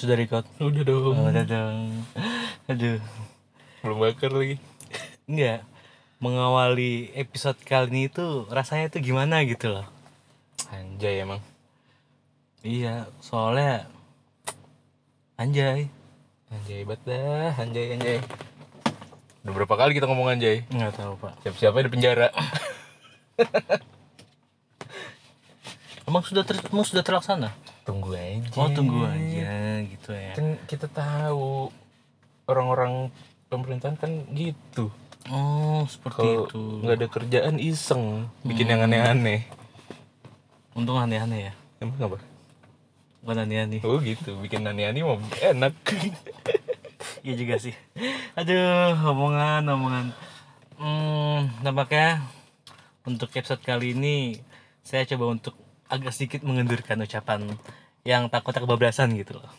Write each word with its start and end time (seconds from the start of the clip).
Sudah 0.00 0.16
record? 0.16 0.48
Udah 0.56 0.80
dong. 0.80 1.12
Oh, 1.12 1.28
udah 1.28 1.44
dong. 1.44 1.92
Aduh. 2.72 3.04
Belum 3.84 4.00
bakar 4.00 4.32
lagi. 4.32 4.56
Enggak. 5.28 5.60
Mengawali 6.24 7.12
episode 7.12 7.60
kali 7.60 7.92
ini 7.92 8.00
itu 8.08 8.48
rasanya 8.48 8.88
itu 8.88 9.12
gimana 9.12 9.44
gitu 9.44 9.68
loh. 9.68 9.84
Anjay 10.72 11.20
emang. 11.20 11.44
Iya, 12.64 13.12
soalnya 13.20 13.92
anjay. 15.36 15.92
Anjay 16.48 16.80
banget 16.88 17.04
dah. 17.04 17.52
Anjay 17.60 17.92
anjay. 17.92 18.18
Udah 19.44 19.52
berapa 19.52 19.74
kali 19.76 19.92
kita 19.92 20.08
ngomong 20.08 20.32
anjay? 20.32 20.64
Enggak 20.72 20.96
tahu, 20.96 21.20
Pak. 21.20 21.44
Siap-siapnya 21.44 21.84
di 21.84 21.92
penjara. 21.92 22.32
Emang 26.08 26.24
sudah 26.24 26.40
ter 26.48 26.56
emang 26.72 26.88
sudah 26.88 27.04
terlaksana? 27.04 27.52
Tunggu 27.90 28.14
aja. 28.14 28.54
Oh, 28.54 28.70
tunggu 28.70 29.02
aja 29.02 29.82
gitu 29.82 30.10
ya. 30.14 30.32
Kan 30.38 30.46
kita 30.70 30.86
tahu 30.86 31.74
orang-orang 32.46 33.10
pemerintahan 33.50 33.98
kan 33.98 34.10
gitu. 34.30 34.94
Oh, 35.26 35.82
seperti 35.90 36.22
Kalau 36.22 36.46
itu. 36.46 36.62
nggak 36.86 36.96
ada 37.02 37.08
kerjaan 37.10 37.56
iseng, 37.58 38.30
bikin 38.46 38.70
yang 38.70 38.86
aneh-aneh. 38.86 39.42
Untung 40.78 41.02
aneh-aneh 41.02 41.50
ya. 41.50 41.52
Emang 41.82 41.98
apa? 41.98 42.18
Bukan 43.26 43.36
aneh-aneh. 43.42 43.82
Oh 43.82 43.98
gitu, 43.98 44.38
bikin 44.38 44.62
aneh-aneh 44.62 45.02
mau 45.02 45.18
enak. 45.42 45.74
Iya 47.20 47.36
juga 47.36 47.60
sih. 47.60 47.76
Aduh, 48.32 48.96
omongan, 48.96 49.60
omongan. 49.68 50.06
Hmm, 50.80 51.52
nampaknya 51.60 52.24
untuk 53.04 53.28
episode 53.36 53.60
kali 53.60 53.92
ini 53.92 54.40
saya 54.80 55.04
coba 55.04 55.36
untuk 55.36 55.52
agak 55.92 56.16
sedikit 56.16 56.40
mengendurkan 56.48 57.04
ucapan 57.04 57.60
yang 58.06 58.32
takut 58.32 58.56
kebablasan 58.56 59.12
gitu 59.16 59.36
loh. 59.36 59.52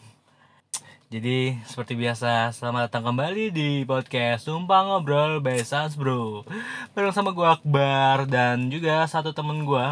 Jadi 1.12 1.60
seperti 1.68 2.00
biasa, 2.00 2.56
selamat 2.56 2.88
datang 2.88 3.12
kembali 3.12 3.52
di 3.52 3.84
podcast 3.84 4.48
Sumpah 4.48 4.88
Ngobrol 4.88 5.44
by 5.44 5.60
Sans 5.60 5.92
Bro 6.00 6.48
Bareng 6.96 7.12
sama 7.12 7.36
gue 7.36 7.44
Akbar 7.44 8.32
dan 8.32 8.72
juga 8.72 9.04
satu 9.12 9.36
temen 9.36 9.68
gue 9.68 9.86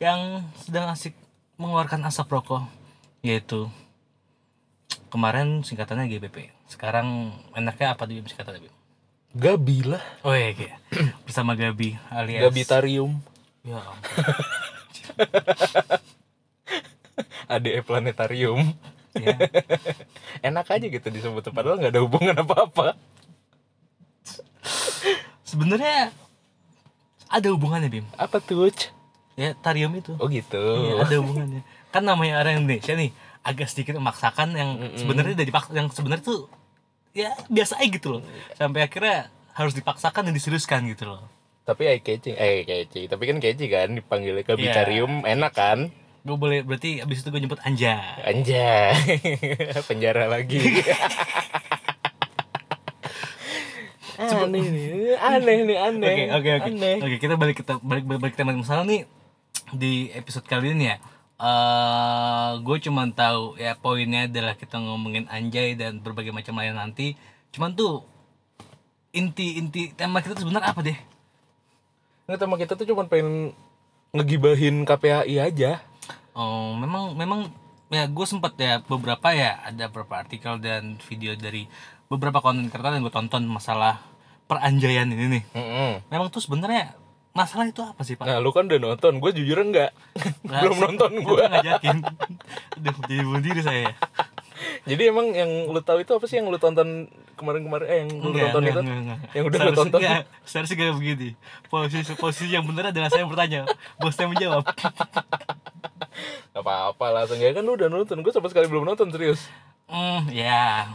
Yang 0.00 0.48
sedang 0.56 0.88
asik 0.88 1.12
mengeluarkan 1.60 2.00
asap 2.08 2.32
rokok 2.32 2.64
Yaitu 3.20 3.68
kemarin 5.12 5.60
singkatannya 5.60 6.08
GBP 6.16 6.48
sekarang 6.64 7.32
enaknya 7.52 7.92
apa 7.92 8.08
tuh 8.08 8.16
singkatannya 8.24 8.68
Bim? 8.68 8.74
Gabi 9.36 9.78
lah. 9.84 10.04
oh 10.24 10.32
iya 10.32 10.56
iya. 10.56 10.76
bersama 11.28 11.52
Gabi 11.56 11.96
alias 12.08 12.48
Gabitarium. 12.48 13.20
ya 13.64 13.84
ampun. 13.84 14.24
ADE 17.48 17.80
Planetarium. 17.82 18.76
ya. 19.16 19.34
Enak 20.48 20.68
aja 20.68 20.86
gitu 20.86 21.08
disebut 21.08 21.48
padahal 21.50 21.80
nggak 21.80 21.92
ada 21.96 22.02
hubungan 22.04 22.36
apa-apa. 22.36 22.94
sebenarnya 25.42 26.12
ada 27.28 27.48
hubungannya 27.52 27.88
Bim 27.88 28.06
Apa 28.20 28.40
tuh? 28.40 28.68
Ya 29.38 29.54
tarium 29.56 29.94
itu 29.96 30.12
Oh 30.20 30.28
gitu. 30.28 30.60
Iya, 30.60 31.08
ada 31.08 31.16
hubungannya 31.24 31.62
kan 31.88 32.04
namanya 32.04 32.44
orang 32.44 32.64
Indonesia 32.64 32.92
nih 32.92 33.10
agak 33.40 33.72
sedikit 33.72 33.96
memaksakan 33.96 34.52
yang 34.52 34.70
sebenarnya 35.00 35.40
dipaksa 35.40 35.72
yang 35.72 35.88
sebenarnya 35.88 36.24
tuh 36.26 36.52
ya 37.16 37.32
biasa 37.48 37.80
aja 37.80 37.88
gitu 37.88 38.08
loh 38.18 38.22
sampai 38.60 38.84
akhirnya 38.84 39.32
harus 39.56 39.72
dipaksakan 39.72 40.28
dan 40.28 40.34
diseriuskan 40.36 40.84
gitu 40.92 41.08
loh 41.08 41.24
Tapi 41.64 41.84
eye 41.84 42.00
catching, 42.00 42.32
eh 42.32 42.64
catching. 42.64 43.12
Tapi 43.12 43.22
kan 43.28 43.36
catchy 43.44 43.68
kan 43.68 43.92
dipanggilnya 43.92 44.40
Gabitarium 44.40 45.20
enak 45.28 45.52
kan? 45.52 45.92
Gue 46.26 46.36
boleh 46.36 46.60
berarti 46.66 46.98
abis 47.02 47.22
itu 47.22 47.28
gue 47.30 47.40
nyebut 47.40 47.60
anja 47.62 48.18
Anjay. 48.26 48.94
Penjara 49.88 50.26
lagi. 50.26 50.58
aneh 54.18 54.64
nih, 54.66 55.14
aneh 55.14 55.58
nih, 55.62 55.78
aneh. 55.78 56.10
Oke 56.34 56.50
oke 56.58 56.74
oke. 56.74 56.90
Oke 57.06 57.16
kita 57.22 57.34
balik 57.38 57.56
kita 57.62 57.78
balik 57.78 58.04
balik, 58.04 58.20
balik 58.20 58.34
tema 58.34 58.50
masalah 58.50 58.82
nih 58.82 59.06
di 59.70 60.10
episode 60.16 60.46
kali 60.48 60.74
ini 60.74 60.90
ya. 60.90 60.96
eh 61.38 62.50
gue 62.66 62.76
cuman 62.82 63.14
tahu 63.14 63.54
ya 63.62 63.78
poinnya 63.78 64.26
adalah 64.26 64.58
kita 64.58 64.74
ngomongin 64.82 65.30
anjay 65.30 65.78
dan 65.78 66.02
berbagai 66.02 66.34
macam 66.34 66.58
lain 66.58 66.74
nanti. 66.74 67.14
Cuman 67.54 67.78
tuh 67.78 68.02
inti 69.14 69.62
inti 69.62 69.94
tema 69.94 70.18
kita 70.18 70.34
tuh 70.34 70.42
sebenarnya 70.42 70.74
apa 70.74 70.80
deh? 70.82 70.98
Nggak 72.26 72.38
sama 72.42 72.58
kita 72.58 72.74
tuh 72.74 72.86
cuma 72.90 73.06
pengen 73.06 73.54
ngegibahin 74.10 74.82
KPAI 74.82 75.38
aja. 75.38 75.78
Oh 76.38 76.70
memang 76.72 77.18
memang 77.18 77.50
ya 77.90 78.06
gue 78.06 78.22
sempet 78.22 78.54
ya 78.56 78.78
beberapa 78.80 79.34
ya 79.34 79.58
ada 79.60 79.90
beberapa 79.90 80.14
artikel 80.16 80.60
dan 80.60 80.94
video 81.02 81.34
dari 81.34 81.66
beberapa 82.06 82.38
konten 82.38 82.70
kreator 82.70 82.94
yang 82.94 83.02
gue 83.02 83.10
tonton 83.10 83.42
masalah 83.44 83.98
peranjaian 84.46 85.08
ini 85.08 85.26
nih. 85.28 85.42
Mm-mm. 85.52 85.92
Memang 86.06 86.30
tuh 86.30 86.38
sebenarnya 86.38 86.94
masalah 87.34 87.66
itu 87.66 87.82
apa 87.82 88.00
sih 88.02 88.14
pak? 88.14 88.24
Nah 88.24 88.38
lu 88.38 88.50
kan 88.50 88.64
udah 88.64 88.78
nonton, 88.78 89.18
gue 89.18 89.30
jujur 89.34 89.58
enggak. 89.58 89.90
Nah, 90.48 90.64
Belum 90.64 90.78
nonton 90.80 91.12
gue. 91.20 91.42
ngajakin. 91.44 91.98
Aduh, 92.80 92.96
jadi 93.04 93.20
bunuh 93.20 93.42
diri 93.42 93.60
saya. 93.60 93.92
Jadi 94.82 95.02
emang 95.06 95.30
yang 95.30 95.46
lu 95.68 95.78
tahu 95.78 96.00
itu 96.00 96.10
apa 96.10 96.24
sih 96.24 96.40
yang 96.40 96.48
lu 96.48 96.56
tonton 96.56 97.06
kemarin-kemarin? 97.36 97.86
Eh 97.86 97.98
yang 98.02 98.10
lu 98.16 98.32
Enggak, 98.32 98.50
tonton 98.50 98.62
enggak, 98.62 98.72
itu? 98.72 98.80
enggak, 98.80 98.98
enggak. 98.98 99.18
Yang 99.30 99.44
udah 99.44 99.58
lu 99.60 99.72
tonton? 99.74 100.00
enggak, 100.00 100.22
Seharusnya 100.42 100.76
gak 100.78 100.94
begini. 100.96 101.28
Posisi 101.68 102.12
posisi 102.16 102.46
yang 102.48 102.64
benar 102.64 102.90
adalah 102.90 103.08
saya 103.12 103.22
yang 103.22 103.30
bertanya. 103.30 103.60
Bosnya 104.00 104.26
menjawab. 104.26 104.64
Apa-apa 106.68 107.24
langsung 107.24 107.40
ya 107.40 107.56
kan 107.56 107.64
lu 107.64 107.80
udah 107.80 107.88
nonton. 107.88 108.20
Gue 108.20 108.28
sama 108.28 108.52
sekali 108.52 108.68
belum 108.68 108.84
nonton 108.84 109.08
serius. 109.08 109.48
Hmm, 109.88 110.28
ya. 110.28 110.92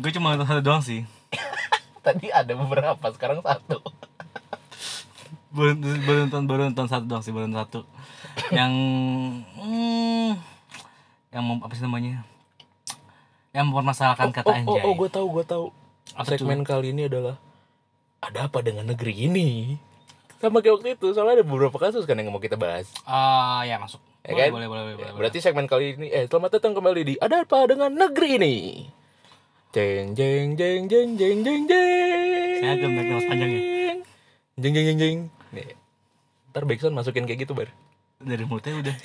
Gue 0.00 0.08
cuma 0.16 0.32
nonton 0.32 0.48
satu 0.48 0.64
doang 0.64 0.80
sih. 0.80 1.04
Tadi 2.06 2.32
ada 2.32 2.56
beberapa, 2.56 3.04
sekarang 3.12 3.44
satu. 3.44 3.84
Baru, 5.52 5.76
baru 5.76 6.18
nonton 6.24 6.42
baru 6.48 6.60
nonton 6.72 6.88
satu 6.88 7.04
doang 7.04 7.20
sih, 7.20 7.32
baru 7.32 7.44
nonton 7.44 7.60
satu. 7.60 7.80
Yang 8.56 8.72
hmm, 9.60 10.30
yang 11.28 11.44
apa 11.60 11.72
sih 11.76 11.84
namanya? 11.84 12.24
Yang 13.52 13.64
mempermasalahkan 13.68 14.32
kata 14.32 14.48
oh, 14.48 14.56
anjay. 14.56 14.80
oh, 14.80 14.88
oh, 14.88 14.94
gue 14.96 15.08
tahu, 15.12 15.26
gue 15.36 15.44
tahu. 15.44 15.64
Apa 16.16 16.40
Segmen 16.40 16.64
kali 16.64 16.96
ini 16.96 17.12
adalah 17.12 17.36
ada 18.24 18.48
apa 18.48 18.64
dengan 18.64 18.88
negeri 18.88 19.28
ini? 19.28 19.76
Sama 20.36 20.60
kayak 20.60 20.74
waktu 20.76 20.88
itu, 20.94 21.06
soalnya 21.10 21.40
ada 21.40 21.44
beberapa 21.44 21.76
kasus 21.76 22.04
kan 22.04 22.12
yang 22.14 22.28
mau 22.28 22.38
kita 22.38 22.54
bahas. 22.54 22.92
Ah, 23.02 23.64
ya 23.64 23.80
masuk. 23.80 23.98
Ya 24.20 24.32
boleh, 24.32 24.42
kan? 24.42 24.50
boleh, 24.52 24.68
boleh, 24.68 24.82
boleh, 24.84 24.96
boleh. 24.98 25.12
Berarti 25.16 25.38
segmen 25.40 25.64
kali 25.64 25.96
ini, 25.96 26.12
eh 26.12 26.26
selamat 26.26 26.60
datang 26.60 26.76
kembali 26.76 27.00
di 27.02 27.14
Ada 27.16 27.46
Apa 27.46 27.64
Dengan 27.64 27.88
Negeri 27.88 28.36
Ini. 28.36 28.54
Jeng 29.70 30.12
jeng 30.12 30.56
jeng 30.56 30.88
jeng 30.88 31.08
jeng 31.14 31.38
jeng 31.40 31.62
jeng. 31.64 32.52
Saya 32.58 32.72
agak 32.74 32.88
naik 32.88 33.06
napas 33.06 33.26
panjang 33.28 33.50
ya. 33.50 33.60
Jeng 34.56 34.72
jeng 34.72 34.86
jeng 34.86 34.98
jeng. 34.98 35.18
Nih. 35.52 35.68
Ntar 36.50 36.64
Backsound 36.64 36.92
masukin 36.92 37.24
kayak 37.24 37.44
gitu 37.44 37.52
bar. 37.52 37.68
dari 38.16 38.48
mulutnya 38.48 38.72
udah 38.72 38.96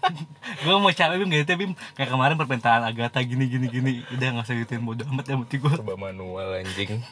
gue 0.64 0.74
mau 0.80 0.88
capek 0.88 1.20
bim 1.20 1.28
gitu 1.28 1.52
bim 1.60 1.72
kayak 1.92 2.08
kemarin 2.08 2.40
permintaan 2.40 2.88
Agatha 2.88 3.20
gini 3.20 3.52
gini 3.52 3.68
gini 3.68 3.92
udah 4.08 4.32
nggak 4.32 4.48
usah 4.48 4.56
gituin 4.56 4.80
bodo 4.80 5.04
amat 5.12 5.28
ya 5.28 5.36
mati 5.36 5.60
gue 5.60 5.68
Coba 5.68 5.92
manual 6.00 6.64
anjing. 6.64 7.04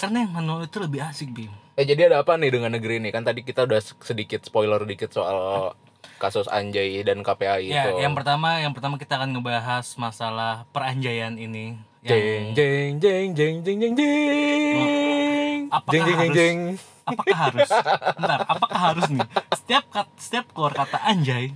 karena 0.00 0.24
yang 0.24 0.32
manual 0.32 0.64
itu 0.64 0.80
lebih 0.80 1.04
asik 1.04 1.36
bim 1.36 1.52
Eh 1.72 1.84
jadi 1.84 2.06
ada 2.06 2.20
apa 2.20 2.36
nih 2.36 2.52
dengan 2.52 2.68
negeri 2.70 3.00
ini? 3.00 3.08
Kan 3.08 3.24
tadi 3.24 3.40
kita 3.40 3.64
udah 3.64 3.80
sedikit 3.80 4.44
spoiler 4.44 4.82
dikit 4.82 5.08
soal 5.08 5.72
kasus 6.16 6.46
Anjay 6.46 7.02
dan 7.02 7.20
KPAI 7.20 7.66
ya 7.66 7.82
itu. 7.88 7.98
yang 7.98 8.14
pertama 8.14 8.58
yang 8.58 8.70
pertama 8.70 8.94
kita 8.94 9.16
akan 9.16 9.34
ngebahas 9.34 9.82
masalah 9.96 10.62
peranjaian 10.70 11.34
ini 11.34 11.74
Jeng 12.00 12.14
yang 12.14 12.46
jeng 12.54 12.90
jeng 12.96 13.28
jeng 13.32 13.54
jeng 13.60 13.78
jeng 13.80 13.94
jeng. 13.96 15.58
Apakah 15.68 15.90
Jeng 15.92 16.04
jeng 16.04 16.14
jeng 16.14 16.20
harus- 16.20 16.36
jeng. 16.36 16.58
apakah 17.02 17.36
harus 17.40 17.70
bentar 18.14 18.38
apakah 18.44 18.78
harus 18.80 19.06
nih 19.08 19.26
setiap 19.52 19.84
kat, 19.88 20.06
setiap 20.14 20.44
keluar 20.50 20.70
kata 20.70 20.98
anjay 21.00 21.50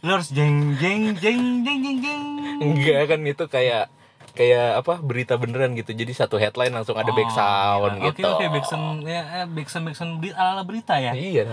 lo 0.00 0.10
harus 0.14 0.30
jeng 0.30 0.72
jeng 0.76 1.12
jeng 1.14 1.60
jeng 1.60 1.78
jeng 1.82 1.98
jeng 2.00 2.24
Enggak 2.58 3.02
kan 3.06 3.20
itu 3.22 3.44
kayak 3.46 3.92
kayak 4.34 4.84
apa 4.84 5.00
berita 5.00 5.34
beneran 5.38 5.72
gitu. 5.78 5.92
Jadi 5.92 6.12
satu 6.12 6.36
headline 6.36 6.72
langsung 6.74 6.96
ada 6.96 7.10
back 7.12 7.30
sound 7.32 8.02
Oke 8.02 8.20
gitu. 8.20 8.28
oke 8.28 8.44
backsound 8.48 9.04
ya 9.04 9.22
eh, 9.42 9.46
backsound 9.46 9.84
backsound 9.88 10.12
berita 10.20 10.36
ala 10.40 10.62
berita 10.64 10.94
ya. 10.98 11.12
Iya. 11.14 11.44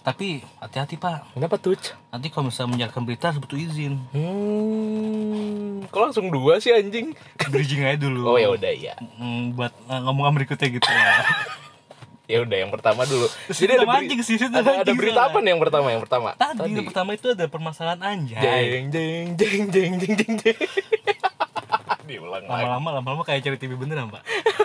Tapi 0.00 0.40
hati-hati 0.60 0.96
pak. 0.96 1.34
Kenapa 1.36 1.56
tuh? 1.60 1.76
Nanti 2.10 2.28
kalau 2.30 2.48
misalnya 2.48 2.70
menjalankan 2.78 3.02
berita 3.04 3.24
harus 3.32 3.40
butuh 3.42 3.58
izin. 3.58 3.94
Hmm. 4.14 5.84
Kok 5.90 6.02
langsung 6.10 6.26
dua 6.32 6.62
sih 6.62 6.72
anjing? 6.72 7.12
Bridging 7.52 7.82
aja 7.84 7.98
dulu. 8.00 8.34
Oh 8.34 8.38
ya 8.40 8.48
udah 8.50 8.72
ya. 8.72 8.94
Buat 9.54 9.72
eh, 9.90 10.00
ngomong 10.02 10.34
berikutnya 10.34 10.68
gitu 10.70 10.88
ya. 10.88 11.12
Ya 12.24 12.40
udah 12.40 12.56
yang 12.56 12.72
pertama 12.72 13.04
dulu. 13.04 13.28
Jadi 13.52 13.76
ada, 13.76 13.84
ada 13.84 14.00
beri- 14.00 14.24
sih, 14.24 14.40
ada, 14.40 14.48
ada 14.48 14.80
mancing 14.80 14.96
berita 14.96 15.28
apa 15.28 15.44
nih 15.44 15.50
yang 15.52 15.60
pertama? 15.60 15.86
Yang 15.92 16.02
pertama. 16.08 16.28
Tadi, 16.32 16.72
yang 16.72 16.88
pertama 16.88 17.10
itu 17.12 17.26
ada 17.36 17.44
permasalahan 17.52 18.00
anjay. 18.00 18.40
Jeng 18.40 18.86
jeng 18.88 19.26
jeng 19.36 19.62
jeng 19.68 19.92
jeng 20.00 20.12
jeng 20.16 20.34
jeng. 20.40 20.56
Diulang 22.04 22.44
lagi. 22.44 22.62
Lama-lama 22.64 22.88
lama-lama 23.00 23.22
kayak 23.24 23.40
cewek 23.42 23.58
TV 23.58 23.74
beneran 23.74 24.12
pak. 24.12 24.22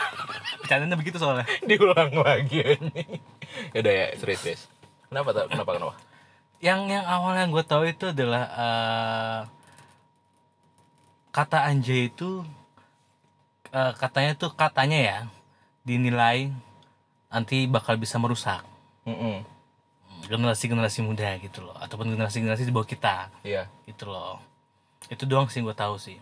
Bercandanya 0.64 0.96
begitu 1.00 1.18
soalnya. 1.18 1.48
Diulang 1.64 2.12
lagi 2.14 2.60
anjing. 2.62 3.10
Ya 3.74 3.80
udah 3.80 3.94
ya, 3.94 4.06
serius 4.20 4.40
serius. 4.44 4.62
Kenapa 5.08 5.32
tuh? 5.32 5.46
Kenapa 5.48 5.72
kenapa? 5.74 5.96
Yang 6.60 6.80
yang 6.92 7.06
awalnya 7.08 7.46
gue 7.48 7.64
tahu 7.64 7.84
itu 7.88 8.06
adalah 8.12 8.44
eh 8.52 9.40
kata 11.32 11.64
anjay 11.66 12.10
itu 12.10 12.44
eh, 13.72 13.94
katanya 13.96 14.34
tuh 14.36 14.52
katanya 14.52 14.98
ya 15.00 15.18
dinilai 15.86 16.52
nanti 17.30 17.70
bakal 17.70 17.96
bisa 17.96 18.18
merusak 18.18 18.66
Mm-mm. 19.06 19.46
generasi-generasi 20.26 21.06
muda 21.06 21.38
gitu 21.38 21.62
loh 21.64 21.78
ataupun 21.78 22.10
generasi-generasi 22.12 22.66
di 22.66 22.74
bawah 22.74 22.90
kita 22.90 23.30
Iya. 23.46 23.70
gitu 23.86 24.10
loh 24.10 24.42
itu 25.08 25.24
doang 25.24 25.48
sih 25.48 25.62
gue 25.62 25.72
tahu 25.72 25.96
sih 26.02 26.18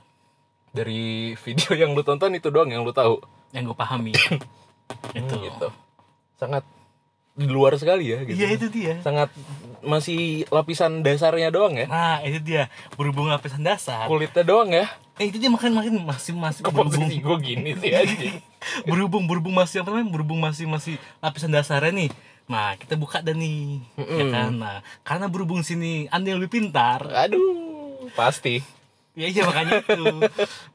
Dari 0.70 1.04
video 1.36 1.72
yang 1.74 1.92
lu 1.92 2.02
tonton 2.02 2.32
itu 2.32 2.48
doang 2.48 2.68
yang 2.68 2.82
lu 2.82 2.92
tahu. 2.92 3.20
yang 3.50 3.64
gue 3.64 3.74
pahami 3.74 4.12
itu 5.18 5.24
Hmm, 5.30 5.42
gitu. 5.42 5.68
Sangat 6.36 6.68
di 7.34 7.46
luar 7.46 7.74
sekali 7.74 8.10
ya 8.10 8.20
gitu. 8.24 8.34
iya 8.34 8.48
itu 8.50 8.68
dia 8.68 8.98
Sangat 9.00 9.30
masih 9.80 10.44
lapisan 10.48 11.00
dasarnya 11.00 11.48
doang 11.48 11.74
ya. 11.74 11.86
nah 11.86 12.18
itu 12.20 12.42
dia 12.42 12.66
berhubung 12.94 13.28
lapisan 13.28 13.62
dasar 13.62 14.04
Kulitnya 14.06 14.42
doang 14.42 14.68
ya. 14.68 14.90
eh 15.16 15.26
itu 15.26 15.38
dia 15.38 15.48
makin 15.48 15.72
makin 15.72 15.94
masih 16.02 16.34
masih 16.34 16.62
Kok 16.62 16.74
berhubung 16.74 17.08
gue 17.08 17.38
gini 17.40 17.72
sih 17.74 17.94
anjing. 17.94 18.42
berhubung 18.90 19.24
berhubung 19.26 19.54
masih 19.54 19.80
apa 19.80 19.92
namanya 19.92 20.10
berhubung 20.12 20.40
masih 20.40 20.66
masih 20.66 20.94
lapisan 21.18 21.50
dasarnya 21.50 21.94
nih 21.96 22.10
nah 22.44 22.74
kita 22.74 22.94
buka 22.94 23.20
dan 23.20 23.36
nih 23.36 23.80
ya 23.94 24.04
Mm-mm. 24.18 24.30
kan 24.30 24.52
nah 24.54 24.78
karena 25.02 25.26
berhubung 25.26 25.62
sini 25.62 26.08
anda 26.08 26.28
yang 26.28 26.40
lebih 26.40 26.60
pintar 26.60 27.06
Aduh, 27.14 28.10
pasti. 28.12 28.60
Ya 29.18 29.28
iya 29.28 29.44
makanya 29.44 29.82
itu 29.82 30.04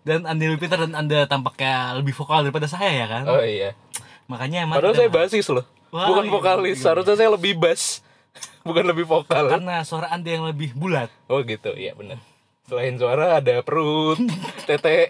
dan 0.03 0.27
lebih 0.27 0.59
pintar 0.59 0.83
dan 0.83 0.99
anda 0.99 1.31
tampaknya 1.31 1.95
lebih 1.95 2.11
vokal 2.13 2.43
daripada 2.43 2.67
saya 2.67 2.91
ya 2.91 3.07
kan 3.07 3.23
Oh 3.31 3.39
iya. 3.39 3.79
makanya 4.27 4.67
emang 4.67 4.83
Padahal 4.83 4.99
saya 4.99 5.11
basis 5.11 5.47
loh. 5.47 5.63
Wah, 5.93 6.09
Bukan 6.09 6.25
iya, 6.27 6.33
vokalis. 6.33 6.77
iya. 6.81 6.83
Seharusnya 6.83 7.15
saya 7.15 7.31
lebih 7.31 7.53
bass. 7.55 8.01
Bukan 8.67 8.83
lebih 8.83 9.05
vokal. 9.07 9.47
karena 9.47 9.85
suara 9.85 10.09
anda 10.09 10.27
yang 10.27 10.43
lebih 10.43 10.73
bulat 10.75 11.13
Oh 11.29 11.45
gitu, 11.45 11.71
iya 11.77 11.93
benar. 11.95 12.19
Selain 12.67 12.97
suara 12.97 13.37
ada 13.39 13.61
perut, 13.61 14.17
tete. 14.69 15.07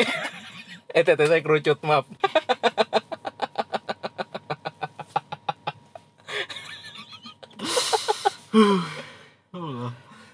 Eh 0.90 1.02
tete 1.06 1.24
saya 1.24 1.40
kerucut, 1.40 1.78
maaf. 1.86 2.04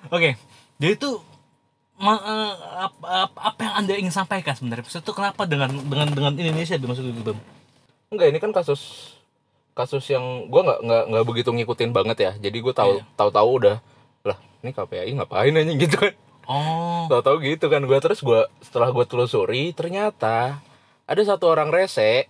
oke 0.09 0.31
jadi 0.79 0.93
itu 0.95 1.11
ma- 1.99 2.23
eh, 2.23 2.53
apa, 2.81 3.07
apa, 3.35 3.59
yang 3.61 3.75
anda 3.77 3.93
ingin 3.95 4.15
sampaikan 4.15 4.55
sebenarnya 4.55 4.87
itu 4.87 5.13
kenapa 5.13 5.43
dengan 5.45 5.71
dengan 5.71 6.09
dengan 6.09 6.33
Indonesia 6.33 6.75
Bim? 6.75 6.89
maksud 6.89 7.05
gue 7.05 7.25
Bim? 7.25 7.39
Enggak, 8.09 8.27
ini 8.31 8.39
kan 8.39 8.51
kasus 8.51 9.13
kasus 9.75 10.03
yang 10.09 10.49
gua 10.49 10.63
nggak 10.65 10.81
nggak 10.83 11.03
nggak 11.07 11.25
begitu 11.25 11.51
ngikutin 11.53 11.91
banget 11.93 12.19
ya. 12.19 12.33
Jadi 12.35 12.57
gue 12.59 12.75
tahu 12.75 12.99
Iya. 12.99 13.05
tahu-tahu 13.15 13.49
udah 13.63 13.77
lah 14.25 14.39
ini 14.59 14.71
KPI 14.73 15.11
ngapain 15.15 15.55
aja 15.55 15.73
gitu 15.77 15.97
kan. 15.97 16.13
oh 16.45 17.07
Tahu-tahu 17.07 17.37
gitu 17.45 17.67
kan 17.67 17.83
gua 17.83 17.99
terus 17.99 18.19
gua 18.19 18.51
setelah 18.59 18.91
gua 18.91 19.05
telusuri 19.05 19.71
ternyata 19.71 20.59
ada 21.05 21.23
satu 21.23 21.47
orang 21.47 21.71
rese 21.71 22.27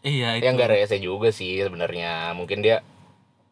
iya 0.00 0.36
itu 0.36 0.44
yang 0.44 0.54
nggak 0.54 0.70
rese 0.70 0.96
juga 0.98 1.30
sih 1.30 1.58
sebenarnya. 1.58 2.30
Mungkin 2.32 2.62
dia 2.62 2.84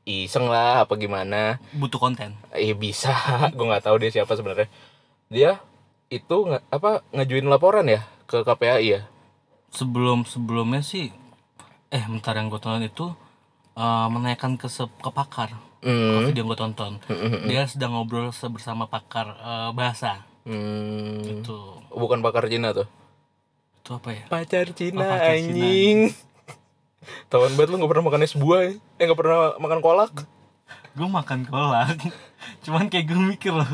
iseng 0.03 0.47
lah 0.47 0.83
apa 0.83 0.95
gimana. 0.95 1.63
butuh 1.73 1.99
konten 1.99 2.35
Iya 2.51 2.75
bisa, 2.75 3.15
gue 3.57 3.65
nggak 3.65 3.87
tahu 3.87 3.97
dia 3.99 4.11
siapa 4.13 4.35
sebenarnya. 4.35 4.67
Dia 5.33 5.65
itu 6.09 6.37
nggak 6.45 6.69
apa 6.69 7.01
ngajuin 7.11 7.49
laporan 7.49 7.89
ya 7.89 8.05
ke 8.29 8.45
KPAI 8.45 8.85
ya. 8.87 9.01
sebelum 9.73 10.29
sebelumnya 10.29 10.85
sih 10.85 11.09
eh 11.89 12.05
bentar 12.05 12.37
yang 12.37 12.47
gue 12.47 12.61
tonton 12.61 12.85
itu 12.85 13.09
eh, 13.73 14.07
menaikkan 14.07 14.55
ke 14.55 14.69
se- 14.69 14.93
ke 14.99 15.11
pakar 15.11 15.57
Hmm. 15.81 16.23
video 16.23 16.45
yang 16.45 16.53
gue 16.53 16.61
tonton 16.61 16.93
dia 17.43 17.65
sedang 17.65 17.97
ngobrol 17.97 18.29
bersama 18.47 18.85
pakar 18.87 19.33
eh, 19.33 19.71
bahasa 19.73 20.21
Hmm. 20.45 21.25
itu 21.25 21.57
Bukan 21.89 22.21
pakar 22.21 22.45
Cina 22.47 22.71
tuh. 22.73 22.85
itu 23.79 23.91
apa 23.91 24.11
ya 24.11 24.25
Pacar 24.29 24.67
Cina 24.71 24.99
Oh, 24.99 25.09
pacar 25.09 25.33
Cina. 25.35 25.65
anjing. 25.65 25.99
Tawan 27.31 27.53
banget 27.53 27.69
lu 27.69 27.77
gak 27.79 27.89
pernah 27.89 28.05
makan 28.05 28.23
es 28.23 28.35
buah 28.35 28.61
ya? 28.63 28.73
Eh 28.97 29.05
gak 29.07 29.17
pernah 29.17 29.57
makan 29.57 29.81
kolak? 29.81 30.13
Gue 30.93 31.09
makan 31.09 31.45
kolak 31.45 31.97
cuman 32.61 32.87
kayak 32.87 33.07
gue 33.07 33.17
mikir 33.19 33.51
loh 33.51 33.69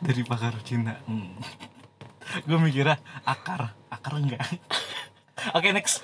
dari 0.00 0.22
pakar 0.22 0.54
Cina. 0.60 0.98
Hmm. 1.04 1.38
gue 2.42 2.58
mikirnya 2.58 2.96
akar 3.22 3.70
akar 3.88 4.12
enggak? 4.16 4.42
Oke 5.52 5.70
next. 5.70 6.02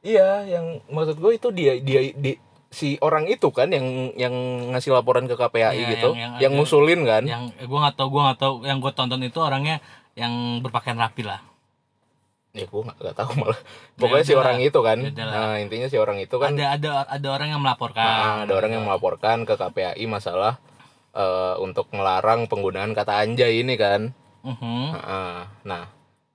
Iya, 0.00 0.46
yang 0.46 0.80
maksud 0.88 1.18
gue 1.18 1.32
itu 1.34 1.48
dia 1.50 1.76
dia 1.78 2.00
di 2.12 2.38
si 2.68 2.96
orang 2.98 3.26
itu 3.26 3.48
kan 3.48 3.68
yang 3.68 4.12
yang 4.14 4.32
ngasih 4.70 4.92
laporan 4.92 5.24
ke 5.24 5.34
KPAI 5.34 5.74
Iya, 5.74 5.88
gitu, 5.90 6.08
yang- 6.12 6.16
yang, 6.16 6.32
yang 6.38 6.52
ngusulin 6.54 7.00
kan. 7.02 7.22
yang 7.24 7.42
eh, 7.54 7.66
gue 7.66 7.78
nggak 7.78 7.96
tahu 7.96 8.08
gue 8.08 8.22
nggak 8.22 8.38
tahu. 8.38 8.54
Yang 8.62 8.78
gue 8.78 8.92
tonton 8.94 9.20
itu 9.20 9.38
orangnya 9.38 9.82
yang 10.14 10.32
berpakaian 10.60 10.96
rapi 10.96 11.22
lah 11.22 11.38
Ya 12.58 12.66
gue 12.66 12.82
gak, 12.82 12.98
gak 12.98 13.16
tahu 13.22 13.30
malah. 13.38 13.60
Pokoknya 13.94 14.24
si 14.26 14.34
orang 14.34 14.58
itu 14.58 14.78
kan. 14.82 14.98
Nah, 14.98 15.62
intinya 15.62 15.86
si 15.86 15.94
orang 15.94 16.18
itu 16.18 16.34
kan 16.42 16.58
ada 16.58 16.74
ada 16.74 16.90
ada 17.06 17.28
orang 17.30 17.54
yang 17.54 17.62
melaporkan 17.62 18.02
Nah, 18.02 18.36
ada 18.42 18.52
orang 18.58 18.70
yang 18.74 18.82
melaporkan 18.82 19.46
ke 19.46 19.54
KPAI 19.54 20.04
masalah 20.10 20.58
eh, 21.14 21.54
untuk 21.62 21.86
melarang 21.94 22.50
penggunaan 22.50 22.98
kata 22.98 23.22
anjay 23.22 23.62
ini 23.62 23.78
kan. 23.78 24.10
Mhm. 24.42 24.82
Nah, 24.98 25.46
nah 25.62 25.84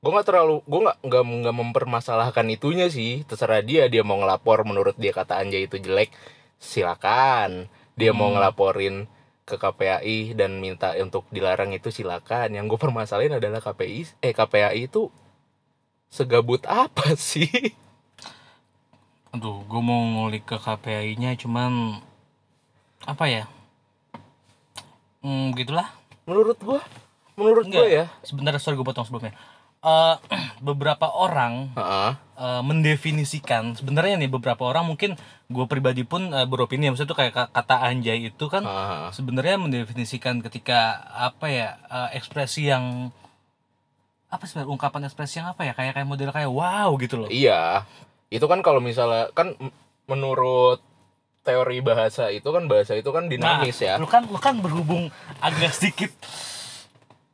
gue 0.04 0.12
nggak 0.12 0.28
terlalu, 0.28 0.60
gue 0.64 0.80
nggak 0.84 0.98
nggak 1.04 1.24
nggak 1.24 1.56
mempermasalahkan 1.60 2.48
itunya 2.52 2.88
sih. 2.88 3.24
Terserah 3.24 3.60
dia, 3.64 3.88
dia 3.88 4.04
mau 4.04 4.16
ngelapor 4.20 4.64
menurut 4.64 4.96
dia 4.96 5.12
kata 5.12 5.40
anjay 5.40 5.68
itu 5.68 5.76
jelek, 5.80 6.12
silakan. 6.60 7.68
Dia 7.96 8.12
mau 8.12 8.32
Hmm. 8.32 8.40
ngelaporin 8.40 8.96
ke 9.44 9.56
KPAI 9.56 10.34
dan 10.34 10.60
minta 10.60 10.96
untuk 10.98 11.28
dilarang 11.30 11.76
itu 11.76 11.92
silakan. 11.92 12.52
Yang 12.52 12.76
gue 12.76 12.80
permasalahin 12.80 13.38
adalah 13.40 13.60
KPI, 13.60 14.24
eh 14.24 14.32
KPAI 14.32 14.88
itu 14.88 15.12
segabut 16.14 16.62
apa 16.70 17.18
sih? 17.18 17.50
Aduh, 19.34 19.66
gue 19.66 19.82
mau 19.82 19.98
ngulik 19.98 20.46
ke 20.46 20.62
KPI-nya 20.62 21.34
cuman 21.42 21.98
apa 23.10 23.26
ya? 23.26 23.50
Hmm, 25.26 25.58
gitulah. 25.58 25.90
Menurut 26.30 26.62
gue, 26.62 26.80
menurut 27.34 27.66
gue 27.66 27.88
ya. 27.90 28.06
Sebentar, 28.22 28.54
sorry 28.62 28.78
gue 28.78 28.86
potong 28.86 29.10
sebelumnya. 29.10 29.34
Eh, 29.82 30.16
beberapa 30.68 31.10
orang 31.10 31.74
Heeh. 31.74 32.12
eh, 32.38 32.62
mendefinisikan 32.62 33.74
sebenarnya 33.74 34.16
nih 34.22 34.30
beberapa 34.30 34.64
orang 34.70 34.86
mungkin 34.88 35.18
gue 35.50 35.66
pribadi 35.68 36.06
pun 36.06 36.30
eh, 36.30 36.46
beropini 36.48 36.88
maksudnya 36.88 37.10
itu 37.12 37.18
kayak 37.18 37.34
ka- 37.36 37.52
kata 37.52 37.90
anjay 37.90 38.32
itu 38.32 38.46
kan 38.48 38.64
Heeh. 38.64 39.12
sebenarnya 39.12 39.60
mendefinisikan 39.60 40.40
ketika 40.40 41.04
apa 41.12 41.46
ya 41.52 41.70
eh, 41.92 42.10
ekspresi 42.16 42.70
yang 42.70 43.12
apa 44.34 44.50
sih 44.50 44.58
ungkapan 44.66 45.06
ekspresi 45.06 45.38
yang 45.38 45.54
apa 45.54 45.70
ya? 45.70 45.78
Kayak 45.78 46.02
kayak 46.02 46.10
model 46.10 46.34
kayak 46.34 46.50
wow 46.50 46.90
gitu 46.98 47.22
loh. 47.22 47.30
Iya, 47.30 47.86
itu 48.34 48.46
kan 48.50 48.66
kalau 48.66 48.82
misalnya 48.82 49.30
kan 49.38 49.54
menurut 50.10 50.82
teori 51.44 51.84
bahasa 51.84 52.32
itu 52.32 52.48
kan 52.50 52.66
bahasa 52.66 52.96
itu 52.96 53.12
kan 53.12 53.28
dinamis 53.28 53.84
ya. 53.84 54.00
lu 54.00 54.08
kan 54.08 54.24
lu 54.26 54.40
kan 54.40 54.64
berhubung 54.64 55.12
agak 55.44 55.76
sedikit 55.76 56.12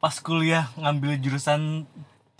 pas 0.02 0.18
kuliah 0.18 0.74
ngambil 0.82 1.22
jurusan 1.22 1.86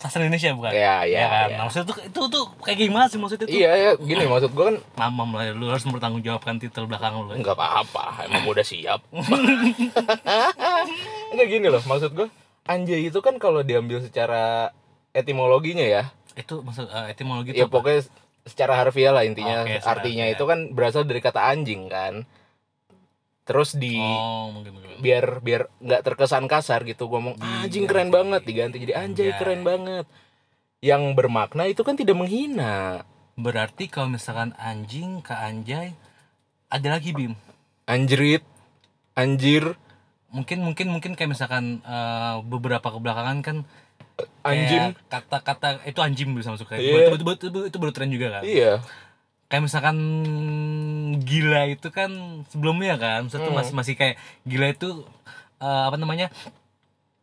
sastra 0.00 0.24
Indonesia 0.24 0.56
bukan? 0.56 0.72
Iya, 0.72 1.04
iya, 1.04 1.24
kan? 1.28 1.48
iya. 1.52 1.56
Nah, 1.60 1.64
maksudnya 1.68 1.92
itu, 1.92 1.94
itu 2.08 2.20
tuh 2.32 2.44
kayak 2.64 2.78
gimana 2.88 3.04
sih 3.12 3.20
maksudnya 3.20 3.44
itu 3.44 3.60
Iya 3.60 3.72
ya, 3.76 3.90
gini 4.00 4.24
maksud 4.24 4.50
gua 4.56 4.72
kan 4.72 4.76
mamam 5.00 5.28
lah 5.36 5.52
lu 5.52 5.68
harus 5.68 5.84
mempertanggungjawabkan 5.84 6.56
titel 6.56 6.88
belakang 6.88 7.20
lu. 7.20 7.36
Nggak 7.36 7.52
apa-apa, 7.52 8.24
emang 8.24 8.48
udah 8.48 8.64
siap. 8.64 9.04
Enggak 11.36 11.46
gini 11.52 11.68
loh, 11.68 11.84
maksud 11.84 12.16
gua 12.16 12.32
anjay 12.68 13.08
itu 13.08 13.18
kan 13.24 13.36
kalau 13.40 13.64
diambil 13.64 14.00
secara 14.04 14.74
etimologinya 15.16 15.84
ya, 15.84 16.04
itu 16.36 16.60
maksud 16.60 16.86
eh, 16.88 17.06
etimologi 17.12 17.56
ya 17.56 17.66
apa? 17.66 17.72
pokoknya 17.72 18.08
secara 18.46 18.72
harfiah 18.78 19.12
lah 19.12 19.24
intinya 19.26 19.64
secara 19.66 20.00
artinya 20.00 20.24
harfiah. 20.28 20.36
itu 20.38 20.44
kan 20.48 20.58
berasal 20.72 21.02
dari 21.04 21.20
kata 21.20 21.40
anjing 21.40 21.88
kan. 21.90 22.26
Terus 23.48 23.74
di 23.74 23.98
oh 23.98 24.54
mungkin 24.54 24.78
mungkin 24.78 24.90
biar 25.00 25.40
biar 25.40 25.62
nggak 25.80 26.02
terkesan 26.04 26.46
kasar 26.46 26.84
gitu 26.84 27.08
ngomong 27.08 27.40
anjing 27.40 27.88
keren 27.88 28.12
banget 28.12 28.44
diganti 28.44 28.78
jadi 28.78 29.00
anjay 29.00 29.32
Anjay. 29.32 29.38
keren 29.40 29.62
banget 29.64 30.06
yang 30.84 31.16
bermakna 31.16 31.66
itu 31.66 31.80
kan 31.82 31.96
tidak 31.96 32.14
menghina 32.20 33.02
berarti 33.34 33.88
kalau 33.88 34.12
misalkan 34.12 34.52
anjing 34.60 35.24
ke 35.24 35.32
anjay 35.32 35.96
ada 36.68 36.88
lagi 37.00 37.16
bim 37.16 37.34
anjrit 37.88 38.44
anjir 39.16 39.74
mungkin 40.30 40.62
mungkin 40.62 40.86
mungkin 40.88 41.12
kayak 41.14 41.30
misalkan 41.30 41.82
eh, 41.82 42.34
beberapa 42.44 42.88
kebelakangan 42.88 43.38
kan 43.40 43.56
anjing 44.42 44.92
kata-kata 45.08 45.80
itu 45.84 45.98
anjing 45.98 46.30
bisa 46.32 46.52
masuk 46.52 46.68
kayak 46.68 46.80
Iya. 46.80 46.92
itu, 47.10 47.16
itu, 47.16 47.24
itu, 47.26 47.46
itu, 47.48 47.60
itu 47.66 47.76
baru 47.76 47.92
tren 47.92 48.10
juga 48.10 48.38
kan 48.38 48.42
iya 48.44 48.78
kayak 49.48 49.62
misalkan 49.66 49.96
gila 51.20 51.66
itu 51.66 51.88
kan 51.90 52.10
sebelumnya 52.48 52.94
kan 52.94 53.26
tuh 53.26 53.40
Hmm. 53.40 53.56
masih 53.56 53.74
masih 53.74 53.94
kayak 53.94 54.14
gila 54.44 54.70
itu 54.70 55.02
eh, 55.58 55.82
apa 55.88 55.96
namanya 55.96 56.30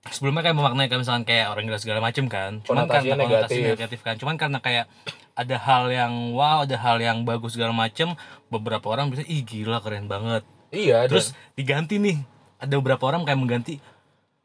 sebelumnya 0.07 0.41
kayak 0.41 0.55
memaknai 0.55 0.87
kayak 0.87 1.01
misalkan 1.03 1.23
kayak 1.23 1.47
orang 1.47 1.63
gila 1.65 1.79
segala 1.79 1.99
macem 1.99 2.25
kan 2.27 2.59
cuman 2.63 2.87
karena 2.87 3.15
negatif. 3.15 3.59
negatif 3.61 3.99
kan 4.01 4.15
cuman 4.15 4.35
karena 4.35 4.59
kayak 4.59 4.85
ada 5.33 5.55
hal 5.59 5.87
yang 5.87 6.13
wow 6.33 6.63
ada 6.63 6.75
hal 6.75 6.97
yang 6.97 7.23
bagus 7.23 7.53
segala 7.53 7.71
macem 7.71 8.15
beberapa 8.47 8.87
orang 8.87 9.07
bisa 9.07 9.21
ih 9.23 9.43
gila 9.43 9.79
keren 9.79 10.07
banget 10.07 10.43
iya 10.69 11.05
terus 11.05 11.35
diganti 11.53 11.99
nih 11.99 12.17
ada 12.57 12.73
beberapa 12.75 13.03
orang 13.05 13.23
kayak 13.23 13.37
mengganti 13.37 13.75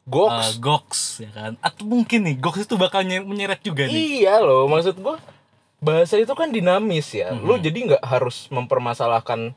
goks 0.02 0.48
eh, 0.48 0.52
goks 0.58 1.00
ya 1.20 1.30
kan 1.30 1.52
atau 1.58 1.84
mungkin 1.84 2.26
nih 2.26 2.36
goks 2.36 2.66
itu 2.66 2.74
bakal 2.74 3.02
nye- 3.02 3.22
menyeret 3.22 3.60
juga 3.60 3.86
nih 3.86 4.22
Iya 4.22 4.38
loh, 4.38 4.66
maksud 4.66 4.98
gua 4.98 5.16
bahasa 5.78 6.14
itu 6.14 6.30
kan 6.32 6.46
dinamis 6.48 7.10
ya. 7.10 7.30
Lu 7.32 7.54
Mhm. 7.54 7.62
jadi 7.62 7.78
nggak 7.90 8.04
harus 8.04 8.46
mempermasalahkan 8.48 9.50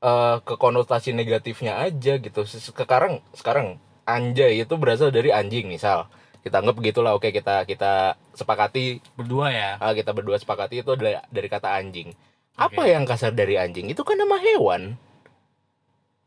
eh, 0.00 0.36
ke 0.40 0.54
konotasi 0.54 1.12
negatifnya 1.12 1.80
aja 1.80 2.16
gitu. 2.16 2.44
Se- 2.44 2.60
Sekarang 2.60 3.24
sekarang 3.32 3.80
anjay 4.04 4.60
itu 4.60 4.76
berasal 4.76 5.08
dari 5.08 5.32
anjing 5.32 5.64
misal. 5.64 6.04
Kita 6.40 6.60
anggap 6.60 6.76
begitulah, 6.76 7.16
oke 7.16 7.32
kita 7.32 7.64
kita 7.64 8.12
sepakati 8.32 9.00
berdua 9.16 9.48
ya 9.48 9.70
ah, 9.78 9.92
kita 9.92 10.12
berdua 10.12 10.36
sepakati 10.36 10.80
itu 10.80 10.92
dari, 10.92 11.16
dari 11.28 11.48
kata 11.48 11.72
anjing. 11.72 12.12
Apa 12.54 12.84
Oke. 12.84 12.92
yang 12.92 13.02
kasar 13.02 13.32
dari 13.32 13.56
anjing? 13.56 13.88
Itu 13.88 14.04
kan 14.04 14.14
nama 14.14 14.36
hewan. 14.36 15.00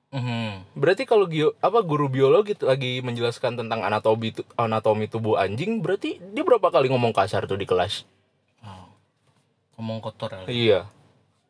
Mhm. 0.07 0.71
Berarti 0.79 1.03
kalau 1.03 1.27
gio, 1.27 1.51
apa 1.59 1.83
guru 1.83 2.07
biologi 2.07 2.55
lagi 2.63 3.03
menjelaskan 3.03 3.59
tentang 3.59 3.83
anatomi 3.83 4.31
tu- 4.31 4.47
anatomi 4.55 5.11
tubuh 5.11 5.35
anjing, 5.35 5.83
berarti 5.83 6.23
dia 6.31 6.47
berapa 6.47 6.63
kali 6.71 6.87
ngomong 6.87 7.11
kasar 7.11 7.43
tuh 7.43 7.59
di 7.59 7.67
kelas? 7.67 8.07
Oh. 8.63 8.87
ngomong 9.77 9.99
kotor 10.01 10.31
ya 10.33 10.41
Iya. 10.47 10.79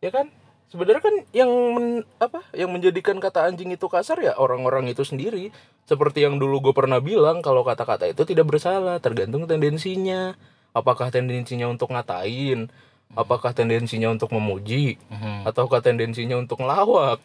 Ya 0.02 0.10
kan? 0.10 0.28
Sebenarnya 0.68 1.00
kan 1.00 1.16
yang 1.32 1.48
men- 1.48 2.06
apa? 2.20 2.44
Yang 2.52 2.70
menjadikan 2.76 3.18
kata 3.24 3.48
anjing 3.48 3.72
itu 3.72 3.88
kasar 3.88 4.20
ya 4.20 4.36
orang-orang 4.36 4.92
itu 4.92 5.06
sendiri. 5.08 5.54
Seperti 5.88 6.28
yang 6.28 6.36
dulu 6.36 6.60
gue 6.60 6.74
pernah 6.76 7.00
bilang 7.00 7.40
kalau 7.40 7.64
kata-kata 7.64 8.10
itu 8.12 8.28
tidak 8.28 8.52
bersalah, 8.52 9.00
tergantung 9.00 9.48
tendensinya. 9.48 10.36
Apakah 10.76 11.08
tendensinya 11.08 11.72
untuk 11.72 11.96
ngatain? 11.96 12.68
Apakah 13.16 13.56
tendensinya 13.56 14.12
untuk 14.12 14.36
memuji? 14.36 15.00
Mhm. 15.08 15.48
Ataukah 15.48 15.80
tendensinya 15.80 16.36
untuk 16.36 16.60
ngelawak? 16.60 17.24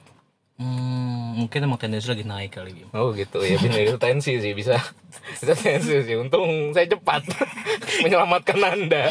Hmm, 0.63 1.43
mungkin 1.43 1.59
emang 1.59 1.75
tendensi 1.75 2.07
lagi 2.07 2.23
naik 2.23 2.55
kali. 2.55 2.87
Oh 2.95 3.11
gitu 3.11 3.43
ya, 3.43 3.59
bener 3.59 3.83
itu 3.85 3.99
tensi 3.99 4.39
sih 4.39 4.55
bisa. 4.55 4.79
Itu 5.35 5.51
tensi 5.53 6.07
sih. 6.07 6.15
Untung 6.15 6.71
saya 6.71 6.87
cepat 6.87 7.27
menyelamatkan 8.03 8.63
Anda. 8.63 9.11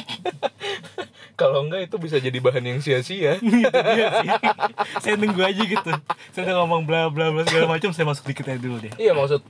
Kalau 1.40 1.66
enggak 1.66 1.90
itu 1.90 1.98
bisa 1.98 2.18
jadi 2.18 2.38
bahan 2.38 2.64
yang 2.64 2.80
sia-sia. 2.80 3.36
Iya 3.42 4.08
saya 5.02 5.18
nunggu 5.18 5.42
aja 5.42 5.58
gitu 5.60 5.92
saya 6.32 6.42
udah 6.46 6.56
ngomong 6.62 6.86
bla 6.86 7.10
bla 7.10 7.34
bla 7.34 7.42
segala 7.44 7.68
macam 7.68 7.90
saya 7.92 8.06
masuk 8.06 8.24
dikit 8.24 8.46
aja 8.48 8.56
dulu 8.56 8.78
deh 8.80 8.94
Iya 8.96 9.12
maksud 9.12 9.42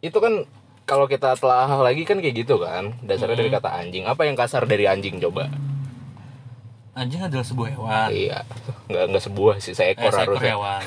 itu 0.00 0.16
kan 0.16 0.48
kalau 0.82 1.04
kita 1.04 1.36
telah 1.36 1.68
lagi 1.78 2.02
kan 2.02 2.18
kayak 2.18 2.42
gitu 2.42 2.56
kan 2.58 2.96
dasarnya 3.04 3.36
dari 3.36 3.50
Hmm. 3.50 3.58
kata 3.60 3.70
anjing 3.76 4.04
apa 4.06 4.22
yang 4.24 4.34
kasar 4.34 4.64
dari 4.64 4.88
anjing 4.88 5.20
coba 5.20 5.52
anjing 6.94 7.20
adalah 7.20 7.44
sebuah 7.44 7.68
hewan 7.70 8.08
iya 8.10 8.38
nggak 8.88 9.04
nggak 9.12 9.24
sebuah 9.24 9.54
sih 9.60 9.72
eh, 9.72 9.76
seekor 9.76 10.08
seekor 10.08 10.20
harusnya 10.40 10.52
hewan 10.56 10.82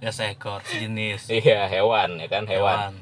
ya 0.00 0.10
seekor 0.10 0.64
sejenis. 0.64 1.28
Iya 1.44 1.68
hewan 1.68 2.18
ya 2.18 2.28
kan 2.28 2.44
hewan. 2.48 2.96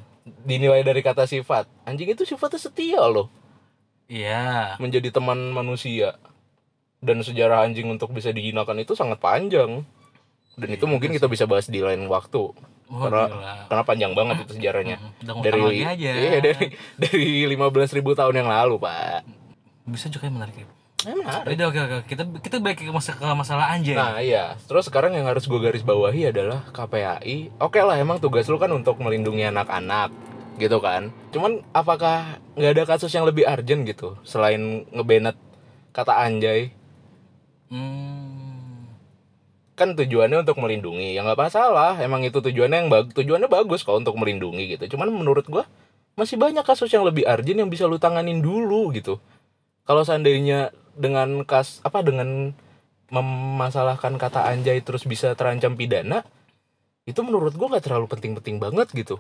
dinilai 0.45 0.85
dari 0.85 1.01
kata 1.01 1.25
sifat. 1.25 1.65
Anjing 1.89 2.13
itu 2.13 2.29
sifatnya 2.29 2.61
setia 2.61 3.01
loh. 3.09 3.33
Iya. 4.13 4.77
Menjadi 4.77 5.09
teman 5.09 5.55
manusia. 5.57 6.21
Dan 6.99 7.25
sejarah 7.25 7.65
anjing 7.65 7.89
untuk 7.89 8.13
bisa 8.13 8.29
digunakan 8.35 8.77
itu 8.77 8.93
sangat 8.93 9.23
panjang. 9.23 9.87
Dan 10.59 10.69
itu 10.75 10.85
Iya 10.85 10.91
mungkin 10.91 11.15
kita 11.15 11.31
bisa 11.31 11.47
bahas 11.47 11.71
di 11.71 11.81
lain 11.81 12.05
waktu. 12.11 12.53
Wah, 12.89 13.05
karena 13.05 13.25
gila. 13.29 13.55
karena 13.69 13.83
panjang 13.85 14.13
banget 14.17 14.37
itu 14.45 14.53
sejarahnya. 14.59 14.97
Udah 15.23 15.35
dari 15.45 15.85
aja. 15.85 16.13
iya 16.13 16.41
dari 16.41 16.67
dari 16.97 17.29
15.000 17.47 18.01
tahun 18.01 18.35
yang 18.35 18.49
lalu 18.49 18.75
pak. 18.81 19.23
Bisa 19.89 20.13
juga 20.13 20.29
yang 20.29 20.37
menarik 20.41 20.67
Udah 21.07 21.67
oke 21.71 21.79
oke 21.79 21.97
kita 22.11 22.23
kita 22.43 22.57
balik 22.59 22.83
ke, 22.83 22.91
masa, 22.91 23.15
ke 23.15 23.23
masalah 23.23 23.71
anjing 23.71 23.95
Nah 23.95 24.19
iya, 24.19 24.59
terus 24.67 24.91
sekarang 24.91 25.15
yang 25.15 25.31
harus 25.31 25.47
gue 25.47 25.61
garis 25.63 25.87
bawahi 25.87 26.35
adalah 26.35 26.67
KPAI. 26.75 27.55
Oke 27.63 27.79
lah, 27.79 27.95
emang 27.95 28.19
tugas 28.19 28.51
lu 28.51 28.59
kan 28.59 28.67
untuk 28.75 28.99
melindungi 28.99 29.47
anak-anak, 29.47 30.11
gitu 30.59 30.83
kan. 30.83 31.15
Cuman 31.31 31.63
apakah 31.71 32.43
nggak 32.59 32.73
ada 32.75 32.85
kasus 32.85 33.15
yang 33.15 33.23
lebih 33.23 33.47
urgent 33.47 33.87
gitu, 33.87 34.19
selain 34.27 34.91
ngebenet 34.91 35.39
kata 35.95 36.19
anjay? 36.19 36.75
hmm, 37.71 38.91
Kan 39.79 39.95
tujuannya 39.95 40.43
untuk 40.43 40.59
melindungi, 40.59 41.15
ya 41.15 41.23
nggak 41.23 41.39
masalah. 41.39 41.95
Emang 42.03 42.27
itu 42.27 42.43
tujuannya 42.43 42.75
yang 42.75 42.91
bag 42.91 43.15
tujuannya 43.15 43.47
bagus 43.47 43.87
kok 43.87 43.95
untuk 43.95 44.19
melindungi 44.19 44.75
gitu. 44.75 44.99
Cuman 44.99 45.15
menurut 45.15 45.47
gue 45.47 45.63
masih 46.19 46.35
banyak 46.35 46.67
kasus 46.67 46.91
yang 46.91 47.07
lebih 47.07 47.23
urgent 47.23 47.63
yang 47.63 47.71
bisa 47.71 47.87
lu 47.87 48.03
tanganin 48.03 48.43
dulu 48.43 48.91
gitu. 48.91 49.23
Kalau 49.87 50.03
seandainya 50.03 50.75
dengan 50.99 51.47
kas 51.47 51.79
apa 51.87 52.03
dengan 52.03 52.53
memasalahkan 53.09 54.19
kata 54.21 54.45
anjay 54.51 54.83
terus 54.85 55.07
bisa 55.09 55.33
terancam 55.33 55.79
pidana, 55.79 56.27
itu 57.09 57.23
menurut 57.25 57.57
gua 57.57 57.73
nggak 57.79 57.89
terlalu 57.89 58.07
penting-penting 58.11 58.61
banget 58.61 58.91
gitu. 58.93 59.17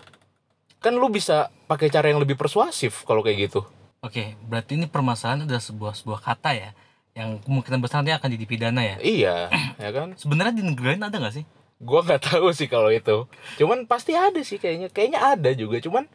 Kan 0.82 0.98
lu 0.98 1.08
bisa 1.08 1.48
pakai 1.66 1.88
cara 1.88 2.10
yang 2.12 2.20
lebih 2.20 2.36
persuasif 2.36 3.02
kalau 3.06 3.22
kayak 3.22 3.50
gitu. 3.50 3.62
oke 3.98 4.38
berarti 4.46 4.78
ini 4.78 4.86
permasalahan 4.86 5.42
adalah 5.42 5.58
sebuah 5.58 5.90
sebuah 5.98 6.22
kata 6.22 6.54
ya 6.54 6.70
yang 7.18 7.42
kemungkinan 7.42 7.82
besar 7.82 7.98
nanti 8.06 8.14
akan 8.14 8.30
jadi 8.30 8.46
pidana 8.46 8.82
ya 8.86 8.96
Iya, 9.02 9.36
ya 9.82 9.90
kan? 9.90 10.14
sebenarnya 10.14 10.54
di 10.54 10.62
negara 10.62 10.94
lain 10.94 11.02
ada 11.02 11.18
nggak 11.18 11.34
sih 11.34 11.44
Gua 11.78 12.02
nggak 12.02 12.22
tahu 12.30 12.50
sih 12.54 12.66
kalau 12.66 12.90
itu. 12.90 13.26
Cuman 13.54 13.86
pasti 13.86 14.10
ada 14.18 14.42
sih 14.42 14.58
kayaknya. 14.58 14.90
Kayaknya 14.90 15.20
ada 15.22 15.50
juga. 15.54 15.78
Cuman 15.78 16.10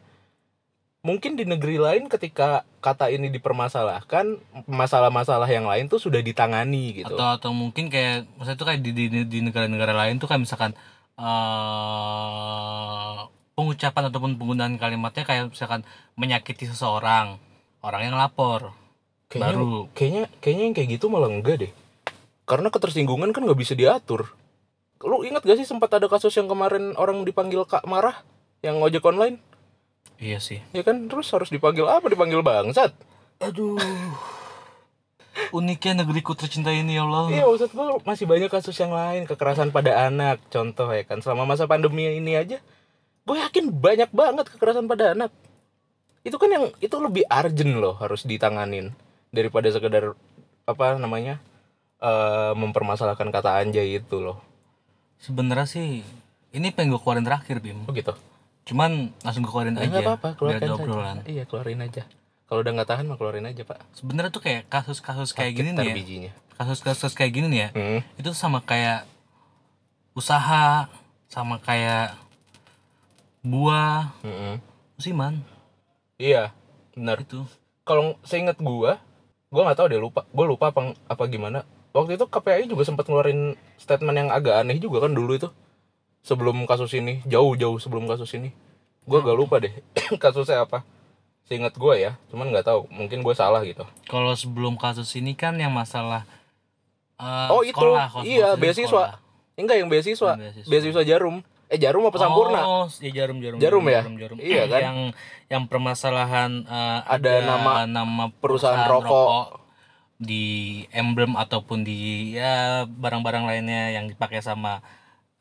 mungkin 1.04 1.36
di 1.36 1.44
negeri 1.44 1.76
lain 1.76 2.08
ketika 2.08 2.64
kata 2.80 3.12
ini 3.12 3.28
dipermasalahkan, 3.28 4.40
masalah-masalah 4.64 5.44
yang 5.46 5.68
lain 5.68 5.92
tuh 5.92 6.00
sudah 6.00 6.24
ditangani 6.24 7.04
gitu. 7.04 7.12
atau 7.12 7.28
atau 7.36 7.50
mungkin 7.52 7.92
kayak 7.92 8.24
maksudnya 8.40 8.56
itu 8.56 8.64
kayak 8.64 8.80
di 8.80 8.90
di, 8.96 9.04
di 9.28 9.38
negara-negara 9.44 9.92
lain 9.92 10.16
tuh 10.16 10.26
kayak 10.32 10.48
misalkan 10.48 10.72
eh 11.20 13.14
pengucapan 13.54 14.10
ataupun 14.10 14.34
penggunaan 14.34 14.80
kalimatnya 14.80 15.22
kayak 15.22 15.52
misalkan 15.52 15.86
menyakiti 16.18 16.66
seseorang 16.66 17.38
orang 17.84 18.02
yang 18.10 18.16
lapor 18.18 18.74
Kayaknya, 19.28 19.46
baru 19.50 19.90
kayaknya 19.94 20.24
kayaknya 20.40 20.64
yang 20.64 20.74
kayak 20.74 20.88
gitu 20.98 21.06
malah 21.12 21.30
enggak 21.30 21.56
deh. 21.68 21.72
Karena 22.44 22.68
ketersinggungan 22.68 23.32
kan 23.32 23.42
nggak 23.44 23.60
bisa 23.60 23.74
diatur. 23.76 24.34
Lu 25.04 25.20
ingat 25.20 25.44
gak 25.44 25.60
sih 25.60 25.68
sempat 25.68 25.92
ada 25.92 26.08
kasus 26.08 26.32
yang 26.32 26.48
kemarin 26.48 26.96
orang 26.96 27.28
dipanggil 27.28 27.68
Kak 27.68 27.84
Marah 27.84 28.24
yang 28.64 28.80
ojek 28.80 29.04
online? 29.04 29.36
Iya 30.18 30.38
sih. 30.38 30.62
Ya 30.70 30.82
kan 30.86 31.06
terus 31.10 31.30
harus 31.34 31.50
dipanggil 31.50 31.86
apa? 31.86 32.06
Dipanggil 32.06 32.40
bangsat. 32.44 32.94
aduh. 33.42 33.78
Uniknya 35.50 36.06
negeriku 36.06 36.38
tercinta 36.38 36.70
ini 36.70 36.94
ya 36.94 37.02
Allah. 37.02 37.26
Iya 37.30 37.44
maksud 37.50 37.70
gue 37.74 37.86
masih 38.06 38.26
banyak 38.30 38.50
kasus 38.50 38.78
yang 38.78 38.94
lain. 38.94 39.26
Kekerasan 39.26 39.74
pada 39.74 40.06
anak 40.06 40.38
contoh 40.48 40.86
ya 40.94 41.02
kan. 41.02 41.18
Selama 41.18 41.42
masa 41.44 41.66
pandemi 41.66 42.06
ini 42.06 42.38
aja 42.38 42.62
gue 43.24 43.36
yakin 43.40 43.72
banyak 43.72 44.10
banget 44.14 44.46
kekerasan 44.54 44.86
pada 44.86 45.16
anak. 45.16 45.34
Itu 46.22 46.38
kan 46.38 46.48
yang 46.54 46.64
itu 46.78 46.96
lebih 47.02 47.26
urgent 47.26 47.74
loh 47.82 47.98
harus 47.98 48.22
ditanganin. 48.22 48.94
Daripada 49.34 49.66
sekedar 49.74 50.14
apa 50.64 50.96
namanya 50.96 51.42
eh 51.98 52.52
mempermasalahkan 52.54 53.34
kata 53.34 53.58
anjay 53.58 53.98
itu 53.98 54.22
loh. 54.22 54.38
Sebenarnya 55.18 55.66
sih 55.66 56.06
ini 56.54 56.70
pengen 56.70 56.94
gue 56.94 57.00
keluarin 57.02 57.26
terakhir 57.26 57.58
bim. 57.58 57.82
Oh 57.90 57.92
gitu 57.92 58.14
cuman 58.64 59.12
langsung 59.20 59.44
keluarin 59.44 59.76
ya 59.76 59.84
aja 59.84 59.90
nggak 59.92 60.08
apa-apa 60.08 60.28
ada 60.40 60.58
saja. 60.64 60.72
obrolan. 60.72 61.16
Iya 61.28 61.44
keluarin 61.44 61.80
aja. 61.84 62.02
Kalau 62.44 62.60
udah 62.60 62.72
nggak 62.76 62.88
tahan 62.88 63.04
mah 63.08 63.16
keluarin 63.20 63.44
aja 63.48 63.62
pak. 63.64 63.78
Sebenarnya 63.92 64.32
tuh 64.32 64.42
kayak 64.44 64.68
kasus-kasus 64.72 65.36
kayak 65.36 65.52
gini 65.52 65.76
nih 65.76 65.84
ya. 65.84 65.94
bijinya 65.94 66.32
kasus-kasus 66.54 67.12
kayak 67.18 67.32
gini 67.34 67.46
nih 67.50 67.60
ya. 67.60 67.68
Hmm. 67.74 68.00
itu 68.14 68.30
sama 68.32 68.62
kayak 68.62 69.04
usaha 70.14 70.86
sama 71.26 71.58
kayak 71.58 72.14
buah. 73.44 74.14
Mm-mm. 74.24 74.62
musiman 74.94 75.42
iya 76.16 76.54
benar. 76.94 77.20
Itu 77.20 77.44
kalau 77.84 78.16
seingat 78.24 78.56
gua 78.62 79.02
gua 79.50 79.62
nggak 79.68 79.78
tahu 79.82 79.86
deh 79.92 80.00
lupa. 80.00 80.24
Gua 80.32 80.46
lupa 80.48 80.70
apa 80.72 80.94
apa 81.10 81.24
gimana. 81.28 81.66
Waktu 81.94 82.18
itu 82.18 82.26
KPAI 82.26 82.66
juga 82.66 82.82
sempat 82.82 83.06
ngeluarin 83.06 83.54
statement 83.78 84.18
yang 84.18 84.30
agak 84.34 84.58
aneh 84.58 84.82
juga 84.82 85.06
kan 85.06 85.14
dulu 85.14 85.38
itu 85.38 85.46
sebelum 86.24 86.64
kasus 86.64 86.90
ini 86.92 87.20
jauh-jauh 87.24 87.76
sebelum 87.76 88.04
kasus 88.04 88.32
ini 88.32 88.50
gua 89.04 89.20
agak 89.20 89.36
lupa 89.36 89.56
deh 89.60 89.72
kasusnya 90.22 90.64
apa 90.64 90.80
seingat 91.44 91.76
gua 91.76 91.94
ya 91.94 92.16
cuman 92.26 92.48
nggak 92.48 92.64
tahu 92.64 92.88
mungkin 92.88 93.20
gua 93.20 93.32
salah 93.32 93.60
gitu 93.60 93.84
kalau 94.06 94.32
sebelum 94.32 94.74
kasus 94.74 95.12
ini 95.12 95.32
kan 95.32 95.52
yang 95.54 95.70
masalah 95.70 96.24
eh, 97.14 97.48
oh 97.48 97.60
itu 97.60 97.76
sekolah, 97.76 98.08
iya 98.24 98.56
beasiswa 98.56 98.88
sekolah. 98.88 99.10
enggak 99.54 99.76
yang 99.76 99.88
beasiswa 99.88 100.30
Yang 100.30 100.40
beasiswa. 100.40 100.66
beasiswa 100.66 101.02
jarum 101.04 101.36
eh 101.64 101.78
jarum 101.78 102.04
apa 102.04 102.16
sampurna 102.16 102.60
Oh, 102.60 102.86
ya 102.98 103.10
jarum 103.14 103.40
jarum. 103.40 103.56
Jarum 103.56 103.84
ya? 103.84 104.04
Iya 104.36 104.62
kan? 104.66 104.80
Yang 104.82 104.98
yang 105.48 105.64
permasalahan 105.64 106.50
eh, 106.62 107.00
Ada 107.06 107.32
nama- 107.42 107.84
nama 107.84 108.24
perusahaan 108.32 108.84
rokok. 108.86 109.60
di 110.14 110.44
emblem 110.90 111.34
ataupun 111.34 111.82
di 111.82 112.32
ya 112.32 112.84
barang-barang 112.86 113.44
lainnya 113.44 113.90
yang 113.92 114.06
dipakai 114.06 114.38
sama 114.38 114.78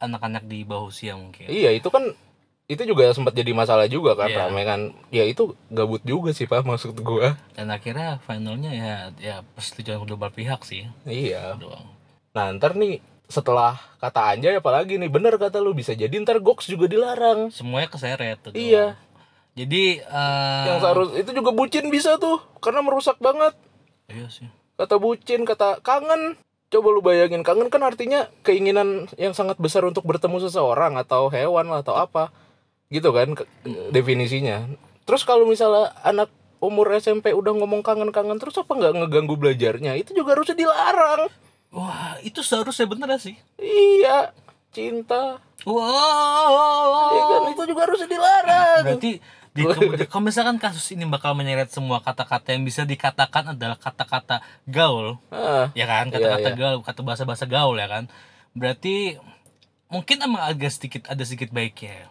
anak-anak 0.04 0.44
di 0.44 0.62
bawah 0.62 0.92
usia 0.92 1.16
mungkin. 1.16 1.48
iya 1.48 1.72
itu 1.72 1.88
kan 1.88 2.12
itu 2.64 2.80
juga 2.84 3.12
sempat 3.12 3.32
jadi 3.32 3.52
masalah 3.52 3.88
juga 3.88 4.16
kan 4.16 4.28
Iya. 4.28 4.48
rame 4.48 4.64
kan 4.64 4.82
ya 5.10 5.24
itu 5.24 5.52
gabut 5.68 6.00
juga 6.02 6.32
sih 6.32 6.44
pak 6.44 6.64
maksud 6.64 6.96
gua 6.98 7.36
Dan 7.52 7.68
akhirnya 7.68 8.20
finalnya 8.20 8.72
ya 8.72 8.94
ya 9.18 9.36
persetujuan 9.54 10.00
kedua 10.00 10.18
belah 10.18 10.32
pihak 10.32 10.64
sih 10.64 10.88
iya 11.04 11.56
doang. 11.56 11.88
Nah 12.32 12.56
ntar 12.56 12.74
nih 12.74 13.04
setelah 13.28 13.76
kata 13.98 14.32
anjay 14.32 14.56
apalagi 14.56 14.96
nih 14.96 15.08
bener 15.08 15.36
kata 15.36 15.58
lu 15.58 15.72
bisa 15.72 15.92
jadi 15.92 16.12
ntar 16.20 16.40
goks 16.40 16.68
juga 16.68 16.88
dilarang 16.88 17.52
Semuanya 17.52 17.88
keseret 17.88 18.40
tuh. 18.40 18.52
Iya. 18.54 18.96
Jadi 19.54 20.00
eh 20.00 20.64
Yang 20.66 20.80
seharus 20.82 21.10
itu 21.14 21.32
juga 21.32 21.52
bucin 21.52 21.86
bisa 21.88 22.16
tuh 22.16 22.42
karena 22.58 22.80
merusak 22.80 23.20
banget. 23.20 23.54
Iya 24.08 24.26
sih. 24.28 24.48
Kata 24.74 24.98
bucin, 24.98 25.44
kata 25.44 25.78
kangen. 25.80 26.40
Coba 26.74 26.90
lu 26.90 27.06
bayangin 27.06 27.46
kangen 27.46 27.70
kan 27.70 27.86
artinya 27.86 28.26
keinginan 28.42 29.06
yang 29.22 29.38
sangat 29.38 29.62
besar 29.62 29.86
untuk 29.86 30.02
bertemu 30.10 30.42
seseorang 30.42 30.98
atau 30.98 31.30
hewan 31.30 31.70
lah, 31.70 31.86
atau 31.86 31.94
apa. 31.94 32.34
Gitu 32.90 33.14
kan 33.14 33.38
ke- 33.38 33.46
definisinya. 33.94 34.66
Terus 35.06 35.22
kalau 35.22 35.46
misalnya 35.46 35.94
anak 36.02 36.34
umur 36.58 36.90
SMP 36.98 37.30
udah 37.30 37.54
ngomong 37.54 37.86
kangen-kangen 37.86 38.42
terus 38.42 38.58
apa 38.58 38.74
nggak 38.74 39.06
ngeganggu 39.06 39.38
belajarnya? 39.38 39.94
Itu 40.02 40.18
juga 40.18 40.34
harusnya 40.34 40.58
dilarang. 40.58 41.30
Wah, 41.74 42.18
itu 42.26 42.42
seharusnya 42.42 42.90
bener 42.90 43.14
sih. 43.22 43.38
Iya, 43.62 44.34
cinta. 44.74 45.38
Wow. 45.66 47.14
Iya 47.14 47.24
kan 47.30 47.42
itu 47.54 47.64
juga 47.70 47.82
harusnya 47.86 48.10
dilarang. 48.10 48.82
Berarti 48.98 49.12
di, 49.54 49.62
kalau 50.10 50.24
misalkan 50.26 50.58
kasus 50.58 50.90
ini 50.98 51.06
bakal 51.06 51.38
menyeret 51.38 51.70
semua 51.70 52.02
kata-kata 52.02 52.58
yang 52.58 52.66
bisa 52.66 52.84
dikatakan 52.84 53.54
adalah 53.54 53.78
kata-kata 53.78 54.42
gaul, 54.66 55.22
Ah, 55.30 55.70
ya 55.78 55.86
kan? 55.86 56.10
Kata-kata 56.10 56.50
Iya, 56.52 56.58
iya. 56.58 56.62
gaul, 56.62 56.82
kata 56.82 57.00
bahasa-bahasa 57.06 57.46
gaul 57.46 57.78
ya 57.78 57.86
kan. 57.86 58.10
Berarti 58.58 59.22
mungkin 59.94 60.18
emang 60.26 60.42
agak 60.42 60.74
sedikit 60.74 61.06
ada 61.06 61.22
sedikit 61.22 61.54
baiknya. 61.54 62.10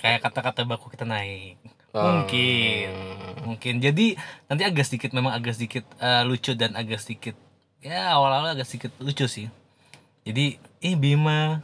Kayak 0.00 0.24
kata-kata 0.24 0.64
baku 0.64 0.88
kita 0.88 1.04
naik. 1.04 1.60
Ah. 1.92 2.08
Mungkin. 2.24 2.88
Mungkin. 3.44 3.74
Jadi 3.84 4.16
nanti 4.48 4.62
agak 4.64 4.88
sedikit 4.88 5.12
memang 5.12 5.36
agak 5.36 5.60
sedikit 5.60 5.84
eh, 6.00 6.24
lucu 6.24 6.56
dan 6.56 6.72
agak 6.72 7.04
sedikit 7.04 7.36
ya 7.84 8.16
awal-awal 8.16 8.56
agak 8.56 8.64
sedikit 8.64 8.96
lucu 9.02 9.28
sih. 9.28 9.52
Jadi, 10.22 10.54
eh 10.78 10.94
Bima 10.94 11.60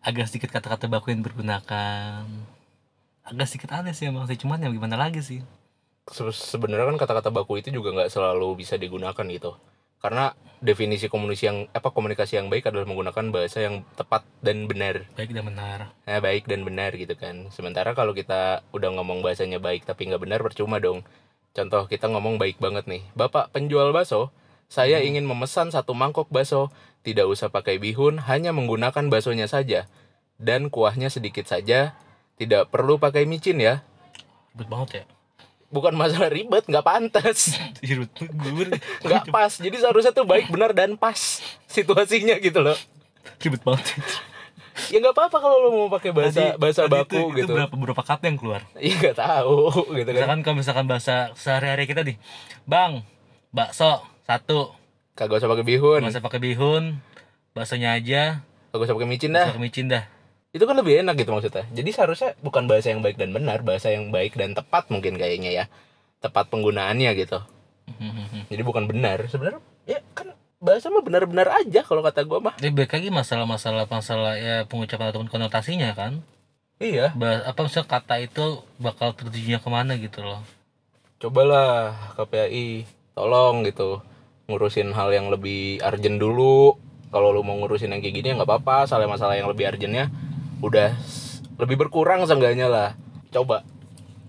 agak 0.00 0.26
sedikit 0.32 0.48
kata-kata 0.48 0.88
baku 0.88 1.12
yang 1.12 1.20
digunakan. 1.20 2.24
Agak 3.28 3.46
sedikit 3.48 3.70
aneh 3.76 3.92
sih 3.92 4.08
emang 4.08 4.24
sih, 4.24 4.40
cuman 4.40 4.64
ya 4.64 4.72
gimana 4.72 4.96
lagi 4.96 5.20
sih. 5.20 5.44
Se- 6.08 6.32
sebenarnya 6.32 6.88
kan 6.88 6.96
kata-kata 6.96 7.28
baku 7.28 7.60
itu 7.60 7.68
juga 7.68 7.92
nggak 7.92 8.08
selalu 8.08 8.64
bisa 8.64 8.80
digunakan 8.80 9.24
gitu. 9.28 9.60
Karena 9.98 10.32
definisi 10.62 11.10
komunikasi 11.10 11.44
yang 11.50 11.58
apa 11.74 11.90
komunikasi 11.90 12.38
yang 12.38 12.48
baik 12.48 12.70
adalah 12.70 12.86
menggunakan 12.86 13.34
bahasa 13.34 13.60
yang 13.60 13.84
tepat 13.98 14.24
dan 14.40 14.64
benar. 14.70 15.04
Baik 15.18 15.34
dan 15.34 15.44
benar. 15.44 15.78
nah, 16.06 16.20
baik 16.22 16.48
dan 16.48 16.62
benar 16.64 16.94
gitu 16.94 17.14
kan. 17.18 17.50
Sementara 17.50 17.92
kalau 17.92 18.14
kita 18.14 18.62
udah 18.70 18.90
ngomong 18.94 19.20
bahasanya 19.20 19.58
baik 19.58 19.84
tapi 19.84 20.08
nggak 20.08 20.22
benar 20.22 20.40
percuma 20.40 20.78
dong. 20.78 21.02
Contoh 21.52 21.90
kita 21.90 22.06
ngomong 22.08 22.38
baik 22.38 22.62
banget 22.62 22.86
nih. 22.86 23.02
Bapak 23.18 23.50
penjual 23.50 23.90
bakso 23.90 24.30
saya 24.68 25.00
ingin 25.00 25.24
memesan 25.24 25.72
satu 25.72 25.96
mangkok 25.96 26.28
bakso. 26.28 26.68
Tidak 27.02 27.24
usah 27.24 27.48
pakai 27.48 27.80
bihun 27.80 28.20
hanya 28.28 28.52
menggunakan 28.52 29.08
baksonya 29.08 29.48
saja. 29.48 29.88
Dan 30.36 30.68
kuahnya 30.68 31.08
sedikit 31.08 31.48
saja 31.48 31.96
tidak 32.38 32.70
perlu 32.70 32.96
pakai 32.96 33.26
micin 33.26 33.58
ya. 33.58 33.82
Ribet 34.54 34.68
banget 34.68 34.90
ya. 34.92 35.04
bukan 35.68 35.92
masalah 35.92 36.32
ribet 36.32 36.64
nggak 36.64 36.80
pantas. 36.80 37.58
Ribet. 37.84 38.08
Gue 38.16 38.72
nggak 39.04 39.28
pas. 39.28 39.52
Jadi 39.52 39.76
seharusnya 39.76 40.10
tuh 40.10 40.24
baik 40.24 40.48
benar 40.48 40.72
dan 40.72 40.96
pas 40.96 41.18
situasinya 41.66 42.38
gitu 42.38 42.58
loh. 42.58 42.78
Ribet 43.36 43.60
banget. 43.60 43.84
ya 44.88 44.96
nggak 44.96 45.10
apa-apa 45.10 45.36
kalau 45.36 45.56
lo 45.58 45.68
mau 45.68 45.88
pakai 45.90 46.14
bahasa 46.14 46.54
Tadi- 46.54 46.56
bahasa 46.56 46.86
tadi 46.86 46.94
baku 46.94 47.10
itu, 47.10 47.22
gitu. 47.36 47.50
Itu 47.50 47.52
berapa 47.52 47.74
berapa 47.74 48.02
kata 48.02 48.24
yang 48.24 48.38
keluar? 48.38 48.62
iya 48.78 48.94
nggak 48.96 49.18
tahu 49.18 49.58
gitu 49.92 50.08
kan. 50.08 50.14
Misalkan 50.16 50.40
kalau 50.40 50.56
misalkan 50.56 50.86
bahasa 50.86 51.14
sehari-hari 51.34 51.84
kita 51.84 52.00
nih, 52.00 52.16
Bang, 52.62 53.02
bakso 53.50 54.00
satu, 54.24 54.72
kagak 55.12 55.42
usah 55.42 55.50
pakai 55.50 55.66
bihun. 55.66 56.00
Nggak 56.00 56.14
usah 56.14 56.24
pakai 56.24 56.40
bihun, 56.40 56.84
baksonya 57.52 57.98
aja, 57.98 58.22
kagak 58.70 58.86
usah 58.86 58.94
pakai 58.96 59.10
micin 59.10 59.30
dah. 59.34 59.46
pakai 59.50 59.60
micin 59.60 59.86
dah. 59.90 60.04
Itu 60.58 60.66
kan 60.66 60.74
lebih 60.74 61.06
enak 61.06 61.14
gitu 61.22 61.30
maksudnya. 61.30 61.64
Jadi 61.70 61.90
seharusnya 61.94 62.34
bukan 62.42 62.66
bahasa 62.66 62.90
yang 62.90 63.00
baik 63.00 63.14
dan 63.14 63.30
benar 63.30 63.62
bahasa 63.62 63.94
yang 63.94 64.10
baik 64.10 64.34
dan 64.34 64.58
tepat 64.58 64.90
mungkin 64.90 65.14
kayaknya 65.14 65.50
ya. 65.54 65.64
Tepat 66.18 66.50
penggunaannya 66.50 67.14
gitu. 67.14 67.38
Jadi 68.50 68.62
bukan 68.66 68.90
benar. 68.90 69.22
Sebenarnya 69.30 69.62
ya 69.86 70.02
kan 70.12 70.34
bahasa 70.58 70.90
mah 70.90 71.06
benar-benar 71.06 71.54
aja 71.54 71.86
kalau 71.86 72.02
kata 72.02 72.26
gua 72.26 72.42
mah. 72.42 72.54
Jadi 72.58 72.74
baik 72.74 72.90
lagi 72.90 73.08
masalah-masalah 73.14 73.86
masalah 73.86 74.34
ya 74.34 74.66
pengucapan 74.66 75.14
ataupun 75.14 75.30
konotasinya 75.30 75.94
kan. 75.94 76.20
iya. 76.82 77.14
Bah, 77.14 77.46
apa 77.46 77.58
misalnya 77.62 77.86
kata 77.86 78.14
itu 78.22 78.62
bakal 78.82 79.14
tertujunya 79.14 79.62
ke 79.62 79.68
mana 79.70 79.94
gitu 79.94 80.22
loh. 80.22 80.42
cobalah 81.18 82.14
KPAI 82.14 82.86
tolong 83.14 83.66
gitu. 83.66 84.02
Ngurusin 84.50 84.94
hal 84.94 85.14
yang 85.14 85.30
lebih 85.30 85.82
urgent 85.82 86.18
dulu. 86.18 86.78
Kalau 87.08 87.32
lu 87.32 87.40
mau 87.40 87.56
ngurusin 87.58 87.90
yang 87.90 88.02
kayak 88.04 88.14
gini 88.20 88.26
ya 88.30 88.34
nggak 88.38 88.50
apa-apa. 88.50 88.86
Soalnya 88.86 89.10
masalah 89.14 89.34
yang 89.34 89.50
lebih 89.50 89.66
urgentnya 89.66 90.10
udah. 90.60 90.90
Lebih 91.58 91.76
berkurang 91.78 92.22
seenggaknya 92.24 92.70
lah. 92.70 92.90
Coba. 93.30 93.66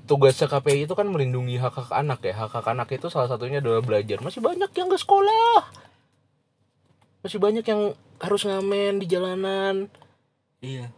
Tugasnya 0.09 0.49
KPI 0.49 0.89
itu 0.89 0.97
kan 0.97 1.05
melindungi 1.05 1.61
hak 1.61 1.75
hak 1.77 1.91
anak 1.93 2.25
ya. 2.25 2.33
Hak 2.33 2.53
hak 2.57 2.67
anak 2.73 2.89
itu 2.89 3.13
salah 3.13 3.29
satunya 3.29 3.61
adalah 3.61 3.85
belajar. 3.85 4.17
Masih 4.19 4.41
banyak 4.41 4.69
yang 4.73 4.89
nggak 4.89 5.03
sekolah. 5.05 5.69
Masih 7.21 7.37
banyak 7.37 7.61
yang 7.61 7.93
harus 8.19 8.41
ngamen 8.43 8.99
di 8.99 9.05
jalanan. 9.05 9.87
Iya. 10.59 10.91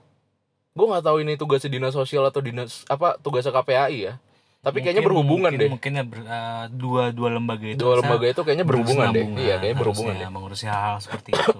gue 0.71 0.87
nggak 0.87 1.03
tahu 1.03 1.19
ini 1.19 1.35
tugasnya 1.35 1.67
dinas 1.67 1.91
sosial 1.91 2.23
atau 2.23 2.39
dinas 2.39 2.87
apa 2.87 3.19
tugasnya 3.19 3.51
KPAI 3.51 3.97
ya. 4.07 4.13
Tapi 4.63 4.79
kayaknya 4.79 5.03
berhubungan 5.03 5.51
deh. 5.51 5.67
Mungkin 5.67 5.91
ya 5.99 6.03
ber- 6.07 6.23
eh, 6.23 6.65
dua 6.71 7.11
dua 7.11 7.27
lembaga 7.33 7.67
itu. 7.67 7.81
dua 7.81 7.99
lembaga 7.99 8.25
itu 8.31 8.41
kayaknya 8.47 8.63
berhubungan 8.63 9.11
deh. 9.11 9.25
iya 9.35 9.59
kayaknya 9.59 9.77
berhubungan 9.83 10.15
deh. 10.15 10.29
mengurusi 10.31 10.71
hal-hal 10.71 11.03
seperti 11.03 11.35
itu. 11.35 11.59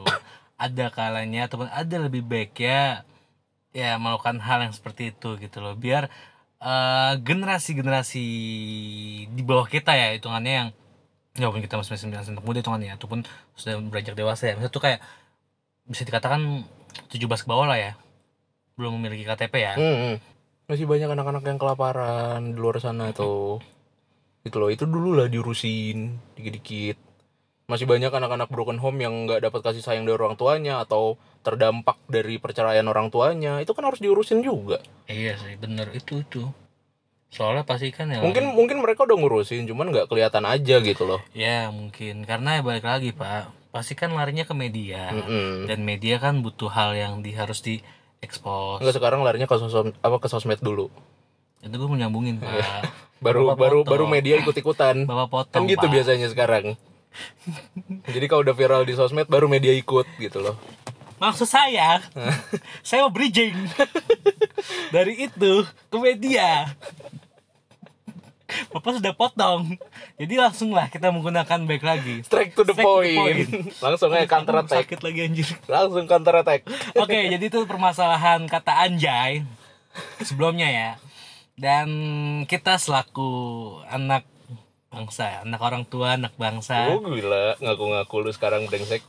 Ada 0.56 0.94
kalanya 0.96 1.52
ataupun 1.52 1.68
ada 1.68 1.96
lebih 2.00 2.24
baik 2.24 2.56
ya 3.72 3.96
melakukan 3.96 4.40
hal 4.44 4.68
yang 4.68 4.74
seperti 4.76 5.16
itu 5.16 5.40
gitu 5.40 5.58
loh. 5.64 5.76
Biar 5.76 6.12
eh, 6.62 7.14
generasi-generasi 7.20 8.26
di 9.32 9.42
bawah 9.44 9.68
kita 9.68 9.96
ya 9.96 10.16
hitungannya 10.16 10.54
yang 10.54 10.70
ya 11.32 11.48
walaupun 11.48 11.64
kita 11.64 11.80
masih 11.80 11.92
masih 11.96 12.08
anak 12.12 12.44
muda 12.44 12.60
hitungannya 12.60 12.92
ataupun 13.00 13.24
sudah 13.56 13.80
beranjak 13.88 14.16
dewasa 14.16 14.52
ya. 14.52 14.54
Misalnya 14.60 14.74
tuh 14.76 14.84
kayak 14.84 15.00
bisa 15.88 16.04
dikatakan 16.04 16.68
17 17.12 17.20
ke 17.44 17.48
bawah 17.48 17.68
lah 17.68 17.80
ya. 17.80 17.92
Belum 18.76 19.00
memiliki 19.00 19.24
KTP 19.28 19.54
ya. 19.60 19.74
Hmm, 19.76 19.98
hmm. 19.98 20.16
masih 20.72 20.88
banyak 20.88 21.12
anak-anak 21.12 21.44
yang 21.44 21.60
kelaparan 21.60 22.56
di 22.56 22.58
luar 22.60 22.80
sana 22.80 23.12
tuh. 23.12 23.60
Itu 24.44 24.56
loh. 24.60 24.72
Itu 24.72 24.88
dulu 24.88 25.20
lah 25.20 25.28
diurusin 25.28 26.20
dikit-dikit 26.36 27.11
masih 27.72 27.88
banyak 27.88 28.12
anak-anak 28.12 28.52
broken 28.52 28.76
home 28.78 29.00
yang 29.00 29.16
nggak 29.24 29.48
dapat 29.48 29.64
kasih 29.64 29.80
sayang 29.80 30.04
dari 30.04 30.20
orang 30.20 30.36
tuanya 30.36 30.84
atau 30.84 31.16
terdampak 31.40 31.96
dari 32.12 32.36
perceraian 32.36 32.84
orang 32.84 33.08
tuanya. 33.08 33.64
Itu 33.64 33.72
kan 33.72 33.88
harus 33.88 34.04
diurusin 34.04 34.44
juga. 34.44 34.84
Iya 35.08 35.40
sih 35.40 35.56
bener. 35.56 35.88
Itu 35.96 36.20
itu. 36.20 36.52
Soalnya 37.32 37.64
pasti 37.64 37.96
kan 37.96 38.12
ya 38.12 38.20
mungkin 38.20 38.52
mungkin 38.52 38.84
mereka 38.84 39.08
udah 39.08 39.16
ngurusin 39.16 39.64
cuman 39.64 39.96
nggak 39.96 40.12
kelihatan 40.12 40.44
aja 40.44 40.84
gitu 40.84 41.08
loh. 41.08 41.24
Ya 41.32 41.72
mungkin. 41.72 42.28
Karena 42.28 42.60
ya 42.60 42.62
balik 42.62 42.84
lagi 42.84 43.16
pak. 43.16 43.48
Pasti 43.72 43.96
kan 43.96 44.12
larinya 44.12 44.44
ke 44.44 44.52
media. 44.52 45.16
Mm-mm. 45.16 45.64
dan 45.64 45.80
media 45.88 46.20
kan 46.20 46.44
butuh 46.44 46.68
hal 46.68 46.92
yang 46.92 47.24
di 47.24 47.32
harus 47.32 47.64
di 47.64 47.80
expose 48.20 48.84
Enggak 48.84 49.00
sekarang 49.00 49.24
larinya 49.24 49.48
ke 49.48 49.56
sosmed 49.56 49.96
apa 50.04 50.20
ke 50.20 50.28
sosmed 50.28 50.60
dulu. 50.60 50.92
Itu 51.64 51.72
gue 51.72 51.88
mau 51.88 51.96
nyambungin 51.96 52.44
pak. 52.44 52.84
Baru 53.24 53.54
Bapak 53.54 53.58
baru 53.62 53.80
potong. 53.86 53.92
baru 53.94 54.06
media 54.10 54.34
ikut 54.42 54.56
ikutan 54.58 55.06
bapak 55.06 55.30
kan 55.54 55.62
potong 55.62 55.64
gitu 55.70 55.86
Pak. 55.86 55.94
biasanya 55.94 56.26
sekarang 56.34 56.74
jadi 58.08 58.26
kalau 58.32 58.42
udah 58.46 58.56
viral 58.56 58.84
di 58.88 58.96
sosmed 58.96 59.28
baru 59.28 59.52
media 59.52 59.74
ikut 59.76 60.08
gitu 60.18 60.40
loh. 60.40 60.56
Maksud 61.22 61.46
saya 61.46 62.02
saya 62.88 63.06
mau 63.06 63.14
bridging 63.14 63.54
dari 64.96 65.30
itu 65.30 65.54
ke 65.94 65.98
media. 66.02 66.74
Bapak 68.52 69.00
sudah 69.00 69.16
potong 69.16 69.80
Jadi 70.20 70.36
langsung 70.36 70.76
lah 70.76 70.92
kita 70.92 71.08
menggunakan 71.08 71.64
baik 71.64 71.84
lagi. 71.88 72.20
Strike 72.28 72.52
to 72.52 72.68
the 72.68 72.76
Straight 72.76 72.84
to 72.84 73.00
the 73.00 73.16
point, 73.16 73.48
point. 73.48 73.80
langsung 73.80 74.12
aja 74.12 74.28
counter 74.28 74.56
attack. 74.60 74.86
Sakit 74.92 75.00
lagi 75.08 75.20
anjir. 75.24 75.48
Langsung 75.72 76.04
counter 76.04 76.36
attack. 76.36 76.68
Oke, 77.00 77.32
jadi 77.32 77.40
itu 77.48 77.64
permasalahan 77.64 78.44
kata 78.52 78.84
anjay 78.84 79.48
sebelumnya 80.20 80.68
ya. 80.68 80.92
Dan 81.56 81.88
kita 82.50 82.76
selaku 82.76 83.32
anak 83.88 84.28
bangsa, 84.92 85.48
anak 85.48 85.62
orang 85.64 85.84
tua, 85.88 86.20
anak 86.20 86.36
bangsa, 86.36 86.92
oh 86.92 87.00
gila 87.00 87.56
ngaku-ngaku 87.58 88.16
lu 88.20 88.32
sekarang 88.36 88.68
brengsek 88.68 89.08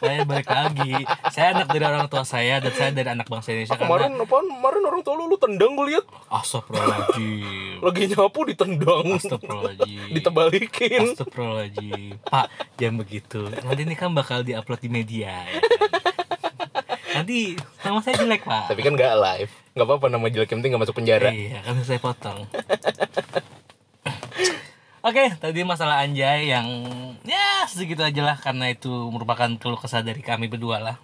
saya 0.00 0.24
balik 0.24 0.48
lagi. 0.48 0.96
Saya 1.28 1.56
anak 1.56 1.68
dari 1.68 1.84
orang 1.84 2.08
tua 2.08 2.24
saya 2.24 2.56
dan 2.56 2.72
saya 2.72 2.88
dari 2.88 3.08
anak 3.08 3.24
bangsa 3.24 3.52
Indonesia 3.52 3.76
karena 3.76 3.84
kemarin 3.86 4.12
apaan 4.16 4.46
kemarin 4.50 4.82
orang 4.84 5.00
tua 5.00 5.14
lu 5.14 5.24
lu 5.24 5.36
tendang 5.36 5.72
gue 5.72 5.86
lihat 5.92 6.04
Astagfirullahaladzim. 6.28 7.80
lagi 7.80 8.02
nyapu 8.08 8.40
ditendang 8.44 9.06
Astagfirullahaladzim. 9.16 10.08
ditebalikin 10.12 11.04
Astagfirullahaladzim. 11.12 12.16
Pak, 12.20 12.46
jangan 12.76 12.96
begitu. 13.00 13.40
Nanti 13.48 13.80
ini 13.82 13.96
kan 13.96 14.12
bakal 14.12 14.40
diupload 14.40 14.80
di 14.80 14.88
media. 14.88 15.32
ya 15.44 15.60
kan? 15.60 15.64
Nanti 17.14 17.56
nama 17.80 18.00
saya 18.00 18.14
jelek, 18.18 18.42
Pak. 18.44 18.64
tapi 18.68 18.80
kan 18.80 18.92
nggak 18.92 19.14
live 19.16 19.52
nggak 19.74 19.86
apa-apa 19.86 20.06
nama 20.06 20.26
jelek 20.28 20.48
yang 20.48 20.58
penting 20.60 20.70
nggak 20.72 20.84
masuk 20.84 20.96
penjara 20.96 21.28
Iya, 21.28 21.60
kan 21.60 21.76
saya 21.80 22.00
potong. 22.00 22.38
Oke, 25.04 25.36
tadi 25.36 25.60
masalah 25.68 26.00
anjay 26.00 26.48
yang 26.48 26.64
ya 27.28 27.68
segitu 27.68 28.00
aja 28.00 28.24
lah 28.24 28.36
karena 28.40 28.72
itu 28.72 28.88
merupakan 29.12 29.48
keluh 29.60 29.76
kesah 29.76 30.00
dari 30.00 30.24
kami 30.24 30.48
berdua 30.48 30.80
lah. 30.80 30.96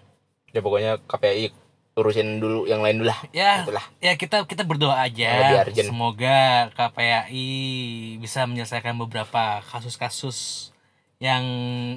ya 0.50 0.58
pokoknya 0.58 0.98
KPI 1.06 1.52
urusin 1.94 2.40
dulu 2.42 2.66
yang 2.66 2.82
lain 2.82 2.98
dulu 2.98 3.12
lah 3.12 3.20
ya 3.30 3.62
itulah 3.62 3.84
ya 4.02 4.18
kita 4.18 4.42
kita 4.48 4.66
berdoa 4.66 4.98
aja 4.98 5.62
semoga 5.70 6.66
KPAI 6.74 7.46
bisa 8.18 8.50
menyelesaikan 8.50 8.98
beberapa 8.98 9.62
kasus-kasus 9.70 10.70
yang 11.20 11.44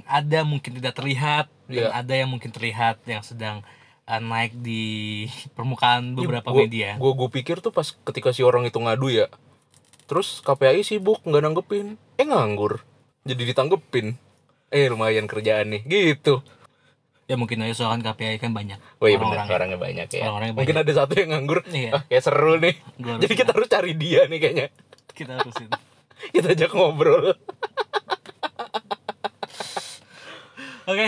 ada 0.06 0.44
mungkin 0.46 0.78
tidak 0.78 0.94
terlihat 1.00 1.48
dan 1.66 1.90
Iya. 1.90 1.90
ada 1.96 2.14
yang 2.14 2.30
mungkin 2.30 2.52
terlihat 2.52 3.02
yang 3.08 3.24
sedang 3.24 3.66
uh, 4.06 4.20
naik 4.22 4.54
di 4.60 5.26
permukaan 5.58 6.14
beberapa 6.14 6.52
gua, 6.52 6.68
media 6.68 7.00
Gue 7.00 7.16
gue 7.16 7.30
pikir 7.32 7.64
tuh 7.64 7.72
pas 7.72 7.88
ketika 7.90 8.30
si 8.36 8.44
orang 8.44 8.68
itu 8.68 8.78
ngadu 8.78 9.08
ya. 9.10 9.32
Terus 10.04 10.40
KPAI 10.40 10.82
sibuk 10.82 11.24
nggak 11.24 11.42
nanggepin. 11.42 11.96
Eh 12.16 12.26
nganggur. 12.26 12.84
Jadi 13.24 13.42
ditanggepin. 13.46 14.16
Eh 14.68 14.88
lumayan 14.88 15.26
kerjaan 15.26 15.70
nih. 15.70 15.82
Gitu. 15.84 16.42
ya 17.24 17.40
mungkin 17.40 17.64
aja 17.64 17.72
soalnya 17.74 18.12
KPAI 18.12 18.36
kan 18.36 18.52
banyak 18.52 18.76
Oh 19.00 19.08
iya 19.08 19.16
benar 19.16 19.48
orang-orang. 19.48 19.56
orangnya 19.56 19.80
banyak 19.80 20.08
ya. 20.12 20.22
Orang-orangnya 20.28 20.56
Mungkin 20.60 20.76
ada 20.78 20.92
satu 20.94 21.14
yang 21.16 21.30
nganggur. 21.32 21.64
Iya. 21.66 21.92
Ah, 21.94 22.04
kayak 22.04 22.20
seru 22.22 22.60
nih. 22.60 22.76
Jadi 23.00 23.34
kita 23.34 23.52
harus 23.52 23.68
cari 23.68 23.92
dia 23.96 24.28
nih 24.28 24.40
kayaknya. 24.40 24.68
kita 25.10 25.32
harusin 25.38 25.70
Kita 26.36 26.48
ajak 26.52 26.72
ngobrol. 26.74 27.32
oke 30.84 31.08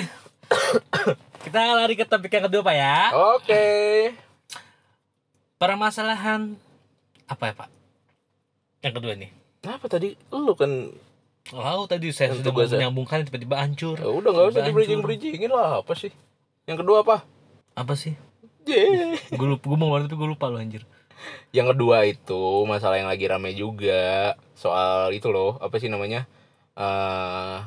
kita 1.44 1.60
lari 1.76 1.94
ke 1.94 2.08
topik 2.08 2.32
yang 2.32 2.48
kedua 2.48 2.64
pak 2.64 2.76
ya 2.76 3.00
Oke. 3.36 3.66
permasalahan 5.58 6.56
apa 7.26 7.44
ya 7.44 7.54
pak 7.56 7.68
yang 8.86 8.94
kedua 8.94 9.14
nih 9.18 9.34
Apa 9.66 9.90
tadi? 9.90 10.14
Lu 10.30 10.54
kan 10.54 10.94
Oh 11.54 11.86
tadi 11.90 12.10
saya 12.14 12.34
Yang 12.34 12.46
sudah 12.46 12.54
ya? 12.54 12.70
menyambungkan 12.86 13.26
tiba-tiba 13.26 13.58
hancur. 13.58 13.98
ya 13.98 14.10
udah 14.10 14.30
nggak 14.34 14.48
usah 14.54 14.62
di 14.66 14.74
bridging 14.74 15.02
bridgingin 15.02 15.50
lah 15.54 15.82
apa 15.82 15.94
sih? 15.94 16.10
Yang 16.66 16.86
kedua 16.86 17.02
apa? 17.06 17.22
Apa 17.78 17.94
sih? 17.94 18.18
Yeah. 18.66 19.14
Gue 19.30 19.54
lupa, 19.54 19.70
gue 19.70 19.78
mau 19.78 19.94
ngeluarin 19.94 20.10
tapi 20.10 20.18
gue 20.18 20.30
lupa 20.34 20.50
loh 20.50 20.58
anjir. 20.58 20.82
Yang 21.54 21.78
kedua 21.78 21.98
itu 22.06 22.42
masalah 22.66 22.98
yang 22.98 23.10
lagi 23.10 23.26
rame 23.30 23.54
juga 23.54 24.34
soal 24.58 25.14
itu 25.14 25.30
loh 25.30 25.58
apa 25.62 25.78
sih 25.78 25.90
namanya 25.90 26.26
eh 26.74 27.58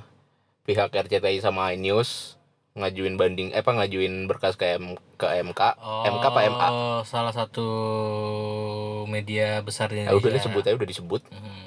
pihak 0.66 0.90
RCTI 0.90 1.38
sama 1.38 1.70
iNews 1.72 2.34
ngajuin 2.74 3.14
banding 3.14 3.50
eh 3.50 3.62
apa 3.62 3.74
ngajuin 3.74 4.26
berkas 4.26 4.54
ke 4.54 4.78
M, 4.78 4.94
ke 5.16 5.26
MK 5.26 5.60
MK 6.06 6.24
apa 6.24 6.40
MA 6.46 6.68
Oh, 6.68 7.00
salah 7.02 7.34
satu 7.34 7.66
media 9.04 9.60
besar 9.60 9.86
di 9.86 10.00
ya 10.00 10.08
udah 10.08 10.18
Indonesia. 10.18 10.38
disebut 10.42 10.62
aja 10.62 10.74
udah 10.74 10.88
disebut 10.88 11.22
Hmm, 11.28 11.62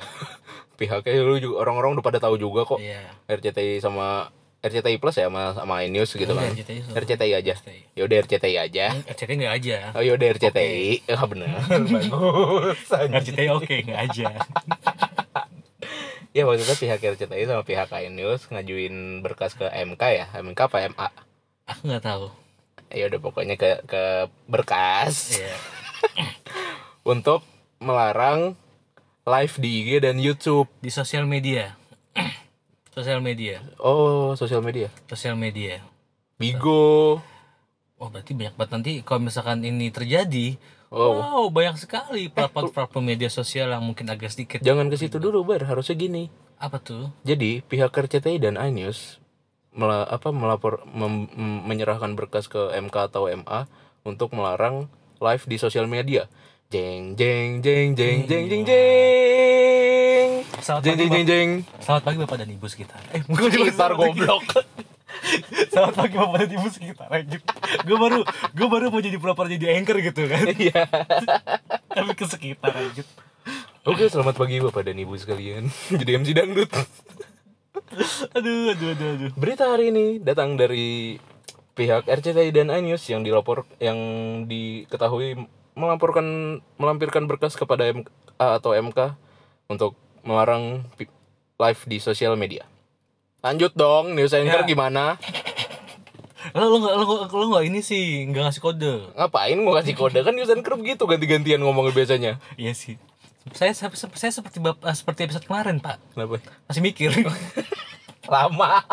pihaknya 0.75 1.13
lu 1.19 1.37
juga 1.37 1.55
orang-orang 1.59 1.93
udah 1.93 2.03
pada 2.03 2.19
tahu 2.19 2.35
juga 2.35 2.65
kok 2.65 2.77
Iya. 2.77 3.05
RCTI 3.27 3.77
sama 3.77 4.27
RCTI 4.59 4.97
Plus 4.97 5.15
ya 5.15 5.25
sama 5.25 5.53
sama 5.53 5.81
iNews 5.81 6.11
gitu 6.11 6.27
Iya, 6.27 6.37
kan 6.37 6.51
RCTI 6.51 6.79
RCTI 6.91 7.31
aja 7.33 7.53
ya 7.91 8.01
udah 8.01 8.17
RCTI 8.19 8.55
aja 8.59 8.85
Hmm, 8.89 9.05
RCTI 9.07 9.33
nggak 9.37 9.53
aja. 9.55 9.77
oh 9.91 10.01
yaudah 10.01 10.27
RCTI 10.31 10.85
ah 11.09 11.23
bener 11.23 11.49
bagus 11.69 12.77
RCTI 12.89 13.47
oke 13.51 13.73
nggak 13.83 13.99
aja. 14.03 14.27
ya 16.31 16.41
maksudnya 16.43 16.77
pihak 16.77 16.99
RCTI 17.01 17.43
sama 17.43 17.61
pihak 17.61 17.89
iNews 17.91 18.47
ngajuin 18.47 18.95
berkas 19.19 19.51
ke 19.51 19.65
MK 19.65 20.01
ya 20.09 20.25
MK 20.37 20.59
apa 20.61 20.77
MA 20.87 21.07
Aku 21.67 21.81
nggak 21.85 22.03
tahu. 22.03 22.25
ya 22.89 23.07
udah 23.07 23.19
pokoknya 23.19 23.55
ke 23.55 23.83
ke 23.83 24.03
berkas 24.45 25.37
Iya. 25.37 25.55
Untuk 27.03 27.41
melarang 27.77 28.53
live 29.23 29.55
di 29.57 29.69
IG 29.81 29.89
dan 30.01 30.17
YouTube 30.17 30.69
Di 30.77 30.89
sosial 30.89 31.25
media. 31.25 31.73
sosial 32.91 33.19
media. 33.19 33.61
oh 33.77 34.33
sosial 34.33 34.61
media 34.61 34.89
Sosial 35.07 35.33
media. 35.35 35.81
Bigo 36.35 37.21
Oh 37.95 38.09
berarti 38.09 38.33
banyak 38.33 38.53
banget 38.53 38.71
nanti 38.71 38.91
kalau 38.99 39.21
misalkan 39.23 39.61
ini 39.61 39.89
terjadi, 39.89 40.57
Oh. 40.91 41.15
wow 41.15 41.47
banyak 41.47 41.79
sekali 41.79 42.27
platform-platform 42.27 43.05
media 43.07 43.31
sosial 43.31 43.71
yang 43.71 43.79
mungkin 43.79 44.03
agak 44.05 44.27
sedikit. 44.27 44.59
jangan 44.59 44.91
ke 44.91 44.99
situ 44.99 45.17
dulu 45.17 45.47
bar 45.47 45.63
harusnya 45.63 45.95
gini 45.95 46.27
Apa 46.57 46.77
tuh? 46.77 47.07
jadi 47.23 47.63
pihak 47.63 47.95
RCTI 47.95 48.35
dan 48.37 48.59
iNews 48.59 49.15
mela- 49.71 50.03
apa 50.03 50.29
melapor 50.29 50.83
mem- 50.85 51.31
menyerahkan 51.63 52.11
berkas 52.11 52.45
ke 52.45 52.75
MK 52.75 53.07
atau 53.07 53.31
MA 53.31 53.71
untuk 54.03 54.35
melarang 54.35 54.91
live 55.17 55.45
di 55.45 55.55
sosial 55.55 55.87
media 55.87 56.27
jeng 56.71 57.19
jeng 57.19 57.59
jeng 57.59 57.91
jeng 57.99 58.23
jeng 58.23 58.45
jeng 58.47 58.63
jeng 58.63 60.29
Selamat 60.63 60.81
jeng 60.87 60.95
pagi, 60.95 61.03
jeng 61.03 61.11
jeng 61.11 61.25
jeng 61.27 61.49
Selamat 61.83 62.03
pagi 62.07 62.17
Bapak 62.23 62.37
dan 62.39 62.47
Ibu 62.47 62.65
sekitar. 62.71 63.01
Eh, 63.11 63.19
gue 63.27 63.47
sekitar 63.51 63.91
goblok 63.91 64.47
Selamat 65.75 65.95
pagi 65.99 66.15
Bapak 66.15 66.37
dan 66.47 66.51
Ibu 66.55 66.67
sekitar 66.71 67.09
aja. 67.11 67.37
Gue 67.83 67.97
baru 67.99 68.23
gue 68.55 68.67
baru 68.71 68.87
mau 68.87 69.03
jadi 69.03 69.19
pelopor 69.19 69.51
jadi 69.51 69.75
anchor 69.75 69.99
gitu 69.99 70.31
kan. 70.31 70.47
iya 70.55 70.87
Tapi 71.99 72.11
ke 72.15 72.23
sekitar 72.23 72.71
aja. 72.71 73.03
oke 73.83 74.07
selamat 74.07 74.37
pagi 74.37 74.61
bapak 74.61 74.85
dan 74.85 74.95
ibu 74.95 75.17
sekalian 75.17 75.65
jadi 75.99 76.21
MC 76.21 76.37
dangdut 76.37 76.69
Aduh, 78.31 78.71
aduh, 78.71 78.89
aduh, 78.93 79.09
aduh. 79.17 79.31
berita 79.35 79.67
hari 79.67 79.89
ini 79.89 80.21
datang 80.21 80.53
dari 80.53 81.17
pihak 81.73 82.05
RCTI 82.05 82.53
dan 82.53 82.69
iNews 82.69 83.01
yang 83.09 83.25
dilapor 83.25 83.65
yang 83.81 83.97
diketahui 84.45 85.35
melaporkan 85.73 86.25
melampirkan 86.75 87.25
berkas 87.25 87.55
kepada 87.55 87.87
MK 87.87 88.07
atau 88.35 88.71
MK 88.71 89.15
untuk 89.67 89.95
melarang 90.21 90.83
live 91.57 91.81
di 91.85 91.97
sosial 91.97 92.35
media. 92.35 92.67
Lanjut 93.41 93.73
dong, 93.73 94.13
news 94.13 94.31
anchor 94.31 94.61
Ya. 94.61 94.67
gimana? 94.67 95.17
Lo 96.51 96.67
lo 96.67 96.77
nggak 96.81 96.95
lo, 96.95 97.05
lo 97.25 97.45
nggak 97.53 97.65
ini 97.65 97.79
sih 97.79 98.25
nggak 98.25 98.43
ngasih 98.49 98.61
kode. 98.61 98.93
Ngapain 99.13 99.57
mau 99.57 99.73
kasih 99.73 99.93
kode 99.93 100.19
kan 100.19 100.33
news 100.33 100.49
anchor 100.49 100.77
gitu 100.81 101.05
ganti-gantian 101.05 101.61
ngomongnya 101.61 101.93
biasanya. 101.93 102.31
Iya 102.57 102.73
sih. 102.73 102.97
Saya 103.53 103.73
saya, 103.73 103.89
saya 103.93 104.29
seperti 104.31 104.61
bap- 104.61 104.81
eh, 104.81 104.93
seperti 104.93 105.25
episode 105.25 105.45
kemarin 105.45 105.81
Pak. 105.81 105.97
Kenapa? 106.13 106.37
Masih 106.65 106.81
mikir. 106.81 107.09
Lama. 108.33 108.85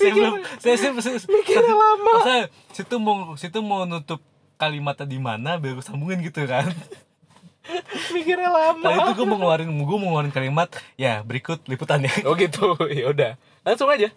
saya 0.00 0.10
belum 0.12 0.34
saya 0.56 0.76
saya, 0.80 0.92
saya, 0.96 1.16
Mikirnya 1.28 1.74
lama. 1.76 2.14
Saya 2.24 2.42
situ 2.72 2.96
mau 2.96 3.36
situ 3.36 3.58
mau 3.60 3.84
nutup 3.84 4.20
kalimatnya 4.56 5.06
di 5.08 5.18
mana 5.18 5.58
biar 5.58 5.78
gue 5.78 5.84
sambungin 5.84 6.22
gitu 6.22 6.44
kan. 6.46 6.70
Mikirnya 8.14 8.52
lama. 8.52 8.84
Tadi 8.84 8.98
itu 9.00 9.12
gue 9.16 9.26
mau 9.26 9.38
ngeluarin 9.40 9.68
gue 9.72 9.98
mau 9.98 10.08
ngeluarin 10.12 10.32
kalimat 10.34 10.68
ya 11.00 11.24
berikut 11.24 11.64
liputannya. 11.64 12.12
Oh 12.28 12.36
gitu. 12.36 12.76
Ya 12.92 13.10
udah. 13.10 13.32
Langsung 13.64 13.88
aja. 13.88 14.12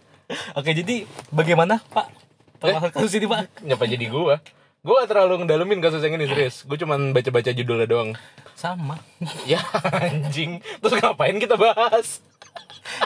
Oke 0.59 0.75
jadi 0.75 1.07
bagaimana 1.31 1.79
Pak? 1.91 2.11
Permasalahan 2.59 2.91
kasus 2.91 3.13
ini 3.15 3.25
Pak? 3.29 3.63
Nyapa 3.63 3.85
jadi 3.87 4.05
gua? 4.11 4.43
Gua 4.83 5.03
gak 5.03 5.09
terlalu 5.15 5.43
ngedalemin 5.43 5.79
kasus 5.79 6.03
yang 6.03 6.19
ini 6.19 6.27
serius. 6.27 6.67
Gue 6.67 6.75
cuman 6.75 7.15
baca-baca 7.15 7.51
judulnya 7.53 7.87
doang. 7.87 8.11
Sama. 8.57 8.99
Ya 9.47 9.63
anjing. 10.03 10.59
Terus 10.83 10.93
ngapain 10.99 11.37
kita 11.39 11.55
bahas? 11.55 12.19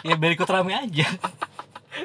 ya 0.06 0.16
biar 0.16 0.34
ikut 0.34 0.50
rame 0.50 0.74
aja. 0.78 1.08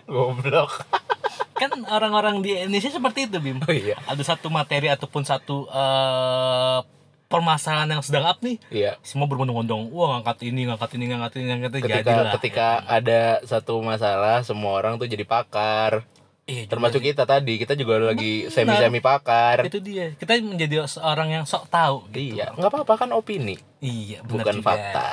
Goblok. 0.07 0.73
Kan 1.61 1.73
orang-orang 1.89 2.45
di 2.45 2.53
Indonesia 2.53 2.93
seperti 2.93 3.29
itu 3.29 3.41
Bim. 3.41 3.59
Oh 3.65 3.73
iya. 3.73 3.97
Ada 4.05 4.37
satu 4.37 4.53
materi 4.53 4.93
ataupun 4.93 5.25
satu 5.25 5.65
eh, 5.69 6.79
permasalahan 7.27 7.97
yang 7.97 8.03
sedang 8.05 8.29
up 8.29 8.39
nih. 8.45 8.61
Iya. 8.69 8.93
Semua 9.01 9.25
berbondong-bondong. 9.27 9.89
Wah 9.91 10.21
ngangkat 10.21 10.47
ini, 10.47 10.69
ngangkat 10.69 10.91
ini, 10.95 11.05
ngangkat 11.11 11.33
ini, 11.41 11.45
ngangkat 11.49 11.73
ini. 11.73 11.83
Ketika 11.83 12.03
Jadilah. 12.13 12.33
ketika 12.39 12.69
ada 12.87 13.21
satu 13.43 13.81
masalah, 13.81 14.45
semua 14.45 14.77
orang 14.79 15.01
tuh 15.01 15.09
jadi 15.09 15.25
pakar. 15.25 16.05
Iya, 16.47 16.71
Termasuk 16.71 17.03
juga 17.03 17.11
kita 17.11 17.25
tadi, 17.27 17.59
kita 17.59 17.75
juga 17.75 17.99
lagi 17.99 18.47
Benar. 18.47 18.55
semi-semi 18.55 19.03
pakar. 19.03 19.67
itu 19.67 19.83
dia 19.83 20.15
kita 20.15 20.39
menjadi 20.39 20.87
seorang 20.87 21.35
yang 21.35 21.43
sok 21.43 21.67
tahu 21.67 22.07
gitu. 22.15 22.39
Iya, 22.39 22.55
nggak 22.55 22.71
apa-apa 22.71 22.95
kan 23.03 23.11
opini, 23.19 23.59
iya 23.83 24.23
benar 24.23 24.55
bukan 24.55 24.57
juga. 24.63 24.67
fakta. 24.71 25.09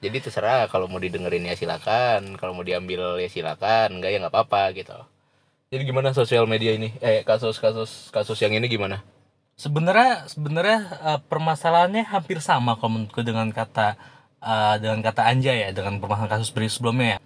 Jadi 0.00 0.16
terserah 0.24 0.64
kalau 0.72 0.88
mau 0.88 0.96
didengerin 0.96 1.44
ya 1.44 1.54
silakan, 1.56 2.40
kalau 2.40 2.56
mau 2.56 2.64
diambil 2.64 3.20
ya 3.20 3.28
silakan, 3.28 4.00
enggak 4.00 4.16
ya 4.16 4.18
nggak 4.24 4.32
apa-apa 4.32 4.72
gitu. 4.72 4.96
Jadi 5.70 5.82
gimana 5.86 6.16
sosial 6.16 6.48
media 6.48 6.72
ini? 6.74 6.96
Eh 7.04 7.22
kasus-kasus 7.22 8.08
kasus 8.10 8.38
yang 8.40 8.56
ini 8.56 8.66
gimana? 8.66 9.04
sebenarnya 9.60 10.24
sebenarnya 10.24 10.78
eh, 11.04 11.20
permasalahannya 11.28 12.08
hampir 12.08 12.40
sama 12.40 12.80
kalau 12.80 12.96
menurutku 12.96 13.20
dengan 13.20 13.52
kata 13.52 14.00
eh, 14.40 14.74
dengan 14.80 15.04
kata 15.04 15.28
Anja 15.28 15.52
ya 15.52 15.68
dengan 15.76 16.00
permasalahan 16.00 16.40
kasus 16.40 16.48
beri 16.56 16.72
sebelumnya 16.72 17.06
ya 17.12 17.18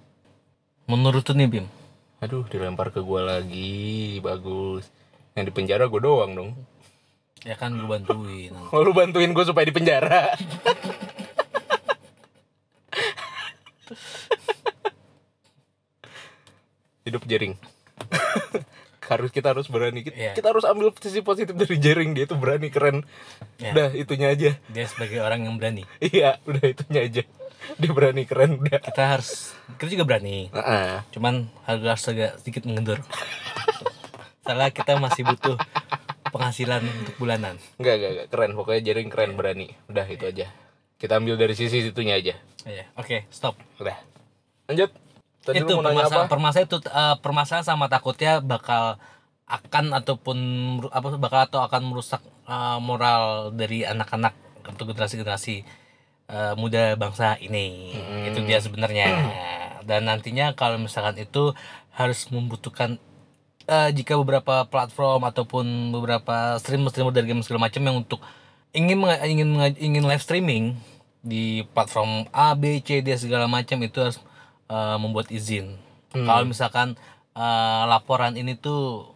menurut 0.90 1.22
tuh 1.22 1.38
nih 1.38 1.46
Bim 1.46 1.66
Aduh, 2.24 2.40
dilempar 2.48 2.88
ke 2.88 3.04
gua 3.04 3.36
lagi, 3.36 4.16
bagus. 4.24 4.88
Yang 5.36 5.44
di 5.44 5.52
penjara 5.52 5.92
gue 5.92 6.00
doang 6.00 6.32
dong. 6.32 6.50
ya 7.44 7.52
kan 7.52 7.76
gue 7.76 7.84
bantuin 7.84 8.48
Mau 8.72 8.80
lu 8.80 8.96
bantuin 8.96 9.28
gue 9.36 9.44
supaya 9.44 9.68
di 9.68 9.74
penjara? 9.76 10.32
Hidup 17.04 17.26
jering. 17.26 17.58
harus 19.04 19.28
kita 19.28 19.52
harus 19.52 19.68
berani 19.68 20.00
kita, 20.00 20.16
Iya. 20.16 20.32
kita 20.32 20.48
harus 20.48 20.64
ambil 20.64 20.88
sisi 20.96 21.20
positif 21.20 21.52
dari 21.52 21.76
jering 21.76 22.16
dia 22.16 22.24
tuh 22.24 22.40
berani 22.40 22.72
keren 22.72 23.04
Ya. 23.60 23.76
udah 23.76 23.88
itunya 23.92 24.32
aja 24.32 24.56
dia 24.56 24.84
sebagai 24.88 25.20
orang 25.20 25.44
yang 25.44 25.60
berani 25.60 25.84
iya 26.00 26.40
udah 26.48 26.64
itunya 26.64 27.04
aja 27.04 27.22
dia 27.76 27.90
berani 27.92 28.24
keren 28.24 28.56
udah 28.56 28.80
kita 28.80 29.04
harus 29.04 29.52
kita 29.76 29.92
juga 29.92 30.08
berani 30.08 30.48
Heeh. 30.48 31.04
cuman 31.12 31.52
harus 31.68 32.00
agak 32.08 32.40
sedikit 32.40 32.64
mengendur 32.64 32.96
salah 34.40 34.72
kita 34.72 34.96
masih 34.96 35.28
butuh 35.28 35.60
penghasilan 36.32 36.80
untuk 36.80 37.14
bulanan 37.20 37.60
Enggak, 37.76 38.00
enggak, 38.00 38.10
enggak. 38.10 38.26
Keren. 38.32 38.50
Pokoknya 38.58 38.82
jaring 38.82 39.06
keren, 39.06 39.38
berani. 39.38 39.70
Udah, 39.86 40.02
itu 40.10 40.26
aja. 40.26 40.50
Kita 41.04 41.20
ambil 41.20 41.36
dari 41.36 41.52
sisi 41.52 41.84
situnya 41.84 42.16
aja. 42.16 42.32
Iya, 42.64 42.88
oke 42.96 43.28
stop 43.28 43.60
Udah. 43.76 43.92
Lanjut. 44.72 44.88
Tadi 45.44 45.60
itu 45.60 45.76
permasalahan 45.76 46.32
permasalahan 46.32 46.64
itu 46.64 46.78
eh, 46.88 47.16
permasalahan 47.20 47.66
sama 47.68 47.92
takutnya 47.92 48.40
bakal 48.40 48.96
akan 49.44 49.92
ataupun 49.92 50.38
apa 50.88 51.20
bakal 51.20 51.40
atau 51.44 51.60
akan 51.60 51.92
merusak 51.92 52.24
eh, 52.48 52.78
moral 52.80 53.52
dari 53.52 53.84
anak-anak 53.84 54.32
atau 54.64 54.88
generasi-generasi 54.88 55.68
eh, 56.32 56.54
muda 56.56 56.96
bangsa 56.96 57.36
ini 57.36 57.92
Hmm. 57.92 58.24
itu 58.32 58.40
dia 58.48 58.64
sebenarnya 58.64 59.04
dan 59.88 60.08
nantinya 60.08 60.56
kalau 60.56 60.80
misalkan 60.80 61.20
itu 61.20 61.52
harus 61.92 62.24
membutuhkan 62.32 62.96
eh, 63.68 63.92
jika 63.92 64.16
beberapa 64.16 64.64
platform 64.64 65.28
ataupun 65.28 65.92
beberapa 65.92 66.56
streamer 66.56 66.88
streamer 66.88 67.12
dari 67.12 67.28
game 67.28 67.44
segala 67.44 67.68
macam 67.68 67.84
yang 67.84 68.00
untuk 68.00 68.24
ingin 68.72 69.04
ingin 69.28 69.50
ingin 69.76 70.04
live 70.08 70.24
streaming 70.24 70.74
di 71.24 71.64
platform 71.72 72.28
A 72.30 72.52
B 72.52 72.84
C 72.84 73.00
D 73.00 73.16
segala 73.16 73.48
macam 73.48 73.80
itu 73.80 73.98
harus 73.98 74.20
eh, 74.68 74.96
membuat 75.00 75.32
izin 75.32 75.80
kalau 76.14 76.44
misalkan 76.46 76.94
eh, 77.34 77.82
laporan 77.88 78.36
ini 78.36 78.54
tuh 78.54 79.10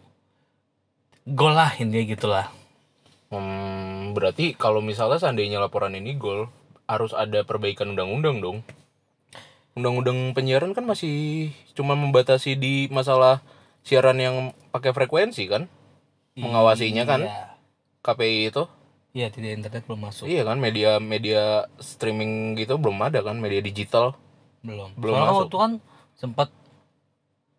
golah 1.29 1.71
ini 1.77 2.09
gitulah 2.09 2.49
Hmm, 3.29 4.17
berarti 4.17 4.57
kalau 4.57 4.81
misalnya 4.81 5.21
seandainya 5.21 5.61
laporan 5.61 5.93
ini 5.93 6.17
gol, 6.17 6.49
harus 6.89 7.13
ada 7.13 7.45
perbaikan 7.45 7.93
undang-undang 7.93 8.41
dong. 8.41 8.57
Undang-undang 9.77 10.33
penyiaran 10.33 10.73
kan 10.73 10.81
masih 10.89 11.53
cuma 11.77 11.93
membatasi 11.93 12.57
di 12.57 12.89
masalah 12.89 13.45
siaran 13.85 14.17
yang 14.17 14.35
pakai 14.73 14.97
frekuensi 14.97 15.45
kan? 15.45 15.69
Mengawasinya 16.33 17.05
kan? 17.05 17.21
Iya. 17.29 17.53
KPI 18.01 18.49
itu. 18.49 18.65
Iya, 19.09 19.27
tidak 19.27 19.57
internet 19.57 19.83
belum 19.83 20.01
masuk 20.03 20.25
Iya 20.25 20.41
kan 20.43 20.57
media 20.57 20.97
media 20.97 21.41
streaming 21.77 22.31
gitu 22.55 22.77
belum 22.77 22.97
ada 23.01 23.19
kan 23.19 23.35
media 23.35 23.57
digital. 23.59 24.13
belum 24.59 24.91
belum 24.93 25.13
soalnya 25.13 25.29
masuk. 25.29 25.41
waktu 25.41 25.57
kan 25.57 25.71
sempat 26.13 26.49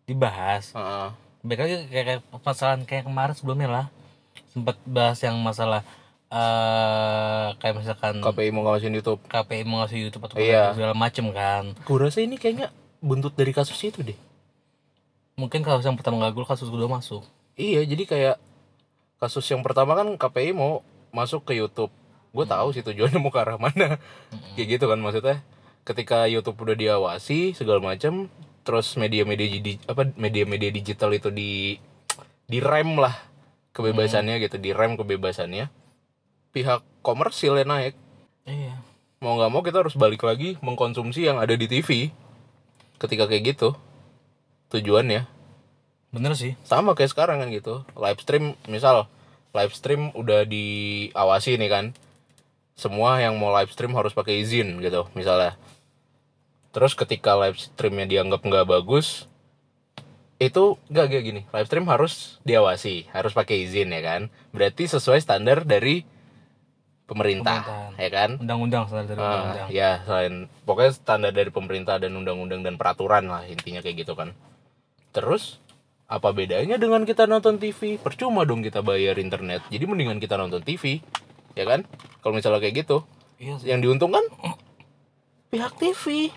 dibahas 0.03 0.63
Heeh. 0.71 1.07
baik 1.41 1.59
lagi 1.59 1.75
kayak, 1.87 2.05
kayak 2.05 2.21
permasalahan 2.29 2.81
kayak 2.83 3.03
kemarin 3.03 3.33
sebelumnya 3.33 3.69
lah 3.69 3.85
sempat 4.47 4.77
bahas 4.83 5.17
yang 5.19 5.33
masalah 5.37 5.81
eh 6.29 7.47
kayak 7.57 7.75
misalkan 7.75 8.15
KPI 8.17 8.49
mau 8.49 8.63
ngawasin 8.63 8.93
YouTube. 8.93 9.19
KPI 9.25 9.63
mengawasi 9.63 9.97
YouTube 9.99 10.23
atau 10.23 10.37
Iya. 10.37 10.71
segala 10.71 10.93
macem 10.93 11.27
kan 11.29 11.75
Gue 11.81 11.97
rasa 11.97 12.19
ini 12.19 12.35
kayaknya 12.35 12.71
buntut 12.99 13.33
dari 13.33 13.51
kasus 13.51 13.75
itu 13.81 13.99
deh. 14.01 14.15
mungkin 15.33 15.59
kasus 15.59 15.83
yang 15.83 15.97
pertama 15.97 16.21
gagal 16.23 16.45
kasus 16.47 16.69
kedua 16.69 16.87
masuk 16.87 17.25
Iya, 17.53 17.83
jadi 17.83 18.03
kayak 18.05 18.35
kasus 19.17 19.43
yang 19.47 19.59
pertama 19.59 19.91
kan 19.93 20.07
KPI 20.13 20.53
mau 20.53 20.85
masuk 21.15 21.47
ke 21.47 21.55
YouTube. 21.55 21.91
Gue 22.31 22.47
tahu 22.47 22.71
sih 22.71 22.83
tujuannya 22.83 23.19
mau 23.19 23.31
ke 23.31 23.39
arah 23.39 23.59
mana. 23.59 23.99
Kayak 24.55 24.67
gitu 24.79 24.85
kan 24.87 24.99
maksudnya. 24.99 25.37
Ketika 25.81 26.29
YouTube 26.29 26.61
udah 26.61 26.77
diawasi 26.77 27.57
segala 27.57 27.81
macam, 27.81 28.29
terus 28.61 28.93
media-media 28.95 29.47
di 29.59 29.81
apa 29.89 30.07
media-media 30.13 30.69
digital 30.69 31.09
itu 31.11 31.33
di 31.33 31.75
direm 32.45 33.01
lah 33.01 33.17
kebebasannya 33.73 34.37
gitu, 34.43 34.61
direm 34.61 34.95
kebebasannya. 34.95 35.73
Pihak 36.53 36.83
komersil 37.01 37.57
yang 37.57 37.71
naik. 37.71 37.95
iya 38.45 38.77
Mau 39.21 39.37
nggak 39.37 39.51
mau 39.53 39.61
kita 39.61 39.85
harus 39.85 39.93
balik 39.93 40.25
lagi 40.25 40.57
mengkonsumsi 40.65 41.25
yang 41.25 41.37
ada 41.37 41.53
di 41.53 41.65
TV. 41.65 42.13
Ketika 43.01 43.25
kayak 43.25 43.57
gitu. 43.57 43.73
Tujuannya 44.71 45.41
bener 46.11 46.35
sih 46.35 46.59
sama 46.67 46.91
kayak 46.91 47.15
sekarang 47.15 47.39
kan 47.39 47.47
gitu 47.55 47.87
live 47.95 48.19
stream 48.19 48.59
misal 48.67 49.07
live 49.51 49.73
stream 49.73 50.11
udah 50.13 50.43
diawasi 50.43 51.55
nih 51.55 51.69
kan. 51.69 51.85
Semua 52.73 53.19
yang 53.19 53.37
mau 53.37 53.51
live 53.51 53.69
stream 53.69 53.93
harus 53.93 54.11
pakai 54.11 54.41
izin 54.41 54.79
gitu 54.79 55.05
misalnya. 55.13 55.59
Terus 56.71 56.95
ketika 56.95 57.35
live 57.35 57.59
streamnya 57.59 58.07
dianggap 58.07 58.41
nggak 58.41 58.65
bagus 58.65 59.27
itu 60.41 60.73
gak 60.89 61.13
kayak 61.13 61.23
gini. 61.23 61.41
Live 61.53 61.69
stream 61.69 61.85
harus 61.85 62.41
diawasi 62.41 63.13
harus 63.13 63.31
pakai 63.31 63.69
izin 63.69 63.93
ya 63.93 64.01
kan? 64.01 64.21
Berarti 64.49 64.89
sesuai 64.89 65.21
standar 65.21 65.61
dari 65.61 66.01
pemerintah 67.05 67.91
ya 67.93 68.09
kan? 68.09 68.39
Undang-undang 68.41 68.87
standar 68.87 69.13
dari 69.13 69.19
Ah, 69.21 69.29
undang-undang. 69.29 69.67
ya 69.69 69.91
selain 70.01 70.33
pokoknya 70.65 70.91
standar 70.95 71.31
dari 71.35 71.51
pemerintah 71.51 71.99
dan 71.99 72.15
undang-undang 72.15 72.65
dan 72.65 72.79
peraturan 72.79 73.29
lah 73.29 73.45
intinya 73.45 73.83
kayak 73.83 74.01
gitu 74.01 74.17
kan. 74.17 74.33
Terus 75.11 75.59
apa 76.11 76.35
bedanya 76.35 76.75
dengan 76.75 77.07
kita 77.07 77.23
nonton 77.23 77.55
TV 77.55 77.95
percuma 77.95 78.43
dong 78.43 78.59
kita 78.59 78.83
bayar 78.83 79.15
internet. 79.15 79.63
Jadi 79.71 79.87
mendingan 79.87 80.19
kita 80.19 80.35
nonton 80.35 80.59
TV 80.59 80.99
ya 81.55 81.63
kan? 81.63 81.87
Kalau 82.19 82.35
misalnya 82.35 82.59
kayak 82.59 82.83
gitu. 82.83 83.07
Iya 83.39 83.55
sih. 83.63 83.71
Yang 83.71 83.79
diuntungkan? 83.87 84.27
Pihak 85.47 85.79
TV 85.79 86.27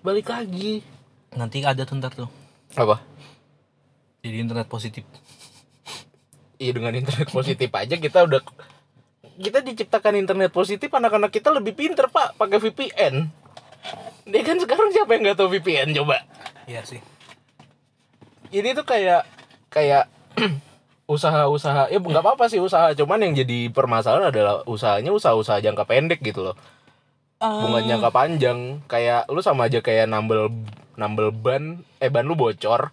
balik 0.00 0.32
lagi. 0.32 0.80
Nanti 1.36 1.60
ada 1.60 1.84
tuh 1.84 2.00
ntar 2.00 2.16
tuh. 2.16 2.32
Apa? 2.80 3.04
Jadi 4.24 4.36
internet 4.40 4.72
positif. 4.72 5.04
Iya 6.56 6.72
dengan 6.72 6.96
internet 6.96 7.28
positif 7.28 7.68
aja 7.76 7.94
kita 8.00 8.24
udah 8.24 8.40
kita 9.38 9.62
diciptakan 9.62 10.16
internet 10.16 10.50
positif 10.50 10.90
anak-anak 10.90 11.30
kita 11.30 11.52
lebih 11.52 11.76
pinter 11.76 12.08
pak 12.08 12.40
pakai 12.40 12.56
VPN. 12.56 13.14
Dia 14.26 14.42
kan 14.42 14.56
sekarang 14.56 14.90
siapa 14.96 15.12
yang 15.12 15.28
nggak 15.28 15.38
tahu 15.38 15.52
VPN 15.54 15.92
coba? 15.92 16.24
iya 16.68 16.84
sih 16.84 17.00
Ini 18.48 18.72
tuh 18.72 18.84
kayak 18.84 19.22
kayak 19.68 20.08
usaha-usaha 21.08 21.88
ya 21.88 21.96
nggak 21.96 22.20
apa-apa 22.20 22.48
sih 22.48 22.60
usaha 22.60 22.92
cuman 22.92 23.24
yang 23.24 23.32
jadi 23.34 23.72
permasalahan 23.72 24.28
adalah 24.28 24.60
usahanya 24.64 25.08
usaha-usaha 25.08 25.58
jangka 25.58 25.84
pendek 25.84 26.20
gitu 26.20 26.44
loh. 26.44 26.56
Bukan 27.38 27.86
jangka 27.86 28.10
panjang 28.10 28.58
kayak 28.84 29.30
lu 29.30 29.40
sama 29.40 29.68
aja 29.68 29.78
kayak 29.78 30.04
nambel 30.04 30.50
nambel 30.98 31.30
ban 31.30 31.80
eh 31.96 32.10
ban 32.10 32.26
lu 32.26 32.34
bocor 32.34 32.90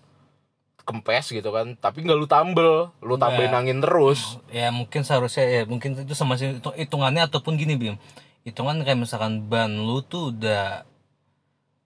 kempes 0.86 1.34
gitu 1.34 1.50
kan 1.50 1.74
tapi 1.76 2.06
nggak 2.06 2.14
lu 2.14 2.30
tambel 2.30 2.94
lu 3.02 3.18
tambahin 3.18 3.52
angin 3.52 3.80
terus. 3.82 4.38
Ya 4.48 4.70
mungkin 4.70 5.02
seharusnya 5.02 5.44
ya 5.44 5.62
mungkin 5.66 5.98
itu 5.98 6.14
sama 6.14 6.38
sih 6.38 6.56
hitung- 6.56 6.78
hitungannya 6.78 7.26
ataupun 7.26 7.58
gini 7.58 7.74
bim. 7.76 7.98
Hitungan 8.46 8.80
kayak 8.80 9.02
misalkan 9.02 9.50
ban 9.50 9.74
lu 9.74 10.00
tuh 10.00 10.30
udah 10.30 10.86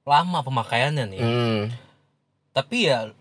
lama 0.03 0.41
pemakaiannya 0.41 1.05
nih. 1.08 1.21
Hmm. 1.21 1.62
tapi 2.49 2.89
ya 2.91 3.13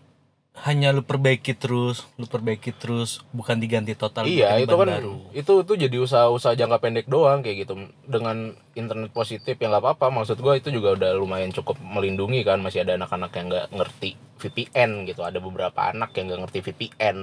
hanya 0.67 0.91
lu 0.91 1.05
perbaiki 1.05 1.55
terus 1.55 2.03
lu 2.19 2.27
perbaiki 2.27 2.75
terus 2.75 3.23
bukan 3.31 3.55
diganti 3.59 3.95
total 3.95 4.27
Iya 4.27 4.59
itu 4.59 4.75
kan 4.75 4.87
baru. 4.91 5.15
itu 5.31 5.63
itu 5.63 5.73
jadi 5.75 5.97
usaha-usaha 6.03 6.57
jangka 6.57 6.77
pendek 6.83 7.07
doang 7.07 7.39
kayak 7.39 7.63
gitu. 7.63 7.79
Dengan 8.03 8.57
internet 8.75 9.11
positif 9.15 9.55
ya 9.55 9.67
nggak 9.71 9.83
apa-apa. 9.83 10.11
Maksud 10.11 10.39
gua 10.43 10.59
itu 10.59 10.67
juga 10.69 10.99
udah 10.99 11.15
lumayan 11.15 11.55
cukup 11.55 11.79
melindungi 11.79 12.43
kan 12.43 12.59
masih 12.59 12.83
ada 12.83 12.99
anak-anak 12.99 13.31
yang 13.35 13.45
nggak 13.47 13.67
ngerti 13.71 14.09
VPN 14.39 15.07
gitu. 15.07 15.23
Ada 15.23 15.39
beberapa 15.39 15.79
anak 15.89 16.11
yang 16.19 16.27
nggak 16.31 16.41
ngerti 16.47 16.59
VPN 16.71 17.17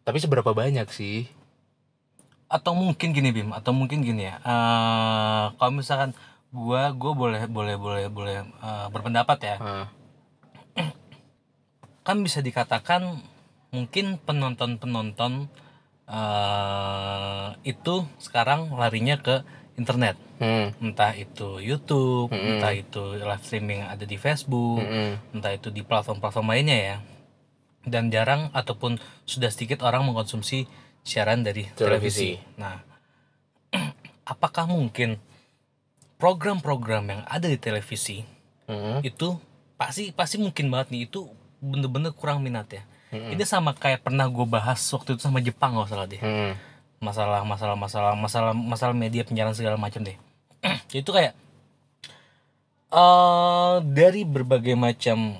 tapi 0.00 0.16
seberapa 0.16 0.50
banyak 0.56 0.88
sih? 0.90 1.28
Atau 2.50 2.74
mungkin 2.74 3.14
gini 3.14 3.30
bim 3.30 3.54
atau 3.54 3.70
mungkin 3.70 4.02
gini 4.02 4.26
ya 4.26 4.42
eh 4.42 5.44
kalau 5.54 5.70
misalkan 5.70 6.10
gua 6.50 6.90
gua 6.90 7.12
boleh 7.14 7.42
boleh 7.46 7.76
boleh 7.78 8.04
boleh 8.10 8.36
eh, 8.42 8.86
berpendapat 8.90 9.38
ya. 9.44 9.56
Hah. 9.60 9.86
Kan 12.10 12.26
bisa 12.26 12.42
dikatakan 12.42 13.22
mungkin 13.70 14.18
penonton-penonton 14.18 15.46
eh 16.10 17.48
itu 17.62 18.02
sekarang 18.18 18.74
larinya 18.74 19.14
ke 19.22 19.46
internet 19.78 20.18
hmm. 20.42 20.82
entah 20.82 21.14
itu 21.14 21.62
YouTube, 21.62 22.34
Mm-mm. 22.34 22.58
entah 22.58 22.74
itu 22.74 23.14
live 23.14 23.44
streaming 23.46 23.86
ada 23.86 24.02
di 24.02 24.18
Facebook, 24.18 24.82
Mm-mm. 24.82 25.38
entah 25.38 25.54
itu 25.54 25.70
di 25.70 25.86
platform-platform 25.86 26.50
lainnya 26.50 26.78
ya. 26.82 26.96
Dan 27.86 28.10
jarang 28.10 28.50
ataupun 28.52 28.98
sudah 29.24 29.48
sedikit 29.48 29.86
orang 29.86 30.04
mengkonsumsi 30.04 30.66
siaran 31.06 31.46
dari 31.46 31.64
televisi. 31.78 32.36
Televisi. 32.36 32.60
Nah, 32.60 32.76
apakah 34.34 34.66
mungkin 34.66 35.16
program-program 36.18 37.04
yang 37.06 37.22
ada 37.24 37.46
di 37.46 37.56
televisi 37.56 38.26
Mm-mm. 38.66 39.00
itu 39.06 39.38
pasti 39.80 40.12
pasti 40.12 40.36
mungkin 40.36 40.68
banget 40.68 40.92
nih 40.92 41.08
itu 41.08 41.24
bener-bener 41.60 42.10
kurang 42.10 42.40
minat 42.40 42.66
ya. 42.68 42.82
Mm-mm. 43.10 43.32
Ini 43.32 43.44
sama 43.44 43.72
kayak 43.72 44.02
pernah 44.02 44.26
gue 44.26 44.46
bahas 44.46 44.78
waktu 44.90 45.14
itu 45.14 45.22
sama 45.22 45.38
Jepang 45.40 45.74
nggak 45.74 45.88
salah 45.90 46.06
deh 46.06 46.18
Hmm. 46.18 46.54
masalah 47.00 47.42
masalah 47.42 47.74
masalah 47.74 48.12
masalah 48.14 48.52
masalah 48.52 48.92
media 48.92 49.24
penyiaran 49.24 49.56
segala 49.56 49.74
macam 49.74 50.04
deh 50.04 50.14
itu 50.94 51.10
kayak 51.10 51.32
eh 52.90 53.74
dari 53.86 54.22
berbagai 54.26 54.74
macam 54.74 55.38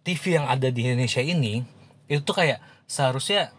TV 0.00 0.40
yang 0.40 0.46
ada 0.48 0.68
di 0.68 0.84
Indonesia 0.84 1.20
ini 1.20 1.64
itu 2.06 2.20
tuh 2.20 2.36
kayak 2.36 2.60
seharusnya 2.84 3.52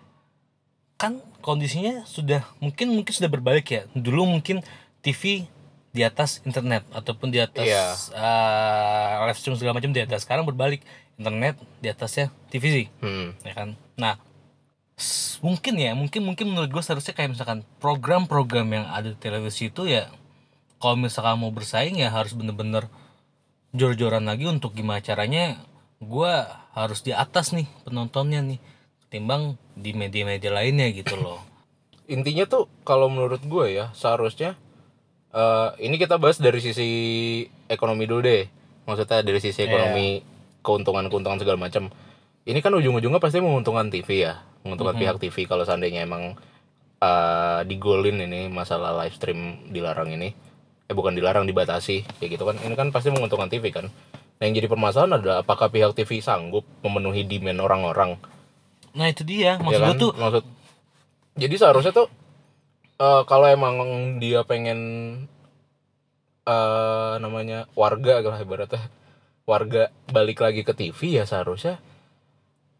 kan 0.97 1.17
kondisinya 1.41 2.05
sudah 2.05 2.45
mungkin 2.57 2.93
mungkin 2.93 3.13
sudah 3.13 3.29
berbalik 3.29 3.67
ya 3.69 3.81
dulu 3.93 4.25
mungkin 4.29 4.61
TV 5.01 5.45
di 5.91 6.01
atas 6.01 6.39
internet 6.41 6.87
ataupun 6.89 7.29
di 7.29 7.37
atas 7.37 7.63
Iya. 7.63 7.85
eh, 8.11 9.27
live 9.27 9.37
stream 9.37 9.55
segala 9.55 9.75
macam 9.75 9.91
di 9.91 9.99
atas 9.99 10.23
sekarang 10.23 10.43
berbalik 10.43 10.79
internet 11.15 11.59
di 11.77 11.87
atasnya 11.87 12.31
TV 12.47 12.63
sih 12.65 12.85
Hmm. 12.99 13.35
ya 13.41 13.53
kan 13.53 13.69
nah 13.95 14.15
mungkin 15.41 15.73
ya 15.75 15.91
mungkin 15.91 16.21
mungkin 16.23 16.45
menurut 16.47 16.69
gue 16.69 16.79
seharusnya 16.79 17.11
kayak 17.11 17.33
misalkan 17.33 17.59
program-program 17.77 18.67
yang 18.69 18.85
ada 18.87 19.09
di 19.09 19.17
televisi 19.17 19.67
itu 19.67 19.83
ya 19.83 20.07
kalau 20.77 20.95
misalkan 20.95 21.37
mau 21.37 21.49
bersaing 21.49 21.97
ya 21.97 22.07
harus 22.07 22.31
bener-bener 22.31 22.85
jor-joran 23.71 24.23
lagi 24.23 24.45
untuk 24.45 24.71
gimana 24.71 24.99
caranya 24.99 25.57
gue 25.97 26.31
harus 26.71 27.01
di 27.01 27.11
atas 27.11 27.51
nih 27.51 27.65
penontonnya 27.83 28.41
nih 28.41 28.59
ketimbang 29.03 29.57
di 29.73 29.91
media-media 29.91 30.49
lainnya 30.49 30.87
gitu 30.89 31.15
loh 31.15 31.41
intinya 32.05 32.45
tuh 32.45 32.63
kalau 32.83 33.07
menurut 33.07 33.41
gue 33.41 33.65
ya 33.71 33.89
seharusnya 33.91 34.53
eh 35.31 35.69
ini 35.83 35.95
kita 35.95 36.19
bahas 36.19 36.37
dari 36.39 36.59
sisi 36.59 36.89
ekonomi 37.71 38.07
dulu 38.07 38.21
deh. 38.23 38.47
Maksudnya 38.87 39.23
dari 39.23 39.39
sisi 39.39 39.63
ekonomi 39.63 40.19
keuntungan-keuntungan 40.61 41.39
segala 41.41 41.57
macam 41.57 41.89
ini 42.41 42.59
kan 42.59 42.73
ujung-ujungnya 42.73 43.21
pasti 43.21 43.39
menguntungkan 43.39 43.93
TV 43.93 44.27
ya. 44.27 44.41
Menguntungkan 44.65 44.97
pihak 44.97 45.17
TV 45.21 45.45
kalau 45.45 45.65
seandainya 45.65 46.05
emang 46.05 46.37
eh 47.01 47.59
digolin 47.65 48.21
ini 48.21 48.49
masalah 48.49 48.93
live 49.05 49.15
stream 49.15 49.69
dilarang 49.69 50.13
ini. 50.13 50.33
Eh 50.89 50.93
bukan 50.93 51.13
dilarang 51.13 51.45
dibatasi. 51.45 52.03
Kayak 52.19 52.29
gitu 52.37 52.43
kan. 52.45 52.57
Ini 52.61 52.73
kan 52.73 52.89
pasti 52.89 53.13
menguntungkan 53.13 53.47
TV 53.47 53.69
kan. 53.69 53.87
Nah 54.41 54.43
yang 54.49 54.57
jadi 54.57 54.67
permasalahan 54.67 55.21
adalah 55.21 55.45
apakah 55.45 55.69
pihak 55.69 55.93
TV 55.93 56.17
sanggup 56.17 56.65
memenuhi 56.81 57.21
demand 57.29 57.61
orang-orang? 57.61 58.17
Nah 58.97 59.07
itu 59.07 59.21
dia. 59.21 59.61
Maksud 59.61 59.77
ya 59.77 59.85
gue 59.85 59.95
kan? 59.95 60.01
tuh 60.01 60.11
maksud 60.17 60.43
jadi 61.37 61.55
seharusnya 61.55 61.93
tuh 61.95 62.07
eh, 63.01 63.21
kalau 63.25 63.47
emang 63.49 63.75
dia 64.21 64.45
pengen 64.45 64.79
eh 66.45 67.13
namanya 67.17 67.65
warga 67.73 68.21
lah 68.21 68.37
ibaratnya. 68.37 68.85
Warga 69.49 69.89
balik 70.13 70.41
lagi 70.45 70.61
ke 70.61 70.73
TV 70.77 71.17
ya 71.17 71.25
seharusnya 71.25 71.81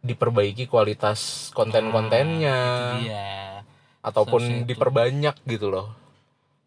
diperbaiki 0.06 0.70
kualitas 0.70 1.50
konten-kontennya. 1.58 2.60
Dia. 3.02 3.66
Ataupun 4.02 4.42
seharusnya 4.42 4.62
itu. 4.66 4.70
diperbanyak 4.70 5.36
gitu 5.46 5.68
loh. 5.74 5.94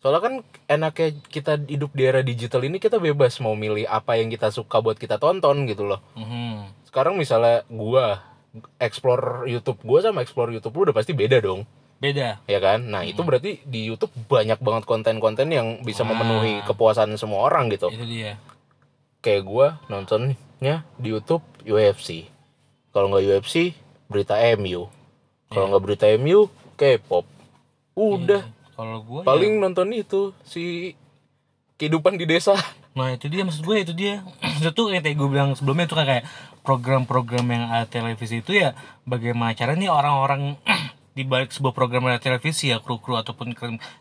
Soalnya 0.03 0.21
kan 0.21 0.35
enaknya 0.69 1.17
kita 1.33 1.57
hidup 1.65 1.97
di 1.97 2.03
era 2.05 2.21
digital 2.21 2.61
ini 2.69 2.77
kita 2.77 3.01
bebas 3.01 3.41
mau 3.41 3.57
milih 3.57 3.89
apa 3.89 4.21
yang 4.21 4.29
kita 4.29 4.53
suka 4.53 4.85
buat 4.85 5.01
kita 5.01 5.17
tonton 5.17 5.65
gitu 5.71 5.87
loh. 5.87 6.03
Mhm. 6.19 6.85
sekarang 6.95 7.19
misalnya 7.19 7.67
gua 7.67 8.23
explore 8.79 9.51
YouTube 9.51 9.83
gua 9.83 9.99
sama 9.99 10.23
explore 10.23 10.55
YouTube 10.55 10.79
lu 10.79 10.83
udah 10.87 10.95
pasti 10.95 11.11
beda 11.11 11.43
dong 11.43 11.67
beda. 12.05 12.29
Ya 12.45 12.61
kan? 12.61 12.85
Nah 12.93 13.09
itu 13.09 13.25
berarti 13.25 13.65
di 13.65 13.89
YouTube 13.89 14.13
banyak 14.29 14.61
banget 14.61 14.85
konten-konten 14.85 15.49
yang 15.49 15.81
bisa 15.81 16.05
Wah. 16.05 16.13
memenuhi 16.13 16.61
kepuasan 16.69 17.17
semua 17.17 17.49
orang 17.49 17.73
gitu. 17.73 17.89
Itu 17.89 18.05
dia. 18.05 18.37
Kayak 19.25 19.43
gua 19.49 19.67
nontonnya 19.89 20.85
di 21.01 21.09
YouTube 21.09 21.45
UFC 21.65 22.29
kalau 22.93 23.09
nggak 23.09 23.25
UFC 23.25 23.73
berita 24.13 24.37
MU 24.61 24.93
kalau 25.55 25.71
nggak 25.71 25.83
berita 25.87 26.07
MU 26.19 26.51
K-pop. 26.75 27.25
Udah. 27.95 28.43
Kalau 28.75 29.07
gue 29.07 29.23
paling 29.23 29.63
nonton 29.63 29.95
itu 29.95 30.35
si 30.43 30.95
kehidupan 31.79 32.19
di 32.19 32.27
desa. 32.27 32.59
Nah 32.95 33.11
itu 33.11 33.27
dia 33.27 33.43
maksud 33.43 33.67
gue 33.67 33.83
itu 33.83 33.91
dia. 33.91 34.23
Itu 34.63 34.71
tuh 34.71 34.95
kayak 34.95 35.19
gue 35.19 35.27
bilang 35.27 35.59
sebelumnya 35.59 35.91
itu 35.91 35.99
kan 35.99 36.07
kayak 36.07 36.31
program-program 36.63 37.43
yang 37.51 37.67
ada 37.67 37.91
televisi 37.91 38.39
itu 38.39 38.55
ya 38.55 38.79
bagaimana 39.03 39.51
caranya 39.59 39.83
nih 39.83 39.91
orang-orang 39.91 40.55
di 41.15 41.23
balik 41.23 41.55
sebuah 41.55 41.71
program 41.71 42.11
televisi 42.19 42.75
ya 42.75 42.83
kru-kru 42.83 43.15
ataupun 43.15 43.55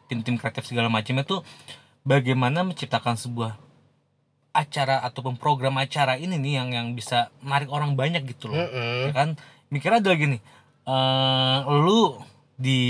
tim-tim 0.10 0.36
kreatif 0.42 0.66
segala 0.66 0.90
macam 0.90 1.14
itu 1.22 1.46
bagaimana 2.02 2.66
menciptakan 2.66 3.16
sebuah 3.16 3.54
acara 4.54 5.02
ataupun 5.06 5.38
program 5.38 5.78
acara 5.82 6.18
ini 6.18 6.38
nih 6.38 6.54
yang 6.62 6.70
yang 6.74 6.88
bisa 6.94 7.34
menarik 7.42 7.70
orang 7.74 7.98
banyak 7.98 8.22
gitu 8.30 8.50
loh. 8.50 8.58
Ya 8.58 8.70
Mm-mm. 8.70 9.14
kan? 9.14 9.30
Mikirnya 9.70 10.02
ada 10.02 10.14
gini 10.14 10.38
eh 10.84 11.58
lu 11.70 12.20
di 12.60 12.82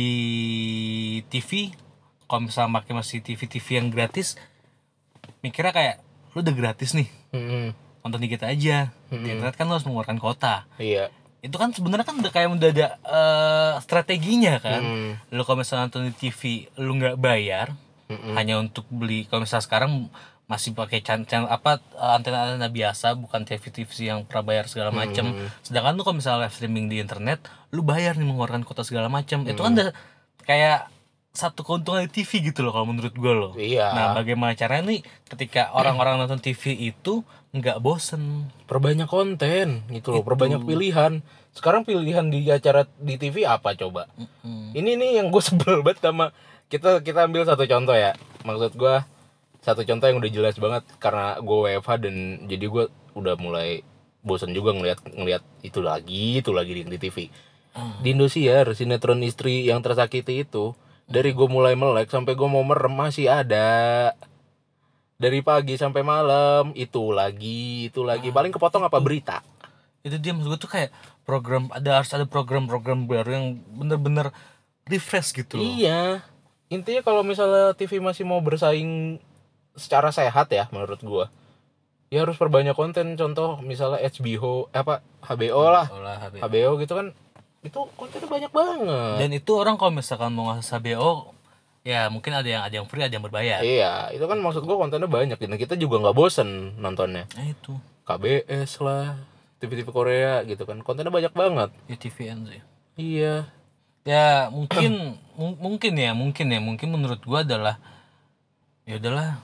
TV 1.30 1.72
kalau 2.26 2.50
misalnya 2.50 2.82
pakai 2.82 2.94
masih 2.98 3.22
TV 3.22 3.46
TV 3.46 3.80
yang 3.80 3.88
gratis 3.94 4.36
mikirnya 5.46 5.72
kayak 5.72 5.96
lu 6.36 6.44
udah 6.44 6.56
gratis 6.56 6.96
nih. 6.96 7.08
Mm-mm. 7.36 7.76
nonton 8.04 8.20
dikit 8.20 8.44
aja. 8.44 8.92
Di 9.08 9.28
internet 9.28 9.56
kan 9.56 9.68
lu 9.68 9.76
harus 9.76 9.88
mengeluarkan 9.88 10.20
kota 10.20 10.68
iya 10.80 11.12
itu 11.44 11.56
kan 11.60 11.76
sebenarnya 11.76 12.08
kan 12.08 12.16
udah 12.16 12.32
kayak 12.32 12.50
udah 12.56 12.70
ada 12.72 12.88
eh, 13.04 13.74
strateginya 13.84 14.64
kan. 14.64 14.82
Mm. 14.82 15.12
lu 15.36 15.44
kalau 15.44 15.60
misalnya 15.60 15.92
nonton 15.92 16.08
di 16.08 16.16
TV 16.16 16.72
lu 16.80 16.96
nggak 16.96 17.20
bayar 17.20 17.76
Mm-mm. 18.08 18.34
hanya 18.40 18.64
untuk 18.64 18.88
beli. 18.88 19.28
Kalau 19.28 19.44
misalnya 19.44 19.68
sekarang 19.68 20.08
masih 20.48 20.72
pakai 20.76 21.04
channel, 21.04 21.52
apa 21.52 21.84
eh, 22.00 22.12
antena-antena 22.16 22.72
biasa 22.72 23.20
bukan 23.20 23.44
TV 23.44 23.64
TV 23.76 23.92
yang 24.08 24.24
prabayar 24.24 24.68
segala 24.72 24.96
macam 24.96 25.36
sedangkan 25.64 26.00
lu 26.00 26.08
kalau 26.08 26.20
misalnya 26.20 26.48
live 26.48 26.56
streaming 26.56 26.88
di 26.88 27.04
internet 27.04 27.44
lu 27.76 27.84
bayar 27.84 28.16
nih 28.16 28.28
mengeluarkan 28.28 28.64
kota 28.64 28.88
segala 28.88 29.12
macam 29.12 29.44
itu 29.44 29.60
kan 29.60 29.72
udah 29.76 29.92
kayak 30.48 30.88
satu 31.34 31.66
keuntungan 31.66 32.06
di 32.06 32.22
TV 32.22 32.54
gitu 32.54 32.62
loh 32.62 32.72
kalau 32.72 32.88
menurut 32.94 33.12
gue 33.12 33.34
loh. 33.34 33.52
Iya. 33.58 33.90
Nah 33.92 34.06
bagaimana 34.14 34.54
caranya 34.54 34.94
nih 34.94 35.02
ketika 35.28 35.74
orang-orang 35.74 36.22
nonton 36.22 36.38
TV 36.38 36.94
itu 36.94 37.26
nggak 37.54 37.78
bosen. 37.80 38.50
Perbanyak 38.66 39.08
konten 39.08 39.86
gitu 39.94 40.10
loh 40.10 40.26
perbanyak 40.26 40.66
pilihan. 40.66 41.22
Sekarang 41.54 41.86
pilihan 41.86 42.26
di 42.34 42.50
acara 42.50 42.90
di 42.98 43.16
TV 43.22 43.46
apa 43.46 43.78
coba? 43.78 44.10
Mm. 44.42 44.74
ini 44.74 44.92
nih 44.98 45.10
yang 45.22 45.30
gue 45.30 45.44
sebel 45.48 45.86
banget 45.86 46.02
sama 46.02 46.34
kita 46.68 47.06
kita 47.06 47.30
ambil 47.30 47.46
satu 47.46 47.64
contoh 47.70 47.94
ya. 47.94 48.18
Maksud 48.42 48.74
gue 48.74 48.96
satu 49.64 49.86
contoh 49.88 50.06
yang 50.10 50.18
udah 50.20 50.32
jelas 50.34 50.56
banget 50.60 50.84
karena 51.00 51.40
gue 51.40 51.58
WFH 51.70 51.92
dan 52.04 52.16
jadi 52.52 52.66
gue 52.68 52.86
udah 53.16 53.38
mulai 53.40 53.86
bosan 54.26 54.52
juga 54.52 54.76
ngelihat 54.76 55.00
ngelihat 55.14 55.44
itu 55.64 55.80
lagi 55.80 56.44
itu 56.44 56.52
lagi 56.52 56.72
di, 56.76 56.84
di 56.84 56.98
TV 57.00 57.18
di 58.04 58.10
Indosiar 58.14 58.70
sinetron 58.78 59.24
istri 59.26 59.66
yang 59.68 59.82
tersakiti 59.82 60.46
itu 60.46 60.78
dari 61.10 61.36
gue 61.36 61.48
mulai 61.50 61.76
melek 61.76 62.12
sampai 62.12 62.38
gue 62.38 62.48
mau 62.48 62.64
merem 62.64 62.94
masih 62.94 63.28
ada 63.28 64.12
dari 65.24 65.40
pagi 65.40 65.80
sampai 65.80 66.04
malam 66.04 66.76
itu 66.76 67.16
lagi 67.16 67.88
itu 67.88 68.04
lagi 68.04 68.28
paling 68.28 68.52
kepotong 68.52 68.84
apa 68.84 69.00
berita 69.00 69.40
itu 70.04 70.20
dia 70.20 70.36
maksud 70.36 70.52
gue 70.52 70.60
tuh 70.60 70.68
kayak 70.68 70.92
program 71.24 71.72
ada 71.72 72.04
harus 72.04 72.12
ada 72.12 72.28
program-program 72.28 73.08
baru 73.08 73.30
yang 73.40 73.48
bener-bener 73.72 74.36
refresh 74.84 75.32
gitu 75.32 75.56
loh 75.56 75.64
Iya. 75.64 76.20
Intinya 76.68 77.00
kalau 77.00 77.24
misalnya 77.24 77.72
TV 77.72 78.04
masih 78.04 78.28
mau 78.28 78.42
bersaing 78.42 79.16
secara 79.78 80.10
sehat 80.10 80.50
ya 80.50 80.66
menurut 80.74 81.00
gua. 81.06 81.26
Ya 82.10 82.26
harus 82.26 82.34
perbanyak 82.34 82.74
konten 82.74 83.14
contoh 83.14 83.62
misalnya 83.62 84.02
HBO 84.02 84.68
eh, 84.74 84.82
apa 84.82 85.00
HBO 85.22 85.70
lah. 85.70 85.86
Olah, 85.88 86.18
HB. 86.18 86.42
HBO 86.42 86.72
gitu 86.82 86.94
kan 86.98 87.08
itu 87.64 87.80
kontennya 87.96 88.28
banyak 88.28 88.52
banget. 88.52 89.16
dan 89.24 89.30
itu 89.32 89.52
orang 89.56 89.80
kalau 89.80 89.96
misalkan 89.96 90.36
mau 90.36 90.52
ngasih 90.52 90.84
HBO 90.84 91.32
ya 91.84 92.08
mungkin 92.08 92.32
ada 92.32 92.48
yang 92.48 92.64
ada 92.64 92.74
yang 92.74 92.88
free 92.88 93.04
ada 93.04 93.12
yang 93.12 93.22
berbayar 93.22 93.60
Iya, 93.60 94.08
itu 94.10 94.24
kan 94.24 94.40
maksud 94.40 94.64
gua 94.64 94.80
kontennya 94.80 95.06
banyak 95.06 95.36
dan 95.36 95.54
kita 95.54 95.76
juga 95.76 96.00
nggak 96.00 96.16
bosen 96.16 96.76
nontonnya. 96.78 97.28
nah 97.30 97.44
itu 97.44 97.76
KBS 98.04 98.80
lah, 98.80 99.20
TV-TV 99.58 99.88
Korea 99.88 100.44
gitu 100.44 100.64
kan. 100.64 100.80
Kontennya 100.80 101.08
banyak 101.10 101.32
banget. 101.32 101.70
ya 101.86 101.96
TVN 101.96 102.40
sih 102.46 102.62
Iya. 102.96 103.48
ya 104.04 104.48
mungkin 104.48 104.92
mung- 105.40 105.56
mungkin 105.58 105.94
ya 105.94 106.12
mungkin 106.12 106.48
ya 106.48 106.60
mungkin 106.60 106.88
menurut 106.90 107.20
gua 107.22 107.42
adalah 107.42 107.80
ya 108.84 108.96
udahlah 108.96 109.40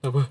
Apa? 0.00 0.28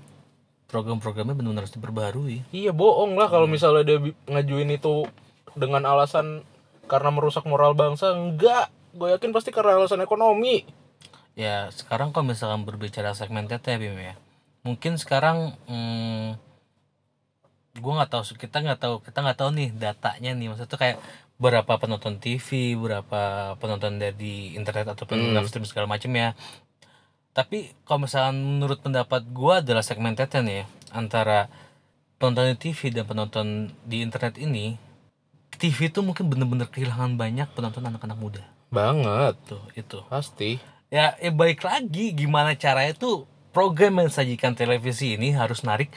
program-programnya 0.66 1.30
benar-benar 1.32 1.62
harus 1.62 1.74
diperbarui 1.74 2.42
Iya 2.50 2.70
bohong 2.70 3.14
lah 3.14 3.26
kalau 3.26 3.46
misalnya 3.46 3.82
dia 3.82 3.98
ngajuin 4.24 4.70
itu 4.72 5.06
dengan 5.54 5.82
alasan 5.84 6.42
karena 6.84 7.10
merusak 7.10 7.42
moral 7.44 7.72
bangsa 7.72 8.10
enggak 8.12 8.66
gue 8.92 9.08
yakin 9.08 9.30
pasti 9.30 9.50
karena 9.50 9.76
alasan 9.76 10.00
ekonomi 10.00 10.62
ya 11.36 11.68
sekarang 11.70 12.10
kalau 12.10 12.32
misalkan 12.32 12.64
berbicara 12.64 13.12
segmented 13.12 13.60
ya 13.60 13.76
Bim 13.76 13.94
ya. 14.00 14.16
Mungkin 14.64 14.96
sekarang 14.98 15.54
hmm, 15.68 16.40
gue 17.76 17.92
nggak 17.92 18.10
tahu 18.10 18.24
kita 18.40 18.64
nggak 18.64 18.80
tahu 18.80 18.94
kita 19.04 19.18
nggak 19.20 19.38
tahu 19.38 19.50
nih 19.52 19.68
datanya 19.76 20.32
nih. 20.32 20.48
Maksudnya 20.50 20.72
tuh 20.72 20.80
kayak 20.80 20.98
berapa 21.36 21.68
penonton 21.76 22.16
TV 22.16 22.74
berapa 22.80 23.54
penonton 23.60 24.00
dari 24.00 24.56
internet 24.56 24.96
ataupun 24.96 25.36
live 25.36 25.46
stream 25.52 25.68
segala 25.68 25.86
macam 25.86 26.10
ya. 26.16 26.32
Tapi 27.36 27.76
kalau 27.84 28.08
misalkan 28.08 28.40
menurut 28.40 28.80
pendapat 28.80 29.28
gue 29.28 29.54
adalah 29.60 29.84
segmented 29.84 30.32
nih 30.32 30.64
ya 30.64 30.66
antara 30.96 31.52
penonton 32.16 32.48
di 32.48 32.56
TV 32.56 32.88
dan 32.88 33.04
penonton 33.04 33.68
di 33.84 34.00
internet 34.00 34.40
ini 34.40 34.80
TV 35.56 35.92
itu 35.92 36.00
mungkin 36.00 36.32
bener-bener 36.32 36.68
kehilangan 36.68 37.16
banyak 37.16 37.48
penonton 37.52 37.84
anak-anak 37.84 38.16
muda. 38.16 38.42
Banget. 38.72 39.36
Tuh 39.48 39.64
itu. 39.76 40.00
Pasti 40.08 40.75
ya, 40.92 41.14
ya 41.18 41.30
baik 41.32 41.62
lagi 41.62 42.14
gimana 42.14 42.54
caranya 42.54 42.94
tuh 42.94 43.26
program 43.50 44.04
yang 44.04 44.08
disajikan 44.12 44.52
televisi 44.52 45.16
ini 45.16 45.32
harus 45.32 45.64
narik 45.64 45.88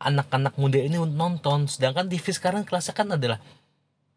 anak-anak 0.00 0.56
muda 0.56 0.80
ini 0.80 0.96
untuk 0.96 1.16
nonton. 1.16 1.68
Sedangkan 1.68 2.08
TV 2.08 2.24
sekarang 2.32 2.64
kelasnya 2.64 2.96
kan 2.96 3.08
adalah 3.12 3.38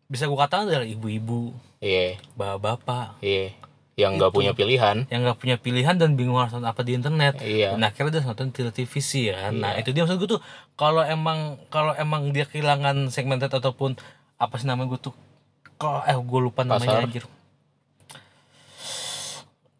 bisa 0.07 0.23
gua 0.27 0.47
katakan 0.47 0.71
adalah 0.71 0.87
ibu-ibu 0.87 1.51
iya. 1.83 2.15
bapak-bapak. 2.39 3.19
Iya. 3.19 3.51
Yang 3.97 4.11
nggak 4.21 4.31
punya 4.31 4.53
pilihan. 4.53 4.97
Yang 5.09 5.21
nggak 5.25 5.39
punya 5.41 5.57
pilihan 5.57 5.95
dan 5.97 6.13
bingung 6.13 6.37
harus 6.37 6.53
nonton 6.53 6.69
apa 6.69 6.81
di 6.85 6.91
internet. 6.93 7.41
Iya. 7.41 7.73
Dan 7.73 7.81
akhirnya 7.83 8.21
dia 8.21 8.23
nonton 8.23 8.53
televisi 8.53 9.33
ya 9.33 9.49
kan? 9.49 9.57
Nah 9.57 9.73
itu 9.75 9.89
dia 9.91 10.05
maksud 10.05 10.21
gue 10.21 10.37
tuh 10.37 10.41
kalau 10.77 11.01
emang 11.01 11.57
kalau 11.73 11.97
emang 11.97 12.29
dia 12.29 12.45
kehilangan 12.45 13.09
segmented 13.09 13.49
ataupun 13.49 13.97
apa 14.37 14.53
sih 14.61 14.69
namanya 14.69 14.93
gue 14.93 15.11
tuh 15.11 15.15
kalau 15.81 16.05
eh 16.05 16.13
gue 16.13 16.39
lupa 16.41 16.61
namanya 16.61 17.01
Pasar. 17.01 17.05
anjir 17.09 17.25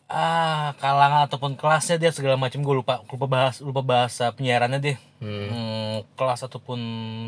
ah 0.08 0.72
kalangan 0.80 1.28
ataupun 1.28 1.53
kelasnya 1.53 1.99
dia 1.99 2.12
segala 2.12 2.39
macam 2.39 2.60
gue 2.60 2.76
lupa 2.76 3.03
lupa 3.03 3.28
bahas 3.28 3.60
lupa 3.60 3.82
bahasa 3.82 4.32
penyiarannya 4.32 4.80
deh 4.80 4.97
Hmm. 5.18 5.49
Hmm, 5.49 5.95
kelas 6.14 6.45
ataupun 6.45 6.78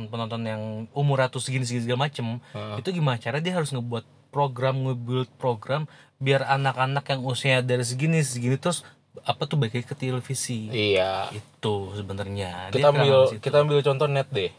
penonton 0.07 0.45
yang 0.45 0.61
umur 0.93 1.17
ratus 1.19 1.49
segini 1.49 1.65
segini 1.65 1.83
segala 1.83 2.05
macem 2.05 2.37
itu 2.77 2.89
gimana 2.93 3.17
cara 3.17 3.41
dia 3.41 3.51
harus 3.51 3.73
ngebuat 3.73 4.05
program 4.29 4.85
ngebuild 4.85 5.25
program 5.35 5.89
biar 6.17 6.45
anak-anak 6.45 7.01
yang 7.03 7.25
usianya 7.25 7.65
dari 7.65 7.81
segini 7.81 8.21
segini 8.21 8.61
terus 8.61 8.85
apa 9.25 9.49
tuh 9.49 9.57
lagi 9.57 9.81
ke 9.81 9.97
televisi 9.97 10.69
Iya. 10.69 11.33
itu 11.33 11.73
sebenarnya 11.91 12.69
Kita 12.69 12.93
ambil 12.93 13.41
kita 13.41 13.57
ambil 13.59 13.81
contoh 13.81 14.05
net 14.05 14.29
deh. 14.29 14.53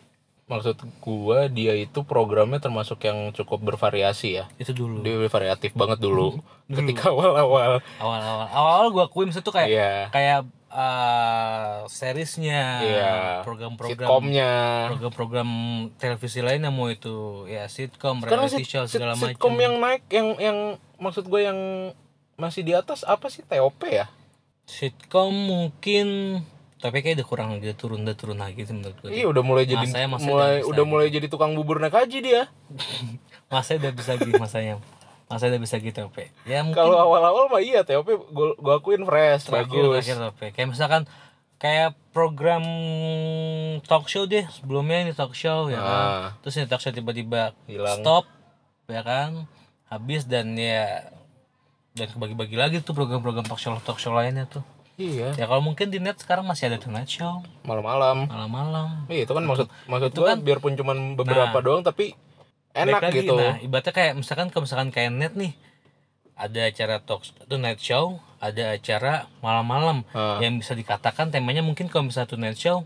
Maksud 0.50 0.74
gua 0.98 1.46
dia 1.46 1.72
itu 1.72 2.02
programnya 2.02 2.58
termasuk 2.58 2.98
yang 3.00 3.30
cukup 3.30 3.62
bervariasi 3.64 4.34
ya. 4.34 4.44
itu 4.58 4.74
dulu 4.74 4.98
Dia 5.00 5.22
variatif 5.24 5.70
banget 5.72 6.02
dulu. 6.02 6.42
Ketika 6.68 7.08
awal-awal. 7.08 7.78
awal-awal 7.96 8.46
awal-awal 8.50 8.88
gue 8.90 9.04
akuin 9.04 9.30
itu 9.30 9.46
kayak 9.46 9.68
Iya. 9.70 9.94
kayak 10.10 10.40
uh, 10.68 11.86
seriesnya 11.86 12.62
Iya. 12.80 13.12
program-program 13.40 14.06
Sitkomnya. 14.06 14.52
program-program 14.88 15.50
televisi 15.96 16.40
lainnya 16.40 16.68
mau 16.68 16.86
itu 16.86 17.46
ya 17.46 17.66
sitkom 17.66 18.18
reality 18.20 18.62
sit, 18.62 18.68
show 18.68 18.84
segala 18.86 19.14
sitkom 19.14 19.54
macam 19.54 19.54
yang 19.60 19.74
naik 19.78 20.02
yang 20.08 20.28
yang 20.36 20.58
maksud 20.96 21.24
gue 21.24 21.40
yang 21.42 21.58
masih 22.34 22.62
di 22.62 22.72
atas 22.72 23.02
apa 23.02 23.28
sih 23.28 23.42
TOP 23.42 23.84
ya? 23.84 24.10
sitkom 24.64 25.30
mungkin 25.30 26.38
tapi 26.80 27.00
kayak 27.00 27.20
udah 27.20 27.26
kurang 27.26 27.48
udah 27.54 27.74
turun 27.74 28.00
udah 28.02 28.12
turun 28.14 28.36
lagi 28.36 28.64
sih 28.64 28.72
menurut 28.72 28.96
gue 28.98 29.12
Iya 29.12 29.28
udah 29.28 29.42
mulai 29.42 29.64
jadi 29.64 29.84
Masanya 29.84 30.08
masih 30.10 30.26
mulai 30.26 30.54
udah 30.56 30.68
udah 30.70 30.84
mulai 30.84 31.06
jadi 31.08 31.26
tukang 31.26 31.52
bubur 31.52 31.76
naik 31.76 31.92
haji 31.92 32.18
dia. 32.18 32.42
masa 33.52 33.76
udah 33.76 33.90
bisa 33.90 34.14
gitu 34.14 34.32
masanya 34.34 34.80
masa 35.26 35.46
udah 35.46 35.58
bisa 35.58 35.76
gitu 35.76 36.00
apa 36.00 36.30
ya 36.42 36.62
mungkin 36.62 36.74
Kalau 36.76 36.96
awal-awal 36.96 37.46
mah 37.46 37.60
iya 37.60 37.82
TOP 37.82 38.06
gue 38.08 38.48
gue 38.54 38.72
akuin 38.72 39.02
fresh 39.02 39.44
terakhir 39.44 39.68
bagus. 39.68 39.94
terakhir 40.02 40.16
apa 40.24 40.44
kayak 40.50 40.68
misalkan 40.68 41.02
kayak 41.56 41.92
program 42.10 42.64
talk 43.82 44.06
show 44.06 44.24
deh 44.24 44.46
sebelumnya 44.48 45.02
ini 45.02 45.12
talk 45.12 45.30
show 45.32 45.66
ya 45.66 45.78
kan 45.78 46.00
Ah. 46.00 46.28
terus 46.40 46.56
ini 46.56 46.64
talk 46.64 46.78
show 46.78 46.90
tiba-tiba 46.90 47.52
Hilang. 47.66 48.00
stop 48.00 48.24
ya 48.86 49.02
kan 49.02 49.44
habis 49.86 50.24
dan 50.24 50.54
ya 50.54 51.10
dan 51.92 52.06
kebagi-bagi 52.08 52.54
lagi 52.54 52.76
tuh 52.80 52.90
program-program 52.92 53.44
talk 53.44 53.58
show 53.58 53.74
talk 53.78 53.98
show 53.98 54.10
lainnya 54.10 54.46
tuh 54.46 54.62
Iya, 55.00 55.32
ya 55.32 55.44
kalau 55.46 55.64
mungkin 55.64 55.88
di 55.88 55.96
net 55.96 56.20
sekarang 56.20 56.44
masih 56.44 56.68
ada 56.68 56.76
tonight 56.76 57.08
show 57.08 57.40
malam-malam. 57.62 58.28
malam-malam 58.28 59.08
Iya, 59.08 59.24
itu 59.24 59.32
kan 59.32 59.42
maksud 59.42 59.66
maksud 59.86 60.10
gue 60.12 60.32
biarpun 60.38 60.76
cuman 60.76 61.16
beberapa 61.16 61.48
Nah. 61.50 61.62
doang 61.62 61.80
tapi 61.80 62.12
enak 62.70 63.00
lagi, 63.02 63.24
gitu. 63.24 63.32
nah 63.32 63.56
ibaratnya 63.58 63.90
kayak 63.90 64.12
misalkan 64.14 64.46
kalau 64.46 64.62
misalkan 64.62 64.92
kayak 64.92 65.10
net 65.10 65.32
nih 65.34 65.56
ada 66.36 66.60
acara 66.66 67.00
talk 67.00 67.20
tonight 67.44 67.76
show 67.78 68.20
ada 68.38 68.72
acara 68.72 69.12
malam-malam 69.40 70.04
Ah. 70.10 70.36
yang 70.38 70.56
bisa 70.56 70.72
dikatakan 70.72 71.28
temanya 71.28 71.60
mungkin 71.60 71.88
kalau 71.88 72.04
misalnya 72.04 72.30
tonight 72.30 72.54
show 72.54 72.84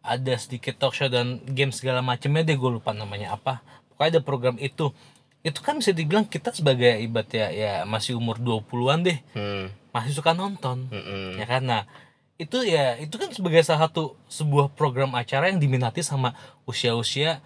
ada 0.00 0.34
sedikit 0.36 0.74
talk 0.76 0.94
show 0.94 1.06
dan 1.06 1.42
game 1.44 1.70
segala 1.70 1.98
macamnya 1.98 2.42
deh 2.42 2.54
gue 2.54 2.70
lupa 2.72 2.90
namanya 2.92 3.34
apa 3.34 3.58
pokoknya 3.90 4.08
ada 4.08 4.20
program 4.22 4.56
itu 4.56 4.94
itu 5.46 5.62
kan 5.62 5.78
bisa 5.78 5.94
dibilang 5.94 6.26
kita 6.26 6.50
sebagai 6.50 6.98
ibarat 6.98 7.30
ya, 7.30 7.46
ya 7.54 7.72
masih 7.86 8.18
umur 8.18 8.34
20-an 8.36 9.06
deh 9.06 9.18
Hmm. 9.30 9.70
masih 9.94 10.10
suka 10.12 10.34
nonton 10.34 10.90
Mm-mm. 10.90 11.38
ya 11.38 11.46
kan 11.46 11.62
nah 11.62 11.82
itu 12.36 12.66
ya 12.66 12.98
itu 12.98 13.14
kan 13.14 13.30
sebagai 13.30 13.62
salah 13.62 13.86
satu 13.86 14.18
sebuah 14.26 14.74
program 14.74 15.14
acara 15.14 15.48
yang 15.48 15.56
diminati 15.56 16.02
sama 16.02 16.34
usia-usia 16.66 17.38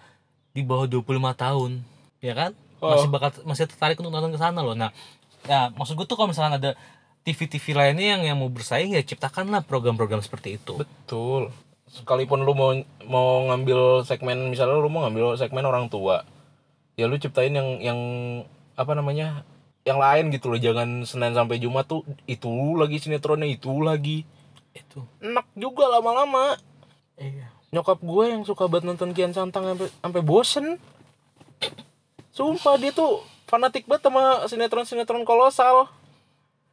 di 0.51 0.65
bawah 0.65 0.89
25 0.89 1.05
tahun 1.31 1.71
ya 2.19 2.33
kan 2.33 2.51
masih 2.81 3.07
bakal 3.07 3.29
masih 3.45 3.69
tertarik 3.69 3.95
untuk 3.95 4.09
nonton 4.09 4.33
ke 4.33 4.39
sana 4.41 4.59
loh 4.59 4.73
nah 4.73 4.89
ya 5.45 5.69
maksud 5.71 5.93
gue 5.93 6.03
tuh 6.03 6.17
kalau 6.17 6.33
misalkan 6.33 6.57
ada 6.57 6.73
TV-TV 7.21 7.77
lainnya 7.77 8.17
yang 8.17 8.21
yang 8.25 8.37
mau 8.41 8.49
bersaing 8.49 8.91
ya 8.91 9.01
ciptakanlah 9.01 9.61
program-program 9.63 10.19
seperti 10.19 10.57
itu 10.57 10.81
Betul. 10.81 11.53
Sekalipun 11.85 12.41
lu 12.41 12.51
mau 12.51 12.71
mau 13.05 13.45
ngambil 13.47 14.01
segmen 14.03 14.49
misalnya 14.49 14.75
lu 14.75 14.87
mau 14.87 15.03
ngambil 15.05 15.35
segmen 15.35 15.61
orang 15.61 15.85
tua. 15.85 16.23
Ya 17.01 17.09
lu 17.09 17.17
ciptain 17.17 17.49
yang 17.49 17.81
yang 17.81 17.99
apa 18.77 18.93
namanya? 18.93 19.41
Yang 19.81 19.97
lain 19.97 20.25
gitu 20.29 20.53
loh. 20.53 20.61
Jangan 20.61 21.01
Senin 21.09 21.33
sampai 21.33 21.57
Jumat 21.57 21.89
tuh 21.89 22.05
itu 22.29 22.77
lagi 22.77 23.01
sinetronnya 23.01 23.49
itu 23.49 23.73
lagi. 23.81 24.23
itu 24.71 25.03
Enak 25.19 25.49
juga 25.57 25.89
lama-lama. 25.89 26.55
iya 27.19 27.51
Nyokap 27.75 27.99
gue 27.99 28.25
yang 28.31 28.43
suka 28.47 28.71
banget 28.71 28.87
nonton 28.87 29.11
Kian 29.11 29.33
Santang 29.35 29.67
sampai 29.67 29.89
sampai 29.89 30.21
bosen. 30.21 30.79
Sumpah 32.31 32.79
dia 32.79 32.95
tuh 32.95 33.25
fanatik 33.51 33.83
banget 33.83 34.07
sama 34.07 34.23
sinetron-sinetron 34.47 35.27
kolosal. 35.27 35.91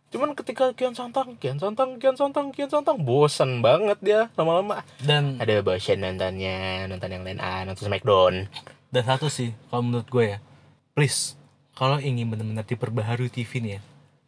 Cuman 0.08 0.32
ketika 0.32 0.72
Kian 0.72 0.96
Santang, 0.96 1.36
Kian 1.36 1.60
Santang, 1.60 2.00
Kian 2.00 2.16
Santang, 2.16 2.48
Kian 2.48 2.70
Santang, 2.72 2.96
bosen 3.04 3.60
banget 3.60 3.98
dia 4.00 4.20
lama-lama. 4.40 4.80
dan 5.04 5.36
Ada 5.36 5.60
bosen 5.60 6.00
nontonnya, 6.00 6.88
nonton 6.88 7.12
yang 7.12 7.22
lain 7.28 7.42
ah, 7.44 7.66
nonton 7.68 7.92
Smackdown. 7.92 8.48
Dan 8.88 9.02
satu 9.04 9.28
sih 9.28 9.52
kalau 9.68 9.84
menurut 9.84 10.08
gue 10.08 10.24
ya 10.36 10.38
please 10.96 11.36
kalau 11.76 12.00
ingin 12.02 12.26
benar-benar 12.26 12.66
diperbaharui 12.66 13.30
TV 13.30 13.50
nih 13.62 13.72
ya 13.78 13.80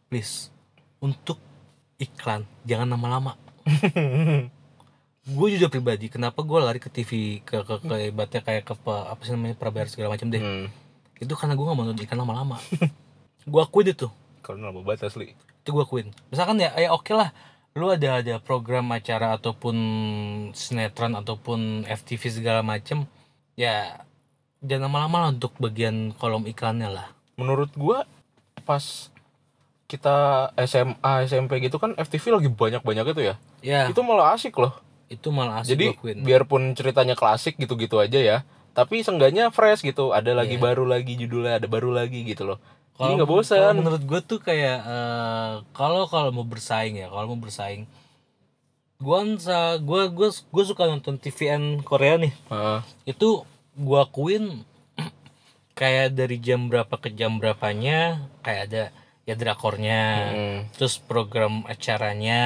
please 0.07 0.51
untuk 1.01 1.41
iklan 2.01 2.49
jangan 2.65 2.89
lama-lama. 2.97 3.37
Gue 5.21 5.53
juga 5.53 5.69
pribadi 5.69 6.09
kenapa 6.09 6.41
gue 6.41 6.57
lari 6.57 6.81
ke 6.81 6.89
TV 6.89 7.41
ke 7.45 7.61
ke, 7.61 7.75
ke 7.85 7.95
ibaratnya 8.09 8.41
kayak 8.41 8.65
ke 8.65 8.73
apa 8.89 9.21
sih 9.21 9.37
namanya 9.37 9.53
prabayar 9.53 9.85
segala 9.85 10.17
macam 10.17 10.33
deh. 10.33 10.41
Hmm. 10.41 10.67
itu 11.21 11.37
karena 11.37 11.53
gue 11.53 11.61
gak 11.61 11.77
mau 11.77 11.85
nonton 11.85 12.01
iklan 12.01 12.25
lama-lama. 12.25 12.57
Gue 13.45 13.61
akuin 13.61 13.93
itu. 13.93 14.09
Kalau 14.41 14.57
nama 14.57 14.81
banget 14.81 15.13
asli. 15.13 15.37
itu 15.37 15.69
gue 15.69 15.83
akuin. 15.85 16.09
Misalkan 16.33 16.57
ya 16.57 16.73
ya 16.73 16.89
oke 16.89 17.13
lah 17.13 17.29
lu 17.77 17.93
ada 17.93 18.19
ada 18.19 18.41
program 18.41 18.89
acara 18.89 19.37
ataupun 19.37 19.77
sinetron 20.57 21.13
ataupun 21.13 21.85
FTV 21.85 22.41
segala 22.41 22.65
macem 22.65 23.05
ya 23.53 24.01
jangan 24.61 24.87
lama-lama 24.87 25.17
lah 25.19 25.29
untuk 25.31 25.53
bagian 25.57 26.13
kolom 26.15 26.45
iklannya 26.45 26.87
lah 26.87 27.07
Menurut 27.35 27.73
gua 27.73 28.05
pas 28.61 29.09
kita 29.85 30.15
SMA, 30.61 31.25
SMP 31.25 31.59
gitu 31.59 31.75
kan 31.75 31.91
FTV 31.97 32.23
lagi 32.31 32.47
banyak-banyak 32.47 33.05
itu 33.07 33.21
ya. 33.23 33.35
ya 33.59 33.79
itu, 33.85 33.97
Itu 33.97 34.01
malah 34.01 34.31
asik 34.31 34.55
loh. 34.55 34.71
malah 35.27 35.59
asik 35.59 35.75
Jadi 35.75 35.85
biarpun 36.15 36.71
ceritanya 36.71 37.11
klasik 37.11 37.59
gitu-gitu 37.59 37.99
aja 37.99 38.15
ya, 38.15 38.37
tapi 38.71 39.03
seenggaknya 39.03 39.51
fresh 39.51 39.83
gitu. 39.83 40.15
Ada 40.15 40.31
lagi 40.31 40.55
Iya. 40.55 40.63
baru 40.63 40.87
lagi 40.87 41.19
judulnya, 41.19 41.59
ada 41.59 41.67
baru 41.67 41.91
lagi 41.91 42.23
gitu 42.23 42.47
loh. 42.47 42.63
Kalau- 42.95 43.17
nggak 43.17 43.27
bosan. 43.27 43.73
menurut 43.75 43.99
gue 43.99 44.19
tuh 44.21 44.39
kayak 44.39 44.77
eh, 44.79 45.51
kalau 45.73 46.05
kalau 46.05 46.31
mau 46.31 46.45
bersaing 46.45 46.95
ya 46.95 47.09
kalau 47.09 47.33
mau 47.33 47.41
bersaing 47.41 47.83
gue 49.01 49.19
gue 49.81 50.01
gue 50.07 50.29
gue 50.29 50.63
suka 50.63 50.85
nonton 50.85 51.17
TVN 51.17 51.81
Korea 51.81 52.15
nih 52.15 52.31
Heeh. 52.47 52.79
itu 53.09 53.41
gue 53.73 53.97
akuin 53.97 54.63
kayak 55.73 56.13
dari 56.13 56.37
jam 56.37 56.67
berapa 56.67 56.91
ke 56.93 57.09
jam 57.09 57.35
berapanya 57.35 57.99
kayak 58.41 58.61
ada 58.67 58.83
ya 59.21 59.33
drakornya 59.33 60.01
Hmm. 60.27 60.59
terus 60.71 60.97
program 60.97 61.63
acaranya 61.65 62.41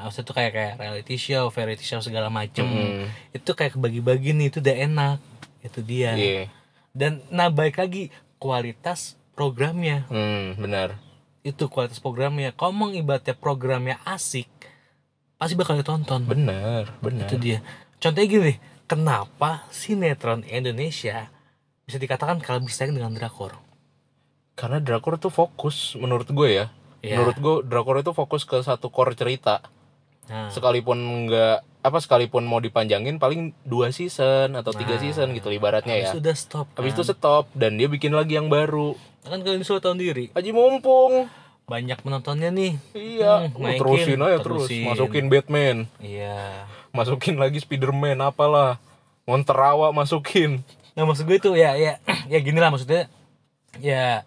maksudnya 0.00 0.24
tuh 0.24 0.36
kayak 0.36 0.52
kayak 0.52 0.74
reality 0.76 1.16
show 1.16 1.48
variety 1.48 1.82
show 1.82 1.98
segala 1.98 2.28
macem 2.28 2.64
Hmm. 2.64 3.08
itu 3.30 3.50
kayak 3.50 3.74
kebagi-bagi 3.74 4.32
nih 4.32 4.46
itu 4.46 4.58
udah 4.58 4.76
enak 4.78 5.18
itu 5.60 5.80
dia 5.80 6.12
Iya. 6.14 6.44
dan 6.92 7.24
nah 7.28 7.48
baik 7.48 7.76
lagi 7.76 8.08
kualitas 8.36 9.16
programnya 9.32 10.06
Hmm, 10.06 10.54
benar. 10.54 11.00
itu 11.40 11.64
kualitas 11.66 11.98
programnya 11.98 12.52
kalau 12.52 12.72
mau 12.72 12.88
ibaratnya 12.88 13.32
programnya 13.32 13.96
asik 14.04 14.46
pasti 15.34 15.54
bakal 15.54 15.74
ditonton 15.74 16.22
Benar, 16.24 16.92
benar. 17.00 17.24
itu 17.24 17.34
dia 17.36 17.58
contohnya 17.96 18.28
gini 18.28 18.52
kenapa 18.88 19.68
sinetron 19.68 20.42
Indonesia 20.42 21.28
bisa 21.84 21.96
dikatakan 21.96 22.40
kalah 22.40 22.58
bersaing 22.58 22.90
dengan 22.90 23.12
drakor 23.12 23.54
Karena 24.52 24.80
drakor 24.80 25.16
tuh 25.16 25.30
fokus 25.30 25.94
menurut 25.94 26.26
gue 26.26 26.48
ya. 26.50 26.66
Iya. 26.98 27.14
Menurut 27.14 27.36
gue 27.36 27.54
drakor 27.62 27.94
itu 27.96 28.10
fokus 28.10 28.42
ke 28.42 28.58
satu 28.58 28.88
core 28.88 29.14
cerita. 29.14 29.62
nah 30.26 30.50
Sekalipun 30.50 30.98
nggak 31.24 31.56
apa 31.78 31.98
sekalipun 31.98 32.42
mau 32.42 32.58
dipanjangin 32.58 33.16
paling 33.16 33.54
dua 33.62 33.88
season 33.88 34.52
atau 34.52 34.72
tiga 34.72 34.92
Nah. 34.92 35.00
season 35.00 35.30
gitu 35.30 35.48
ibaratnya 35.48 35.94
ya. 35.94 36.10
sudah 36.10 36.34
stop 36.34 36.66
Habis 36.74 36.90
itu 36.90 37.02
kan? 37.02 37.08
stop 37.08 37.44
dan 37.54 37.76
dia 37.76 37.86
bikin 37.86 38.10
lagi 38.10 38.34
yang 38.34 38.50
baru. 38.50 38.98
kan 39.22 39.38
kalian 39.38 39.62
sudah 39.62 39.78
tahu 39.80 39.94
sendiri 39.94 40.32
Haji 40.32 40.50
mumpung. 40.50 41.30
banyak 41.64 41.96
penontonnya 41.98 42.48
nih 42.50 42.80
Iya, 42.92 43.46
Hmm, 43.46 43.62
naikin, 43.62 43.78
terusin 43.78 44.18
aja 44.18 44.38
terus. 44.38 44.66
terusin. 44.66 44.84
Masukin 44.86 45.26
Batman, 45.28 45.76
iya 45.98 46.66
masukin 46.98 47.38
lagi 47.38 47.62
Spiderman 47.62 48.18
apalah. 48.18 48.82
Monterawa 49.28 49.92
masukin. 49.92 50.64
nah 50.96 51.06
maksud 51.06 51.28
gue 51.30 51.38
itu 51.38 51.52
ya 51.54 51.78
ya 51.78 52.02
ya 52.32 52.38
gini 52.42 52.58
lah 52.58 52.74
maksudnya 52.74 53.06
ya 53.78 54.26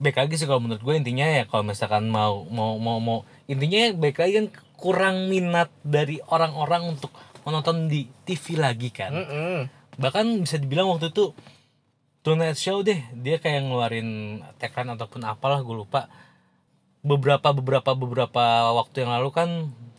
baik 0.00 0.16
lagi 0.16 0.40
sih 0.40 0.48
kalau 0.48 0.64
menurut 0.64 0.80
gue 0.80 0.94
intinya 0.96 1.28
ya 1.28 1.44
kalau 1.44 1.60
misalkan 1.60 2.08
mau 2.08 2.48
mau 2.48 2.80
mau 2.80 2.96
mau 2.96 3.18
intinya 3.44 3.92
baik 3.92 4.16
lagi 4.16 4.32
kan 4.40 4.46
kurang 4.80 5.28
minat 5.28 5.68
dari 5.84 6.16
orang-orang 6.32 6.96
untuk 6.96 7.12
menonton 7.44 7.84
di 7.84 8.08
TV 8.24 8.56
lagi 8.56 8.88
kan 8.88 9.12
Mm-mm. 9.12 9.68
bahkan 10.00 10.24
bisa 10.40 10.56
dibilang 10.56 10.88
waktu 10.88 11.12
itu 11.12 11.36
Tonight 12.24 12.56
Show 12.56 12.80
deh 12.80 12.96
dia 13.12 13.36
kayak 13.36 13.68
ngeluarin 13.68 14.40
tagline 14.56 14.96
ataupun 14.96 15.20
apalah 15.28 15.60
gue 15.60 15.76
lupa 15.84 16.08
beberapa 17.00 17.52
beberapa 17.52 17.90
beberapa 17.96 18.44
waktu 18.76 19.04
yang 19.04 19.12
lalu 19.16 19.28
kan 19.32 19.48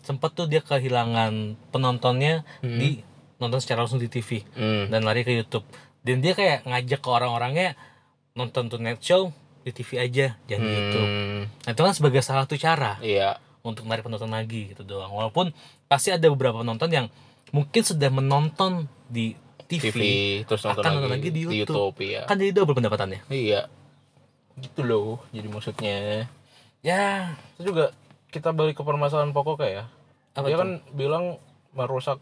sempet 0.02 0.34
tuh 0.34 0.45
dia 0.45 0.62
kehilangan 0.62 1.58
penontonnya 1.70 2.45
di 2.62 3.02
nonton 3.38 3.58
secara 3.58 3.86
langsung 3.86 3.97
di 4.02 4.10
TV 4.10 4.45
Hmm. 4.54 4.89
dan 4.93 5.02
lari 5.02 5.26
ke 5.26 5.34
YouTube. 5.34 5.66
Dan 6.02 6.22
dia 6.22 6.34
kayak 6.34 6.66
ngajak 6.66 7.02
ke 7.02 7.10
orang-orangnya 7.10 7.78
nonton 8.34 8.70
Tonight 8.70 9.02
Show 9.02 9.30
di 9.62 9.70
TV 9.70 10.02
aja 10.02 10.38
jangan 10.45 10.62
di 10.66 10.74
YouTube. 10.74 11.10
Hmm, 11.10 11.41
nah 11.66 11.72
itu 11.74 11.82
kan 11.86 11.93
sebagai 11.93 12.22
salah 12.26 12.45
satu 12.45 12.58
cara 12.58 12.97
iya. 13.02 13.38
untuk 13.62 13.86
menarik 13.86 14.06
penonton 14.06 14.30
lagi 14.30 14.74
gitu 14.74 14.82
doang. 14.82 15.14
Walaupun 15.14 15.54
pasti 15.86 16.10
ada 16.10 16.26
beberapa 16.30 16.62
penonton 16.62 16.89
yang 16.89 17.06
mungkin 17.54 17.82
sudah 17.86 18.10
menonton 18.10 18.89
di 19.06 19.38
TV, 19.70 19.89
TV 19.93 19.97
terus 20.49 20.66
nonton, 20.66 20.82
akan 20.82 20.89
lagi, 20.89 20.97
nonton 20.97 21.12
lagi 21.14 21.30
di 21.30 21.41
YouTube. 21.45 21.95
iya. 22.02 22.26
Kan 22.26 22.41
jadi 22.41 22.52
double 22.54 22.74
pendapatannya? 22.78 23.22
Iya. 23.30 23.70
Gitu 24.58 24.82
loh 24.82 25.22
jadi 25.30 25.47
maksudnya 25.49 25.97
ya 26.82 27.38
itu 27.58 27.74
juga 27.74 27.94
kita 28.34 28.56
balik 28.56 28.80
ke 28.80 28.84
permasalahan 28.84 29.36
pokok 29.36 29.62
ya. 29.66 29.86
Apa 30.34 30.48
dia 30.48 30.56
tuh? 30.56 30.62
kan 30.64 30.70
bilang 30.96 31.26
merusak 31.76 32.18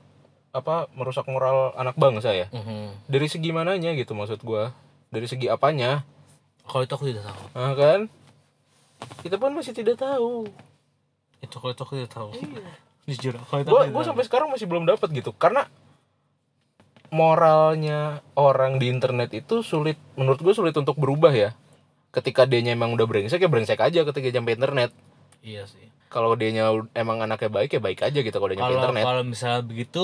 apa 0.49 0.89
merusak 0.97 1.29
moral 1.29 1.77
anak 1.77 1.93
bangsa 1.95 2.33
ya. 2.33 2.47
Mhm. 2.49 3.05
dari 3.05 3.27
segi 3.29 3.53
mananya 3.53 3.93
gitu 3.93 4.17
maksud 4.17 4.41
gua. 4.41 4.73
Dari 5.09 5.25
segi 5.25 5.49
apanya? 5.49 6.05
Kalau 6.69 6.85
itu 6.85 6.93
aku 6.93 7.05
tidak 7.09 7.25
tahu. 7.25 7.43
Nah, 7.57 7.73
kan? 7.73 7.99
Kita 9.25 9.41
pun 9.41 9.57
masih 9.57 9.73
tidak 9.73 9.97
tahu. 9.97 10.45
Itu 11.41 11.57
kalau 11.57 11.73
itu 11.73 11.81
aku 11.81 11.93
tidak 11.97 12.13
tahu. 12.13 12.29
Jujur 13.09 13.33
kalau 13.49 13.61
itu 13.65 13.69
tahu. 13.73 14.05
sampai 14.05 14.25
sekarang 14.29 14.53
masih 14.53 14.69
belum 14.69 14.85
dapat 14.85 15.09
gitu. 15.17 15.33
Karena 15.33 15.65
moralnya 17.09 18.21
orang 18.37 18.77
di 18.77 18.85
internet 18.89 19.33
itu 19.33 19.65
sulit 19.65 19.97
menurut 20.13 20.37
gue 20.45 20.53
sulit 20.53 20.77
untuk 20.77 20.93
berubah 20.93 21.33
ya 21.33 21.57
ketika 22.09 22.49
dia 22.49 22.61
emang 22.65 22.93
udah 22.97 23.05
brengsek 23.05 23.41
ya 23.41 23.49
brengsek 23.49 23.79
aja 23.79 24.01
ketika 24.05 24.27
nyampe 24.33 24.57
internet. 24.57 24.91
Iya 25.45 25.69
sih. 25.69 25.87
Kalau 26.09 26.33
dia 26.33 26.49
emang 26.97 27.21
anaknya 27.21 27.49
baik 27.53 27.77
ya 27.77 27.81
baik 27.81 28.01
aja 28.01 28.19
gitu 28.19 28.33
kalau 28.33 28.49
dia 28.49 28.57
nyampe 28.57 28.77
internet. 28.81 29.03
kalau 29.05 29.23
misalnya 29.25 29.61
begitu 29.61 30.03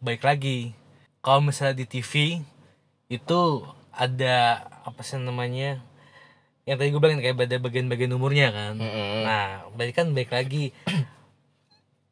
baik 0.00 0.22
lagi. 0.24 0.72
Kalau 1.22 1.40
misalnya 1.44 1.78
di 1.78 1.86
TV 1.86 2.42
itu 3.12 3.40
ada 3.92 4.66
apa 4.82 5.00
sih 5.04 5.20
namanya 5.20 5.84
yang 6.64 6.78
tadi 6.78 6.94
gue 6.94 7.02
bilang 7.02 7.20
kayak 7.20 7.36
ada 7.36 7.58
bagian-bagian 7.60 8.16
umurnya 8.16 8.48
kan. 8.54 8.74
Mm-mm. 8.78 9.26
nah 9.26 9.66
berarti 9.76 9.92
kan 9.92 10.06
baik 10.16 10.32
lagi. 10.32 10.72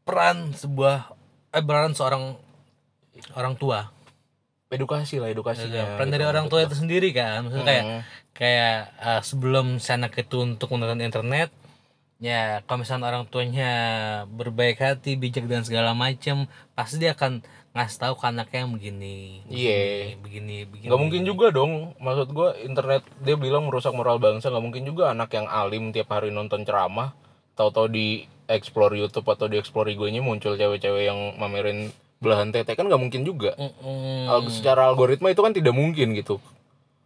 Peran 0.05 0.53
sebuah 0.53 1.17
eh 1.51 1.65
peran 1.65 1.95
seorang 1.97 2.37
orang 3.35 3.55
tua 3.59 3.91
edukasi 4.71 5.19
lah 5.19 5.29
edukasinya 5.29 5.99
peran 5.99 6.09
dari 6.09 6.23
gitu. 6.23 6.31
orang 6.31 6.47
tua 6.47 6.63
itu 6.63 6.75
sendiri 6.75 7.11
kan 7.11 7.45
maksudnya 7.45 7.67
kayak 7.67 7.85
Mm. 7.85 8.01
kayak 8.33 8.75
eh, 8.97 9.21
sebelum 9.21 9.67
si 9.77 9.91
anak 9.91 10.15
itu 10.15 10.37
untuk 10.41 10.71
menonton 10.71 11.03
internet 11.03 11.51
ya 12.19 12.61
kalau 12.65 12.85
misalnya 12.85 13.07
orang 13.09 13.25
tuanya 13.27 13.71
berbaik 14.27 14.79
hati 14.79 15.17
bijak 15.17 15.45
dan 15.45 15.65
segala 15.65 15.91
macam 15.91 16.45
pasti 16.73 16.97
dia 16.97 17.13
akan 17.13 17.41
ngasih 17.71 17.99
tahu 17.99 18.15
ke 18.15 18.25
anaknya 18.27 18.59
yang 18.61 18.73
begini 18.73 19.17
Iya. 19.47 19.79
begini 20.17 20.17
begini 20.19 20.57
begini 20.67 20.89
nggak 20.91 21.01
mungkin 21.01 21.23
juga 21.25 21.47
dong 21.49 21.73
maksud 21.97 22.29
gua 22.31 22.53
internet 22.57 23.03
dia 23.19 23.35
bilang 23.35 23.65
merusak 23.65 23.91
moral 23.91 24.19
bangsa 24.19 24.49
nggak 24.49 24.63
mungkin 24.63 24.85
juga 24.85 25.11
anak 25.11 25.33
yang 25.33 25.47
alim 25.47 25.91
tiap 25.91 26.11
hari 26.11 26.29
nonton 26.29 26.63
ceramah 26.63 27.15
tahu-tahu 27.55 27.89
di 27.89 28.07
explore 28.47 28.95
YouTube 28.95 29.25
atau 29.25 29.47
di 29.47 29.57
explore 29.57 29.89
IG-nya 29.89 30.21
muncul 30.21 30.55
cewek-cewek 30.55 31.05
yang 31.05 31.19
mamerin 31.37 31.89
belahan 32.21 32.53
tete 32.53 32.73
kan 32.73 32.85
nggak 32.85 33.01
mungkin 33.01 33.25
juga 33.25 33.57
Mm-mm. 33.57 34.29
Al- 34.29 34.53
secara 34.53 34.87
algoritma 34.87 35.29
itu 35.29 35.41
kan 35.41 35.51
tidak 35.51 35.73
mungkin 35.73 36.13
gitu 36.13 36.37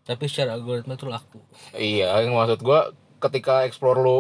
tapi 0.03 0.27
secara 0.27 0.55
algoritma 0.55 0.95
itu 0.95 1.07
laku 1.07 1.39
iya 1.73 2.19
yang 2.19 2.35
maksud 2.35 2.61
gua 2.61 2.91
ketika 3.19 3.63
explore 3.63 3.97
lu 3.97 4.19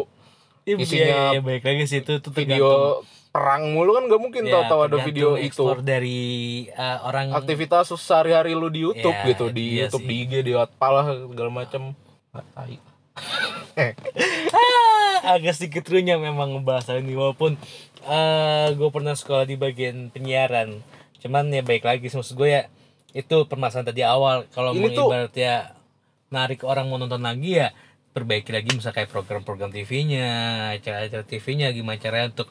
Iya, 0.64 0.80
Isinya 0.80 1.04
iya, 1.04 1.20
iya, 1.28 1.40
baik 1.44 1.60
lagi 1.60 1.84
sih 1.84 2.00
itu, 2.00 2.24
itu 2.24 2.32
video 2.32 3.04
perang 3.28 3.68
mulu 3.68 3.92
kan 3.92 4.08
nggak 4.08 4.16
mungkin 4.16 4.48
Ya, 4.48 4.64
tahu-tahu 4.64 4.80
ada 4.82 4.96
video 5.02 5.36
itu 5.36 5.60
dari 5.82 6.20
eh, 6.66 6.98
orang 7.02 7.36
aktivitas 7.36 7.92
sehari-hari 7.92 8.56
lu 8.56 8.72
di 8.72 8.80
YouTube 8.80 9.12
Ya, 9.12 9.28
gitu 9.28 9.52
di 9.52 9.76
iya 9.76 9.84
YouTube 9.84 10.00
sih. 10.00 10.08
di 10.08 10.16
IG 10.24 10.32
di 10.40 10.52
Wattpad 10.56 10.90
lah 10.90 11.04
segala 11.28 11.50
macam 11.52 11.92
Ah, 12.32 12.42
tai. 12.56 12.80
Agak 15.22 15.54
sedikit 15.54 15.84
runyam 15.86 16.18
memang 16.18 16.48
ngebahas 16.50 16.96
ini 16.96 17.12
walaupun 17.12 17.56
eh 18.04 18.68
gue 18.72 18.88
pernah 18.88 19.12
sekolah 19.12 19.44
di 19.44 19.56
bagian 19.56 20.08
penyiaran. 20.08 20.80
Cuman 21.18 21.48
ya 21.48 21.60
baik 21.60 21.82
lagi 21.82 22.06
maksud 22.06 22.34
gue 22.34 22.48
ya 22.50 22.62
itu 23.10 23.36
permasalahan 23.44 23.88
tadi 23.88 24.02
awal. 24.02 24.44
Kalau 24.48 24.72
mau 24.72 24.80
Ini 24.82 24.92
tuh- 24.92 25.08
ibaratnya 25.08 25.72
narik 26.28 26.62
orang 26.62 26.86
mau 26.86 26.96
nonton 26.96 27.20
lagi 27.20 27.56
ya 27.56 27.70
perbaiki 28.10 28.50
lagi 28.50 28.70
misalnya 28.70 28.94
kayak 28.96 29.10
program-program 29.10 29.70
TV-nya 29.70 30.28
acara-acara 30.72 31.22
TV-nya 31.22 31.70
gimana 31.70 31.98
caranya 31.98 32.30
untuk 32.30 32.48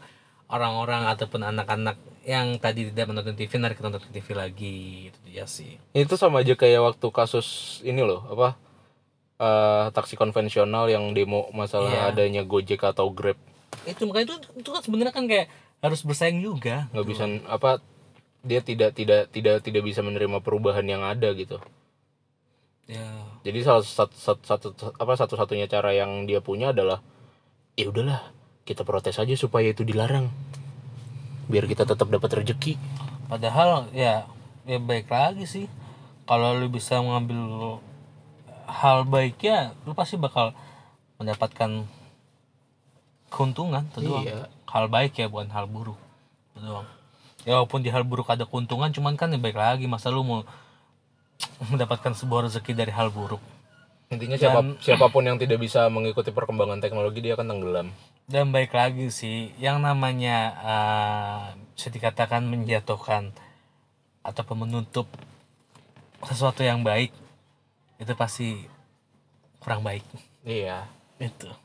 orang-orang 0.47 1.08
ataupun 1.08 1.39
anak-anak 1.41 1.95
yang 2.24 2.56
tadi 2.58 2.88
tidak 2.88 3.10
menonton 3.10 3.32
TV 3.34 3.51
narik 3.58 3.80
nonton 3.80 3.99
TV 4.06 4.28
lagi 4.32 4.76
itu 5.08 5.20
dia 5.24 5.43
sih. 5.45 5.80
Itu 5.91 6.16
sama 6.16 6.43
aja 6.43 6.56
kayak 6.56 6.95
waktu 6.95 7.08
kasus 7.10 7.47
ini 7.82 7.99
loh 8.01 8.24
apa 8.28 8.49
eh, 9.38 9.86
taksi 9.91 10.16
konvensional 10.16 10.88
yang 10.88 11.12
demo 11.12 11.47
masalah 11.51 11.91
Iya. 11.91 12.04
adanya 12.10 12.41
Gojek 12.43 12.80
atau 12.80 13.08
Grab 13.10 13.36
itu 13.89 14.03
makanya 14.07 14.34
itu 14.34 14.36
itu 14.59 14.69
kan 14.69 14.82
sebenarnya 14.82 15.13
kan 15.13 15.26
kayak 15.26 15.47
harus 15.84 16.01
bersaing 16.05 16.39
juga. 16.39 16.88
Nggak 16.95 17.07
bisa 17.07 17.24
apa 17.49 17.84
dia 18.43 18.59
tidak 18.59 18.95
tidak 18.95 19.32
tidak 19.32 19.63
tidak 19.63 19.84
bisa 19.84 20.03
menerima 20.03 20.39
perubahan 20.43 20.86
yang 20.88 21.03
ada 21.03 21.32
gitu. 21.36 21.59
Ya. 22.84 23.07
Jadi 23.47 23.63
salah 23.63 23.84
satu, 23.84 24.15
satu, 24.15 24.43
satu- 24.43 24.95
apa 24.99 25.13
satu-satunya 25.15 25.71
cara 25.71 25.95
yang 25.95 26.28
dia 26.28 26.43
punya 26.43 26.76
adalah 26.76 26.99
ya 27.80 27.88
udahlah 27.88 28.32
kita 28.67 28.84
protes 28.84 29.19
aja 29.19 29.36
supaya 29.39 29.71
itu 29.71 29.88
dilarang. 29.88 30.28
Biar 31.47 31.67
kita 31.67 31.84
tetap 31.88 32.07
dapat 32.07 32.43
rezeki 32.43 32.76
Padahal 33.34 33.89
ya 33.95 34.30
ya 34.67 34.78
baik 34.78 35.09
lagi 35.09 35.49
sih. 35.49 35.65
Kalau 36.30 36.55
lu 36.55 36.69
bisa 36.69 37.01
mengambil 37.01 37.82
hal 38.69 39.09
baiknya, 39.09 39.74
lu 39.84 39.97
pasti 39.97 40.21
bakal 40.21 40.55
mendapatkan 41.17 41.84
keuntungan 43.34 43.81
itu 43.89 43.99
doang. 44.05 44.25
Iya. 44.25 44.45
Hal 44.69 44.86
baik 44.86 45.17
ya 45.17 45.25
bukan 45.25 45.49
hal 45.49 45.65
buruk. 45.65 45.97
Itu 46.53 46.61
doang. 46.61 46.88
Ya 47.43 47.57
walaupun 47.57 47.81
di 47.81 47.89
hal 47.89 48.05
buruk 48.05 48.29
ada 48.29 48.45
keuntungan, 48.45 48.93
cuman 48.93 49.17
kan 49.17 49.34
ya 49.34 49.41
baik 49.41 49.57
lagi 49.57 49.89
masa 49.89 50.13
lu 50.13 50.21
mau 50.21 50.45
mendapatkan 51.73 52.13
sebuah 52.13 52.47
rezeki 52.47 52.77
dari 52.77 52.93
hal 52.93 53.09
buruk. 53.09 53.41
intinya 54.13 54.38
siapa, 54.38 54.61
siapa 54.86 55.09
pun 55.09 55.25
yang 55.25 55.41
tidak 55.41 55.57
bisa 55.57 55.89
mengikuti 55.89 56.29
perkembangan 56.29 56.77
teknologi 56.77 57.19
dia 57.25 57.34
akan 57.34 57.49
tenggelam 57.49 57.89
Dan 58.23 58.55
baik 58.55 58.71
lagi 58.71 59.11
sih, 59.11 59.51
yang 59.59 59.84
namanya 59.84 60.38
eh, 60.63 61.43
bisa 61.75 61.89
dikatakan 61.91 62.45
menjatuhkan 62.47 63.36
ataupun 64.23 64.63
menutup 64.63 65.09
sesuatu 66.23 66.63
yang 66.63 66.88
baik 66.88 67.11
itu 67.99 68.13
pasti 68.15 68.63
kurang 69.59 69.84
baik. 69.84 70.03
iya 70.47 70.88
Itu. 71.19 71.62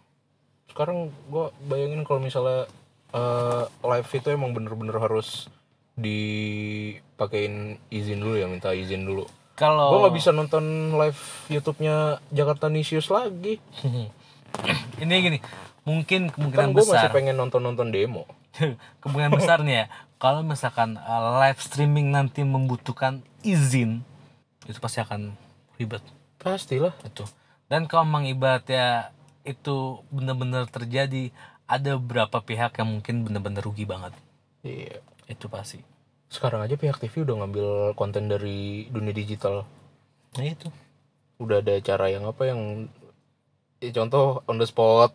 Sekarang 0.78 1.10
gua 1.26 1.50
bayangin 1.66 2.06
kalau 2.06 2.22
misalnya 2.22 2.70
eh, 3.10 3.66
live 3.66 4.10
itu 4.14 4.30
emang 4.30 4.54
bener-bener 4.54 4.94
harus 4.94 5.50
dipakein 5.98 7.82
izin 7.90 8.22
dulu 8.22 8.38
ya 8.38 8.46
minta 8.46 8.70
izin 8.70 9.02
dulu. 9.02 9.26
Kalau 9.58 9.90
gua 9.90 10.06
nggak 10.06 10.14
bisa 10.22 10.30
nonton 10.30 10.94
live 10.94 11.18
YouTube-nya 11.50 12.22
Jakarta 12.30 12.70
Nisius 12.70 13.10
lagi. 13.10 13.58
Ini 15.02 15.14
gini, 15.18 15.42
mungkin 15.82 16.30
kan 16.30 16.38
kemungkinan 16.38 16.70
gue 16.78 16.86
masih 16.86 17.10
besar. 17.10 17.10
pengen 17.10 17.34
nonton-nonton 17.34 17.90
demo. 17.90 18.30
Kemungkinan 19.02 19.34
besar 19.34 19.66
nih 19.66 19.82
ya 19.82 19.84
kalau 20.22 20.46
misalkan 20.46 20.94
uh, 20.94 21.42
live 21.42 21.58
streaming 21.58 22.14
nanti 22.14 22.46
membutuhkan 22.46 23.18
izin 23.42 24.06
itu 24.70 24.78
pasti 24.78 25.02
akan 25.02 25.34
ribet. 25.74 26.06
Pastilah. 26.38 26.94
Itu 27.02 27.26
dan 27.68 27.84
kalau 27.84 28.08
memang 28.08 28.24
ibaratnya 28.30 29.12
itu 29.43 30.03
benar-benar 30.09 30.66
terjadi 30.70 31.30
ada 31.68 32.01
beberapa 32.01 32.41
pihak 32.41 32.80
yang 32.80 32.89
mungkin 32.99 33.28
benar-benar 33.28 33.62
rugi 33.62 33.84
banget. 33.84 34.16
Iya. 34.64 35.05
Itu 35.28 35.53
pasti. 35.53 35.84
Sekarang 36.32 36.64
aja 36.64 36.76
pihak 36.76 36.97
TV 36.97 37.24
udah 37.24 37.45
ngambil 37.45 37.68
konten 37.97 38.28
dari 38.28 38.89
dunia 38.89 39.12
digital. 39.12 39.68
Nah 40.36 40.45
itu. 40.45 40.68
Udah 41.39 41.61
ada 41.61 41.76
cara 41.84 42.09
yang 42.09 42.24
apa 42.24 42.49
yang 42.49 42.89
ya 43.78 43.91
contoh 43.93 44.41
on 44.49 44.57
the 44.57 44.66
spot. 44.66 45.12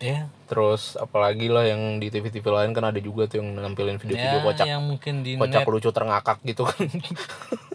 Ya 0.00 0.28
terus 0.44 1.00
apalagi 1.00 1.48
lah 1.48 1.64
yang 1.64 1.98
di 1.98 2.12
TV-TV 2.12 2.44
lain 2.44 2.70
kan 2.76 2.84
ada 2.84 3.00
juga 3.00 3.24
tuh 3.24 3.40
yang 3.40 3.56
nampilin 3.56 3.96
video-video 3.96 4.38
ya 4.38 4.44
kocak. 4.44 4.66
yang 4.68 4.82
mungkin 4.84 5.14
di 5.24 5.40
kocak 5.40 5.64
net. 5.64 5.72
lucu 5.72 5.90
terngakak 5.90 6.38
gitu 6.44 6.62
kan 6.68 6.84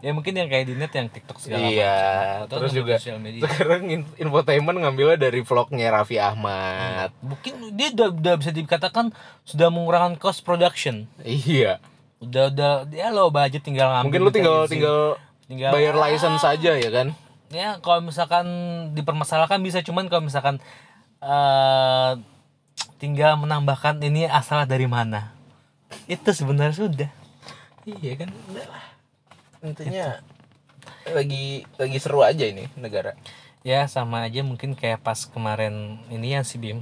ya 0.00 0.10
mungkin 0.16 0.32
yang 0.32 0.48
kayak 0.48 0.64
di 0.64 0.74
net 0.76 0.92
yang 0.96 1.08
TikTok 1.12 1.38
segala 1.40 1.68
iya 1.68 1.96
macam. 2.44 2.56
Terus 2.56 2.72
juga 2.72 2.94
media. 3.20 3.40
sekarang 3.44 3.82
in- 3.88 4.12
infotainment 4.16 4.78
ngambilnya 4.80 5.18
dari 5.20 5.40
vlognya 5.44 5.92
Raffi 5.92 6.16
Ahmad. 6.16 7.12
Mungkin 7.20 7.76
dia 7.76 7.92
udah, 7.92 8.08
udah 8.16 8.34
bisa 8.40 8.50
dikatakan 8.52 9.12
sudah 9.44 9.68
mengurangkan 9.68 10.16
cost 10.16 10.40
production. 10.40 11.04
Iya. 11.20 11.78
Udah 12.20 12.48
udah 12.52 12.72
ya 12.92 13.12
lo 13.12 13.28
budget 13.28 13.64
tinggal 13.64 13.92
ngambil 13.92 14.04
mungkin 14.08 14.20
lu 14.20 14.28
minta 14.28 14.36
tinggal 14.36 14.58
tinggal 14.68 14.98
tinggal 15.48 15.70
bayar 15.72 15.94
ah, 15.96 16.00
license 16.08 16.40
saja 16.44 16.76
ya 16.76 16.90
kan? 16.92 17.08
ya 17.50 17.82
kalau 17.82 17.98
misalkan 17.98 18.46
dipermasalahkan 18.94 19.58
bisa 19.58 19.82
cuman 19.82 20.06
kalau 20.06 20.22
misalkan 20.22 20.62
eh 21.20 22.12
tinggal 23.00 23.36
menambahkan 23.40 24.00
ini 24.00 24.28
asal 24.28 24.64
dari 24.64 24.88
mana. 24.88 25.32
Itu 26.08 26.32
sebenarnya 26.32 26.76
sudah. 26.76 27.10
Iya 27.88 28.24
kan? 28.24 28.30
Udah 28.52 28.66
lah 28.68 28.84
intinya 29.60 30.24
lagi 31.08 31.64
lagi 31.76 31.98
seru 32.00 32.24
aja 32.24 32.44
ini 32.46 32.68
negara. 32.76 33.16
Ya 33.60 33.84
sama 33.86 34.24
aja 34.24 34.40
mungkin 34.40 34.72
kayak 34.72 35.04
pas 35.04 35.28
kemarin 35.28 36.00
ini 36.08 36.32
yang 36.36 36.44
si 36.44 36.56
Bim. 36.56 36.80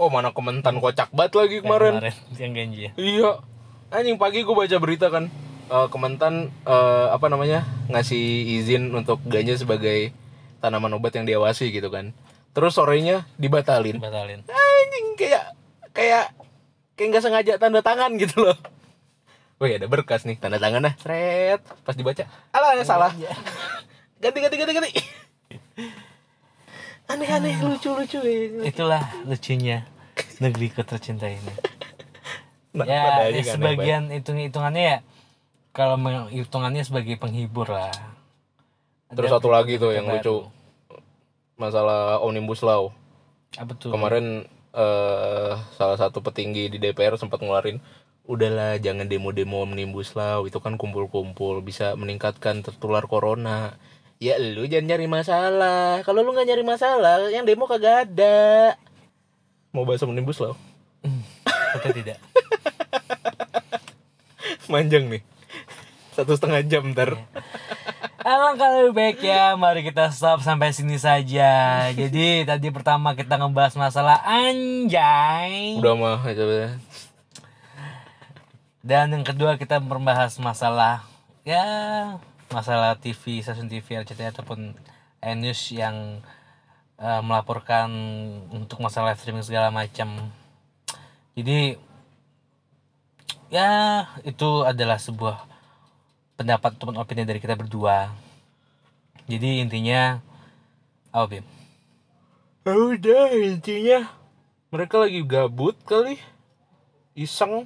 Oh 0.00 0.10
mana 0.10 0.34
komentar 0.34 0.72
kocak 0.74 1.12
banget 1.12 1.32
lagi 1.36 1.56
kemarin. 1.60 2.00
yang 2.42 2.52
ganji 2.56 2.88
ya. 2.88 2.92
Iya. 2.96 3.30
Anjing 3.94 4.18
pagi 4.18 4.42
gue 4.42 4.56
baca 4.56 4.76
berita 4.80 5.06
kan 5.12 5.30
Eh, 5.64 5.88
Kementan 5.88 6.52
eh, 6.68 7.06
apa 7.08 7.32
namanya 7.32 7.64
ngasih 7.88 8.60
izin 8.60 8.92
untuk 8.92 9.16
ganja 9.24 9.56
sebagai 9.56 10.12
tanaman 10.60 10.92
obat 11.00 11.16
yang 11.16 11.24
diawasi 11.24 11.72
gitu 11.72 11.88
kan. 11.88 12.12
Terus 12.52 12.76
sorenya 12.76 13.24
dibatalin. 13.40 13.96
Batalin 13.96 14.44
anjing 14.44 15.06
kayak 15.16 15.44
kayak 15.96 16.24
kayak 16.94 17.08
nggak 17.16 17.24
sengaja 17.24 17.52
tanda 17.56 17.80
tangan 17.80 18.14
gitu 18.20 18.44
loh 18.44 18.56
Wih 19.64 19.80
ada 19.80 19.88
berkas 19.88 20.28
nih. 20.28 20.36
Tanda 20.36 20.60
tangan 20.60 20.84
nah 20.84 20.92
seret 21.00 21.64
pas 21.88 21.96
dibaca 21.96 22.28
alah 22.52 22.84
salah. 22.84 23.08
Ganti 24.20 24.38
ganti 24.44 24.56
ganti 24.60 24.72
ganti. 24.76 24.92
Aneh 27.12 27.28
aneh. 27.32 27.56
Lucu 27.64 27.96
lucu 27.96 28.20
ya. 28.20 28.60
Itulah 28.60 29.00
lucunya 29.24 29.88
negeriku 30.44 30.84
tercinta 30.84 31.32
ini. 31.32 31.48
Nah, 32.74 32.90
ya, 32.90 33.30
ya 33.30 33.54
sebagian 33.54 34.10
hitung 34.10 34.34
hitungannya 34.34 34.82
ya 34.82 34.98
kalau 35.70 35.94
hitungannya 36.26 36.82
sebagai 36.82 37.14
penghibur 37.22 37.70
lah. 37.70 37.94
Terus 39.14 39.30
Ada 39.30 39.38
satu 39.38 39.54
lagi 39.54 39.78
tuh 39.78 39.94
yang 39.94 40.10
baru. 40.10 40.18
lucu. 40.18 40.36
Masalah 41.54 42.18
omnibus 42.18 42.66
law. 42.66 42.90
Apa 43.54 43.78
tuh? 43.78 43.94
Kemarin 43.94 44.50
eh 44.74 45.54
salah 45.78 45.94
satu 45.94 46.18
petinggi 46.18 46.66
di 46.66 46.82
DPR 46.82 47.14
sempat 47.14 47.38
ngeluarin 47.38 47.78
udahlah 48.24 48.80
jangan 48.80 49.04
demo-demo 49.04 49.60
omnibus 49.68 50.16
law 50.16 50.48
itu 50.48 50.56
kan 50.56 50.80
kumpul-kumpul 50.80 51.60
bisa 51.60 51.92
meningkatkan 51.92 52.64
tertular 52.64 53.04
corona. 53.04 53.76
Ya 54.16 54.40
lu 54.40 54.64
jangan 54.64 54.96
nyari 54.96 55.06
masalah. 55.10 56.00
Kalau 56.08 56.24
lu 56.24 56.32
nggak 56.32 56.48
nyari 56.48 56.64
masalah 56.64 57.28
yang 57.28 57.44
demo 57.44 57.68
kagak 57.68 58.08
ada. 58.08 58.76
Mau 59.76 59.84
bahas 59.84 60.00
omnibus 60.00 60.40
law? 60.40 60.56
Atau 61.76 61.92
tidak? 61.92 62.16
Manjang 64.72 65.12
nih. 65.12 65.20
Satu 66.16 66.38
setengah 66.38 66.64
jam 66.64 66.94
ntar. 66.94 67.20
Alangkah 68.24 68.72
lebih 68.80 68.96
baik 68.96 69.18
ya, 69.20 69.52
mari 69.52 69.84
kita 69.84 70.08
stop 70.08 70.40
sampai 70.40 70.72
sini 70.72 70.96
saja. 70.96 71.52
Jadi 72.00 72.48
tadi 72.48 72.72
pertama 72.72 73.12
kita 73.12 73.36
ngebahas 73.36 73.76
masalah 73.76 74.24
anjay. 74.24 75.76
udah 75.76 75.92
mah 75.92 76.24
coba 76.24 76.80
Dan 78.84 79.16
yang 79.16 79.24
kedua 79.24 79.56
kita 79.56 79.80
membahas 79.80 80.36
masalah 80.36 81.08
ya 81.40 81.64
masalah 82.52 83.00
TV, 83.00 83.40
stasiun 83.40 83.72
TV 83.72 84.04
RCTI 84.04 84.36
ataupun 84.36 84.76
News 85.24 85.72
yang 85.72 86.20
eh, 87.00 87.20
melaporkan 87.24 87.88
untuk 88.52 88.84
masalah 88.84 89.16
live 89.16 89.24
streaming 89.24 89.40
segala 89.40 89.72
macam. 89.72 90.28
Jadi 91.32 91.80
ya 93.48 94.04
itu 94.20 94.68
adalah 94.68 95.00
sebuah 95.00 95.48
pendapat 96.36 96.76
ataupun 96.76 97.00
opini 97.00 97.24
dari 97.24 97.40
kita 97.40 97.56
berdua. 97.56 98.12
Jadi 99.24 99.64
intinya 99.64 100.20
apa? 101.08 101.40
Ya 102.68 102.72
udah 102.76 103.32
intinya 103.32 104.12
mereka 104.68 105.00
lagi 105.00 105.24
gabut 105.24 105.80
kali 105.88 106.20
iseng 107.16 107.64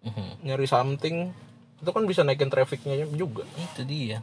Mhm. 0.00 0.42
nyari 0.42 0.64
something 0.64 1.16
itu 1.80 1.90
kan 1.90 2.04
bisa 2.04 2.20
naikin 2.20 2.48
trafficnya 2.48 3.04
juga. 3.10 3.44
Itu 3.56 3.84
dia. 3.84 4.20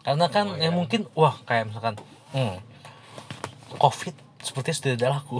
Karena 0.00 0.26
kan 0.26 0.46
Oh, 0.48 0.56
ya 0.56 0.66
iya. 0.66 0.70
mungkin 0.70 1.06
wah 1.12 1.38
kayak 1.44 1.70
misalkan 1.70 1.94
hmm, 2.30 2.56
covid 3.76 4.14
sepertinya 4.40 4.72
sudah 4.74 4.90
tidak 4.96 5.10
laku. 5.12 5.36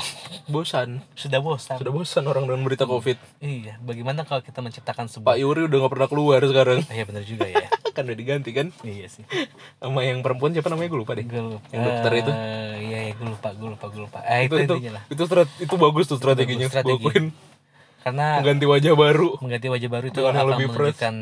Bosan. 0.46 1.00
Sudah 1.16 1.40
bosan. 1.40 1.80
Sudah 1.80 1.88
bosan 1.90 2.24
orang 2.26 2.44
dengan 2.44 2.60
berita 2.62 2.84
covid. 2.84 3.16
Iya 3.40 3.80
bagaimana 3.80 4.28
kalau 4.28 4.44
kita 4.44 4.60
menciptakan 4.60 5.06
Pak 5.06 5.12
sebuah 5.16 5.36
Yuri 5.38 5.66
udah 5.66 5.78
nggak 5.80 5.92
pernah 5.92 6.08
keluar 6.08 6.40
sekarang. 6.44 6.84
Iya 6.86 7.04
benar 7.08 7.24
juga 7.24 7.46
ya. 7.48 7.66
Kan 7.96 8.06
udah 8.06 8.14
diganti 8.14 8.54
kan? 8.54 8.70
Iya 8.86 9.10
sih. 9.10 9.24
Sama 9.78 10.06
yang 10.06 10.22
perempuan 10.22 10.54
siapa 10.54 10.70
namanya? 10.70 10.94
Gue 10.94 11.00
lupa 11.02 11.18
deh. 11.18 11.26
Gue 11.26 11.58
lupa. 11.58 11.66
Yang 11.74 11.82
dokter 11.82 12.12
itu? 12.14 12.30
Iya 12.30 12.98
iya 13.02 13.12
gue 13.16 13.26
lupa 13.26 13.48
gue 13.50 13.68
lupa 13.72 13.86
gue 13.90 14.02
lupa. 14.06 14.18
Eh, 14.22 14.46
itu 14.46 14.54
itu, 14.60 14.74
itu. 14.78 15.00
itu 15.10 15.22
strat- 15.26 15.56
itu 15.58 15.74
bagus 15.74 16.04
tuh 16.06 16.14
strateginya 16.14 16.68
Bagus 16.68 16.74
strategi. 16.76 17.02
Akuin. 17.02 17.26
Karena 18.00 18.40
mengganti 18.40 18.66
wajah 18.66 18.92
baru. 18.96 19.28
Mengganti 19.40 19.68
wajah 19.68 19.90
baru 19.92 20.04
itu 20.08 20.20
akan 20.20 20.44
lebih 20.56 20.66
menunjukkan 20.72 21.14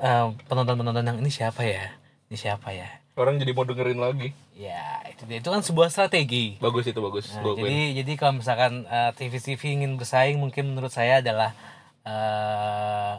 eh, 0.00 0.26
penonton-penonton 0.46 1.04
yang 1.04 1.18
ini 1.20 1.30
siapa 1.32 1.62
ya? 1.64 1.96
Ini 2.28 2.36
siapa 2.36 2.70
ya? 2.72 2.88
Orang 3.16 3.40
jadi 3.40 3.56
mau 3.56 3.64
dengerin 3.64 3.96
lagi. 3.96 4.36
Ya 4.52 5.00
itu 5.08 5.24
dia. 5.24 5.40
Itu 5.40 5.48
kan 5.48 5.64
sebuah 5.64 5.88
strategi. 5.88 6.60
Bagus 6.60 6.84
itu 6.84 7.00
bagus. 7.00 7.32
Nah, 7.32 7.40
Gua 7.40 7.52
akuin. 7.56 7.64
jadi 7.64 7.80
jadi 8.04 8.12
kalau 8.20 8.32
misalkan 8.44 8.84
eh, 8.84 9.10
TV-TV 9.16 9.62
ingin 9.80 9.96
bersaing 9.96 10.36
mungkin 10.36 10.72
menurut 10.76 10.92
saya 10.92 11.24
adalah 11.24 11.56
eh 12.04 13.16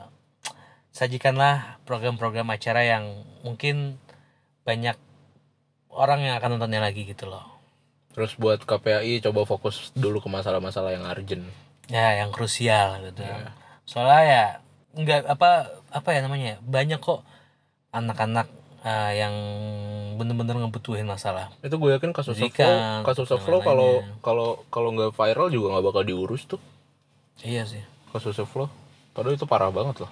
sajikanlah 0.94 1.78
program-program 1.86 2.50
acara 2.50 2.82
yang 2.82 3.22
mungkin 3.46 4.02
banyak 4.66 4.98
orang 5.94 6.26
yang 6.26 6.42
akan 6.42 6.58
nontonnya 6.58 6.82
lagi 6.82 7.06
gitu 7.06 7.30
loh. 7.30 7.46
terus 8.18 8.34
buat 8.34 8.66
KPAI 8.66 9.22
coba 9.22 9.46
fokus 9.46 9.94
dulu 9.94 10.18
ke 10.18 10.26
masalah-masalah 10.26 10.90
yang 10.98 11.06
urgent 11.06 11.46
Ya, 11.88 12.20
yang 12.20 12.30
krusial 12.30 13.00
gitu. 13.02 13.24
Iya. 13.24 13.52
Soalnya 13.84 14.22
ya 14.24 14.44
nggak 14.94 15.22
apa 15.30 15.50
apa 15.90 16.10
ya 16.12 16.20
namanya 16.20 16.46
ya, 16.54 16.58
banyak 16.60 17.00
kok 17.00 17.24
anak-anak 17.90 18.48
eh, 18.82 19.12
yang 19.18 19.34
bener-bener 20.18 20.58
ngebutuhin 20.58 21.06
masalah. 21.06 21.54
itu 21.62 21.72
gue 21.72 21.92
yakin 21.94 22.10
kasus 22.10 22.34
Jadi 22.34 22.50
flow 22.50 22.58
kan, 22.58 23.02
kasus 23.06 23.30
flow 23.30 23.62
kalau 23.62 23.92
kalau 24.20 24.48
kalau 24.68 24.90
nggak 24.92 25.14
viral 25.14 25.48
juga 25.48 25.78
nggak 25.78 25.86
bakal 25.86 26.04
diurus 26.04 26.44
tuh 26.46 26.58
Iya 27.40 27.70
sih. 27.70 27.86
kasus 28.10 28.34
flow 28.42 28.66
padahal 29.14 29.38
itu 29.38 29.46
parah 29.46 29.70
banget 29.70 30.02
loh 30.02 30.12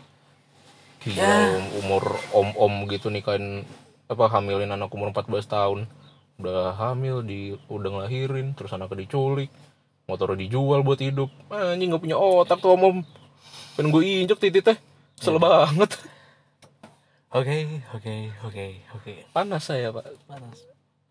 Gila, 1.02 1.18
Ya. 1.18 1.58
um- 1.58 1.72
umur 1.82 2.04
om-om 2.32 2.86
gitu 2.86 3.10
nikahin 3.10 3.66
apa 4.06 4.30
hamilin 4.30 4.70
anak 4.70 4.90
umur 4.90 5.10
14 5.10 5.26
tahun 5.46 5.90
udah 6.38 6.76
hamil 6.76 7.26
di 7.26 7.58
udah 7.66 7.90
ngelahirin 7.92 8.54
terus 8.54 8.70
anaknya 8.70 9.02
diculik 9.02 9.50
motor 10.06 10.38
dijual 10.38 10.86
buat 10.86 11.02
hidup. 11.02 11.30
Anjing 11.50 11.94
nggak 11.94 12.02
punya 12.02 12.18
otak 12.18 12.62
tuh 12.62 12.78
om. 12.78 12.82
Om 12.82 12.98
pengen 13.76 13.92
gue 13.92 14.02
injek 14.24 14.40
titik 14.40 14.64
teh 14.64 14.78
Kesel 15.20 15.40
banget. 15.40 15.96
Oke, 17.36 17.84
oke, 17.92 18.16
oke, 18.48 18.66
oke. 18.96 19.14
panas 19.36 19.68
saya 19.68 19.92
pak. 19.92 20.08
Panas. 20.24 20.58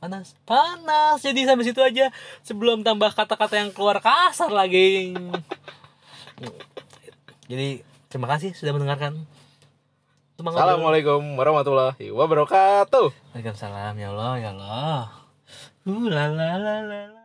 Panas. 0.00 0.28
Panas. 0.48 1.18
Jadi 1.20 1.44
sampai 1.44 1.64
situ 1.68 1.80
aja. 1.84 2.08
Sebelum 2.44 2.80
tambah 2.80 3.12
kata-kata 3.12 3.60
yang 3.60 3.72
keluar 3.72 4.00
kasar 4.00 4.48
lagi. 4.48 5.12
Jadi 7.50 7.84
terima 8.08 8.28
kasih 8.32 8.56
sudah 8.56 8.72
mendengarkan. 8.72 9.24
Dulu. 10.34 10.50
assalamualaikum 10.50 11.20
warahmatullahi 11.36 12.08
wabarakatuh. 12.08 13.12
Waalaikumsalam. 13.32 13.94
Ya 14.00 14.08
Allah 14.12 14.34
ya 14.40 14.50
Allah. 14.56 15.04
Uh 15.84 16.08
la 16.08 16.32
la 16.32 16.56
la 16.56 16.76
la 16.80 17.00
la 17.12 17.23